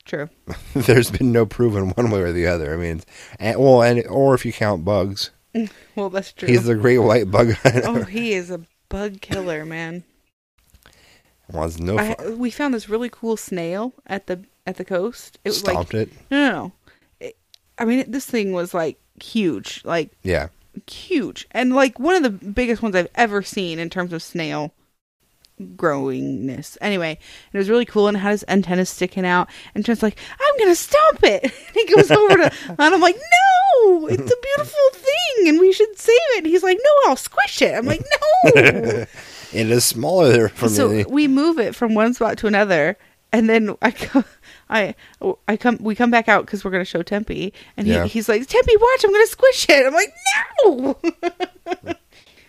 True. 0.05 0.29
There's 0.75 1.11
been 1.11 1.31
no 1.33 1.47
proven 1.47 1.91
one 1.91 2.11
way 2.11 2.21
or 2.21 2.33
the 2.33 2.47
other. 2.47 2.75
I 2.75 2.77
mean, 2.77 3.03
and, 3.39 3.59
well, 3.59 3.83
and 3.83 4.05
or 4.07 4.35
if 4.35 4.45
you 4.45 4.53
count 4.53 4.85
bugs, 4.85 5.31
Well, 5.97 6.11
that's 6.11 6.33
true. 6.33 6.49
he's 6.49 6.65
the 6.65 6.75
great 6.75 6.99
white 6.99 7.31
bug 7.31 7.51
oh, 7.65 7.71
hunter. 7.71 7.83
oh, 7.87 8.03
he 8.05 8.33
is 8.33 8.51
a 8.51 8.63
bug 8.89 9.21
killer, 9.21 9.65
man. 9.65 10.05
was 11.53 11.79
no 11.79 11.99
I, 11.99 12.17
we 12.31 12.51
found 12.51 12.75
this 12.75 12.89
really 12.89 13.09
cool 13.11 13.37
snail 13.37 13.93
at 14.07 14.27
the 14.27 14.45
at 14.67 14.77
the 14.77 14.85
coast. 14.85 15.39
It 15.45 15.51
was 15.51 15.65
like 15.65 15.75
Stomped 15.75 15.95
it. 15.95 16.11
no, 16.31 16.39
no, 16.41 16.53
no. 16.53 16.73
It, 17.21 17.37
I 17.79 17.85
mean, 17.85 18.05
this 18.11 18.27
thing 18.27 18.53
was 18.53 18.75
like 18.75 18.99
huge, 19.23 19.83
like 19.85 20.11
Yeah, 20.23 20.49
huge, 20.91 21.47
and 21.53 21.75
like 21.75 21.99
one 21.99 22.15
of 22.17 22.23
the 22.23 22.31
biggest 22.31 22.83
ones 22.83 22.97
I've 22.97 23.09
ever 23.15 23.43
seen 23.43 23.79
in 23.79 23.91
terms 23.91 24.13
of 24.13 24.23
snail 24.23 24.73
growingness. 25.61 26.77
Anyway, 26.81 27.11
and 27.11 27.55
it 27.55 27.59
was 27.59 27.69
really 27.71 27.85
cool, 27.85 28.09
and 28.09 28.17
had 28.17 28.31
his 28.33 28.45
antennas 28.49 28.89
sticking 28.91 29.27
out, 29.27 29.49
and 29.75 29.85
Trent's 29.85 30.03
like, 30.03 30.19
"I'm 30.41 30.59
gonna 30.59 30.75
stomp 30.75 31.23
it." 31.23 31.43
And 31.67 31.75
he 31.75 31.87
goes 31.95 32.11
over 32.11 32.37
to, 32.37 32.53
and 32.69 32.95
I'm 32.95 33.01
like, 33.01 33.17
"No, 33.17 34.07
it's 34.09 34.21
a 34.33 34.37
beautiful 34.43 34.91
thing, 34.93 35.49
and 35.49 35.59
we 35.61 35.73
should 35.73 35.99
save 35.99 36.17
it." 36.35 36.39
And 36.39 36.47
he's 36.47 36.63
like, 36.63 36.79
"No, 36.83 37.11
I'll 37.11 37.17
squish 37.17 37.63
it." 37.63 37.75
I'm 37.75 37.87
like, 37.87 38.03
"No." 38.45 38.51
it 39.53 39.71
is 39.71 39.85
smaller 39.85 40.31
there 40.33 40.49
for 40.49 40.69
so 40.69 40.89
me. 40.89 41.05
we 41.09 41.29
move 41.29 41.59
it 41.59 41.75
from 41.75 41.95
one 41.95 42.15
spot 42.15 42.39
to 42.39 42.47
another, 42.47 42.97
and 43.33 43.49
then 43.49 43.77
I 43.83 43.91
come, 43.93 44.25
I, 44.69 44.95
I 45.49 45.57
come, 45.57 45.79
we 45.81 45.95
come 45.95 46.11
back 46.11 46.29
out 46.29 46.45
because 46.47 46.65
we're 46.65 46.71
gonna 46.71 46.85
show 46.85 47.03
Tempe, 47.03 47.53
and 47.77 47.87
he, 47.87 47.93
Yeah. 47.93 48.05
he's 48.07 48.29
like, 48.29 48.47
"Tempe, 48.47 48.77
watch, 48.77 49.05
I'm 49.05 49.13
gonna 49.13 49.27
squish 49.27 49.67
it." 49.69 49.87
I'm 49.87 49.95
like, 49.95 50.13
"No." 50.65 50.99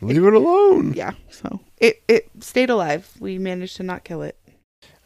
Leave 0.01 0.25
it 0.25 0.33
alone. 0.33 0.93
yeah. 0.93 1.11
So 1.29 1.59
it 1.83 2.01
it 2.07 2.29
stayed 2.39 2.69
alive. 2.69 3.11
We 3.19 3.37
managed 3.37 3.75
to 3.77 3.83
not 3.83 4.03
kill 4.05 4.21
it. 4.21 4.37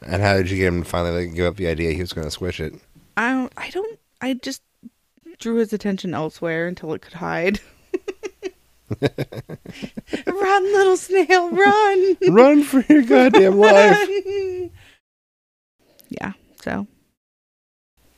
And 0.00 0.22
how 0.22 0.34
did 0.36 0.48
you 0.50 0.56
get 0.56 0.68
him 0.68 0.84
to 0.84 0.88
finally 0.88 1.26
like, 1.26 1.34
give 1.34 1.46
up 1.46 1.56
the 1.56 1.66
idea 1.66 1.92
he 1.92 2.00
was 2.00 2.12
going 2.12 2.26
to 2.26 2.30
squish 2.30 2.60
it? 2.60 2.72
I 3.16 3.32
don't. 3.32 3.52
I 3.56 3.70
don't. 3.70 3.98
I 4.20 4.34
just 4.34 4.62
drew 5.38 5.56
his 5.56 5.72
attention 5.72 6.14
elsewhere 6.14 6.68
until 6.68 6.92
it 6.94 7.02
could 7.02 7.14
hide. 7.14 7.60
run, 10.26 10.62
little 10.72 10.96
snail, 10.96 11.50
run! 11.50 12.16
Run 12.28 12.62
for 12.62 12.80
your 12.88 13.02
goddamn 13.02 13.58
life! 13.58 14.08
Yeah. 16.08 16.32
So 16.62 16.86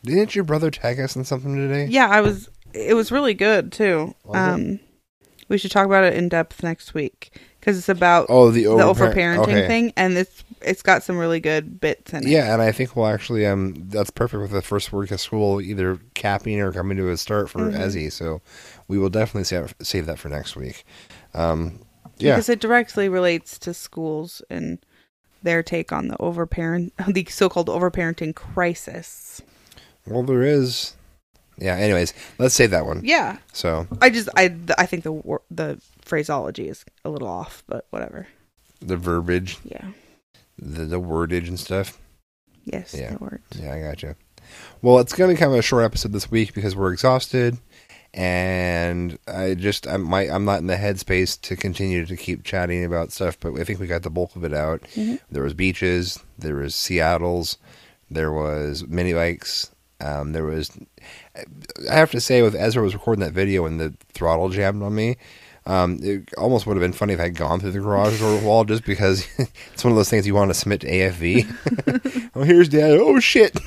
Didn't 0.05 0.35
your 0.35 0.45
brother 0.45 0.71
tag 0.71 1.01
us 1.01 1.17
in 1.17 1.25
something 1.25 1.57
today? 1.57 1.87
yeah, 1.87 2.09
I 2.09 2.21
was. 2.21 2.49
It 2.73 2.95
was 2.95 3.11
really 3.11 3.35
good 3.35 3.73
too. 3.73 4.15
Was 4.25 4.37
it? 4.37 4.39
um, 4.39 4.81
we 5.49 5.59
should 5.59 5.73
talk 5.73 5.87
about 5.87 6.05
it 6.05 6.15
in 6.15 6.29
depth 6.29 6.63
next 6.63 6.95
week 6.95 7.37
because 7.61 7.79
it's 7.79 7.89
about 7.89 8.27
Oh, 8.29 8.51
the 8.51 8.65
the 8.65 8.69
over 8.71 9.05
over 9.05 9.13
parenting 9.15 9.67
thing, 9.67 9.93
and 9.97 10.17
it's 10.19 10.43
it's 10.63 10.83
got 10.83 11.03
some 11.03 11.17
really 11.19 11.41
good 11.41 11.81
bits 11.81 12.13
in 12.13 12.25
it. 12.27 12.29
Yeah, 12.31 12.53
and 12.53 12.61
I 12.63 12.73
think 12.73 12.97
we'll 12.97 13.07
actually 13.07 13.47
um 13.47 13.75
that's 13.89 14.11
perfect 14.11 14.41
with 14.43 14.51
the 14.51 14.63
first 14.63 14.93
week 14.93 15.11
of 15.11 15.21
school 15.21 15.61
either 15.61 15.99
capping 16.15 16.61
or 16.61 16.73
coming 16.73 16.97
to 16.99 17.09
a 17.11 17.17
start 17.17 17.49
for 17.51 17.61
Mhm. 17.61 17.77
Ezzy. 17.79 18.11
So 18.13 18.41
we 18.89 18.99
will 18.99 19.11
definitely 19.11 19.45
save 19.45 19.75
save 19.83 20.07
that 20.07 20.19
for 20.19 20.29
next 20.29 20.57
week. 20.57 20.85
Um, 21.35 21.81
yeah, 22.19 22.33
because 22.35 22.49
it 22.49 22.61
directly 22.61 23.09
relates 23.09 23.59
to 23.61 23.73
schools 23.73 24.43
and 24.51 24.79
their 25.43 25.63
take 25.63 25.91
on 25.93 26.09
the 26.09 26.17
overparent, 26.19 26.93
the 27.09 27.25
so-called 27.31 27.69
overparenting 27.69 28.35
crisis. 28.35 29.41
well 30.07 30.23
there 30.23 30.43
is. 30.43 30.95
Yeah. 31.59 31.77
Anyways, 31.77 32.15
let's 32.39 32.55
save 32.55 32.71
that 32.71 32.87
one. 32.87 33.03
Yeah, 33.05 33.37
So 33.53 33.87
I 34.01 34.09
just 34.11 34.29
I 34.37 34.55
I 34.79 34.87
think 34.87 35.05
the 35.05 35.39
the 35.51 35.81
phraseology 36.03 36.69
is 36.69 36.85
a 37.05 37.11
little 37.11 37.29
off, 37.29 37.63
but 37.67 37.87
whatever. 37.91 38.27
the 38.81 38.97
verbiage, 38.97 39.59
Yeah. 39.65 39.85
the 40.59 40.85
the 40.87 41.01
wordage 41.01 41.49
and 41.49 41.59
stuff. 41.61 41.99
Yes. 42.65 42.95
Yeah. 42.95 43.13
The 43.13 43.19
words. 43.19 43.43
Yeah, 43.61 43.75
I 43.75 43.81
gotcha. 43.81 44.17
Well, 44.83 44.99
it's 44.99 45.13
going 45.13 45.29
to 45.31 45.35
be 45.35 45.39
kind 45.39 45.53
of 45.53 45.59
a 45.59 45.63
short 45.63 45.85
episode 45.85 46.13
this 46.13 46.31
week 46.31 46.55
because 46.55 46.75
we're 46.75 46.93
exhausted, 46.93 47.59
and 48.13 49.19
I 49.29 49.55
just 49.55 49.87
I'm 49.87 50.03
my 50.03 50.23
I'm 50.23 50.45
not 50.45 50.59
in 50.61 50.67
the 50.67 50.77
headspace 50.77 51.41
to 51.43 51.57
continue 51.57 52.05
to 52.07 52.17
keep 52.17 52.43
chatting 52.43 52.85
about 52.85 53.13
stuff. 53.13 53.39
But 53.41 53.59
I 53.59 53.65
think 53.65 53.81
we 53.81 53.87
got 53.87 54.03
the 54.03 54.11
bulk 54.11 54.35
of 54.37 54.45
it 54.45 54.53
out. 54.55 54.83
Mhm. 54.97 55.21
There 55.31 55.43
was 55.43 55.55
beaches, 55.55 56.19
there 56.39 56.57
was 56.57 56.75
Seattle's, 56.75 57.57
there 58.11 58.33
was 58.33 58.85
mini 58.87 59.13
bikes, 59.13 59.71
um, 60.01 60.33
there 60.33 60.45
was. 60.45 60.71
I 61.91 61.95
have 61.95 62.11
to 62.13 62.21
say, 62.21 62.43
with 62.43 62.55
Ezra 62.57 62.83
was 62.83 62.95
recording 62.95 63.25
that 63.25 63.33
video 63.33 63.65
and 63.67 63.79
the 63.81 63.95
throttle 64.13 64.49
jammed 64.49 64.83
on 64.83 64.95
me. 64.95 65.17
Um, 65.67 65.99
it 66.03 66.33
almost 66.39 66.67
would 66.67 66.77
have 66.77 66.81
been 66.83 66.93
funny 66.93 67.13
if 67.13 67.21
I 67.21 67.25
had 67.25 67.37
gone 67.37 67.61
through 67.61 67.73
the 67.73 67.81
garage 67.81 68.19
door 68.19 68.41
wall 68.43 68.65
just 68.65 68.85
because 68.85 69.27
it's 69.73 69.85
one 69.85 69.93
of 69.93 69.97
those 69.97 70.09
things 70.09 70.27
you 70.27 70.35
want 70.35 70.51
to 70.51 70.55
submit 70.55 70.81
to 70.83 70.89
AFV. 70.91 72.31
oh, 72.35 72.43
here's 72.45 72.69
dad. 72.69 72.99
Oh 73.01 73.21
shit. 73.21 73.59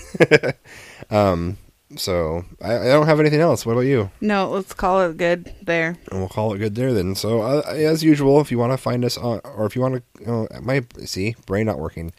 um, 1.09 1.57
So 1.95 2.43
I, 2.61 2.75
I 2.77 2.85
don't 2.87 3.05
have 3.05 3.19
anything 3.19 3.39
else. 3.41 3.65
What 3.65 3.73
about 3.73 3.81
you? 3.81 4.09
No, 4.19 4.49
let's 4.49 4.73
call 4.73 5.01
it 5.01 5.17
good 5.17 5.53
there. 5.61 5.95
And 6.09 6.19
we'll 6.19 6.29
call 6.29 6.53
it 6.53 6.57
good 6.57 6.75
there 6.75 6.93
then. 6.93 7.13
So 7.15 7.41
uh, 7.41 7.61
as 7.67 8.03
usual, 8.03 8.41
if 8.41 8.51
you 8.51 8.57
want 8.57 8.73
to 8.73 8.77
find 8.77 9.05
us 9.05 9.17
on, 9.17 9.41
or 9.43 9.65
if 9.65 9.75
you 9.75 9.81
want 9.83 10.03
to, 10.23 10.47
uh, 10.51 10.61
my 10.61 10.83
see 11.05 11.35
brain 11.45 11.67
not 11.67 11.77
working. 11.79 12.11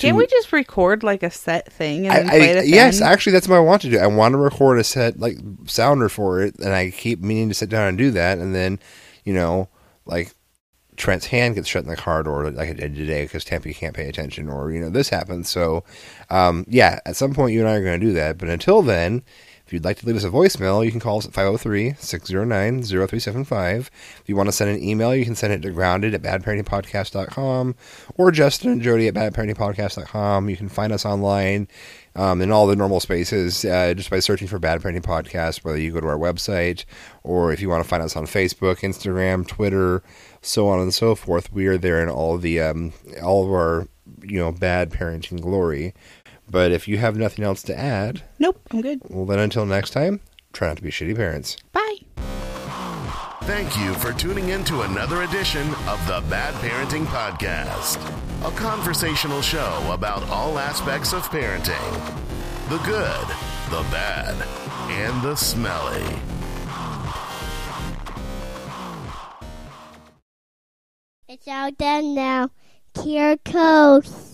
Can't 0.00 0.16
we 0.16 0.26
just 0.26 0.52
record 0.52 1.02
like 1.02 1.22
a 1.22 1.30
set 1.30 1.72
thing 1.72 2.06
and 2.06 2.28
I, 2.28 2.38
play 2.38 2.50
it 2.50 2.56
I, 2.58 2.62
yes, 2.62 3.00
actually, 3.00 3.32
that's 3.32 3.48
what 3.48 3.56
I 3.56 3.60
want 3.60 3.82
to 3.82 3.90
do. 3.90 3.98
I 3.98 4.06
want 4.06 4.32
to 4.32 4.38
record 4.38 4.78
a 4.78 4.84
set 4.84 5.18
like 5.18 5.36
sounder 5.66 6.08
for 6.08 6.42
it, 6.42 6.58
and 6.58 6.72
I 6.72 6.90
keep 6.90 7.20
meaning 7.20 7.48
to 7.48 7.54
sit 7.54 7.68
down 7.68 7.88
and 7.88 7.98
do 7.98 8.10
that. 8.12 8.38
And 8.38 8.54
then, 8.54 8.78
you 9.24 9.32
know, 9.32 9.68
like 10.06 10.34
Trent's 10.96 11.26
hand 11.26 11.54
gets 11.54 11.68
shut 11.68 11.84
in 11.84 11.90
the 11.90 11.96
car 11.96 12.22
door 12.22 12.50
like 12.50 12.68
it 12.68 12.76
did 12.78 12.94
today 12.94 13.24
because 13.24 13.44
Tempe 13.44 13.74
can't 13.74 13.94
pay 13.94 14.08
attention, 14.08 14.48
or 14.48 14.70
you 14.70 14.80
know, 14.80 14.90
this 14.90 15.08
happens. 15.08 15.48
So, 15.48 15.84
um, 16.30 16.64
yeah, 16.68 17.00
at 17.06 17.16
some 17.16 17.34
point, 17.34 17.52
you 17.52 17.60
and 17.60 17.68
I 17.68 17.74
are 17.74 17.84
going 17.84 18.00
to 18.00 18.06
do 18.06 18.12
that. 18.14 18.38
But 18.38 18.48
until 18.48 18.82
then. 18.82 19.22
If 19.70 19.74
you'd 19.74 19.84
like 19.84 19.98
to 19.98 20.06
leave 20.06 20.16
us 20.16 20.24
a 20.24 20.30
voicemail, 20.30 20.84
you 20.84 20.90
can 20.90 20.98
call 20.98 21.18
us 21.18 21.26
at 21.26 21.32
503 21.32 21.94
609 21.96 22.82
0375. 22.82 23.88
If 24.18 24.28
you 24.28 24.34
want 24.34 24.48
to 24.48 24.52
send 24.52 24.68
an 24.68 24.82
email, 24.82 25.14
you 25.14 25.24
can 25.24 25.36
send 25.36 25.52
it 25.52 25.62
to 25.62 25.70
grounded 25.70 26.12
at 26.12 26.22
badparentingpodcast.com 26.22 27.76
or 28.16 28.32
Justin 28.32 28.72
and 28.72 28.82
Jody 28.82 29.06
at 29.06 29.14
badparentingpodcast.com. 29.14 30.50
You 30.50 30.56
can 30.56 30.68
find 30.68 30.92
us 30.92 31.06
online 31.06 31.68
um, 32.16 32.42
in 32.42 32.50
all 32.50 32.66
the 32.66 32.74
normal 32.74 32.98
spaces 32.98 33.64
uh, 33.64 33.94
just 33.94 34.10
by 34.10 34.18
searching 34.18 34.48
for 34.48 34.58
Bad 34.58 34.82
Parenting 34.82 35.04
Podcast, 35.04 35.62
whether 35.62 35.78
you 35.78 35.92
go 35.92 36.00
to 36.00 36.08
our 36.08 36.18
website 36.18 36.84
or 37.22 37.52
if 37.52 37.60
you 37.60 37.68
want 37.68 37.84
to 37.84 37.88
find 37.88 38.02
us 38.02 38.16
on 38.16 38.26
Facebook, 38.26 38.80
Instagram, 38.80 39.46
Twitter, 39.46 40.02
so 40.42 40.66
on 40.66 40.80
and 40.80 40.92
so 40.92 41.14
forth. 41.14 41.52
We 41.52 41.68
are 41.68 41.78
there 41.78 42.02
in 42.02 42.08
all 42.08 42.38
the 42.38 42.60
um, 42.60 42.92
all 43.22 43.44
of 43.44 43.52
our 43.52 43.86
you 44.22 44.38
know 44.38 44.52
bad 44.52 44.90
parenting 44.90 45.40
glory. 45.40 45.94
But 46.50 46.72
if 46.72 46.88
you 46.88 46.98
have 46.98 47.16
nothing 47.16 47.44
else 47.44 47.62
to 47.64 47.78
add, 47.78 48.22
Nope, 48.38 48.60
I'm 48.72 48.80
good. 48.80 49.00
well 49.08 49.24
then 49.26 49.38
until 49.38 49.64
next 49.66 49.90
time, 49.90 50.20
try 50.52 50.68
not 50.68 50.78
to 50.78 50.82
be 50.82 50.90
shitty 50.90 51.14
parents. 51.16 51.56
Bye. 51.72 51.96
Thank 53.44 53.76
you 53.78 53.94
for 53.94 54.12
tuning 54.12 54.50
in 54.50 54.64
to 54.64 54.82
another 54.82 55.22
edition 55.22 55.66
of 55.88 56.04
the 56.06 56.22
Bad 56.28 56.54
Parenting 56.54 57.06
Podcast, 57.06 57.96
a 58.46 58.50
conversational 58.56 59.42
show 59.42 59.90
about 59.92 60.22
all 60.28 60.58
aspects 60.58 61.12
of 61.12 61.22
parenting 61.30 62.16
the 62.68 62.78
good, 62.78 63.26
the 63.70 63.82
bad, 63.90 64.34
and 64.90 65.22
the 65.22 65.34
smelly. 65.34 66.04
It's 71.28 71.46
all 71.48 71.70
done 71.72 72.14
now. 72.14 72.50
Here 73.02 73.36
goes. 73.44 74.29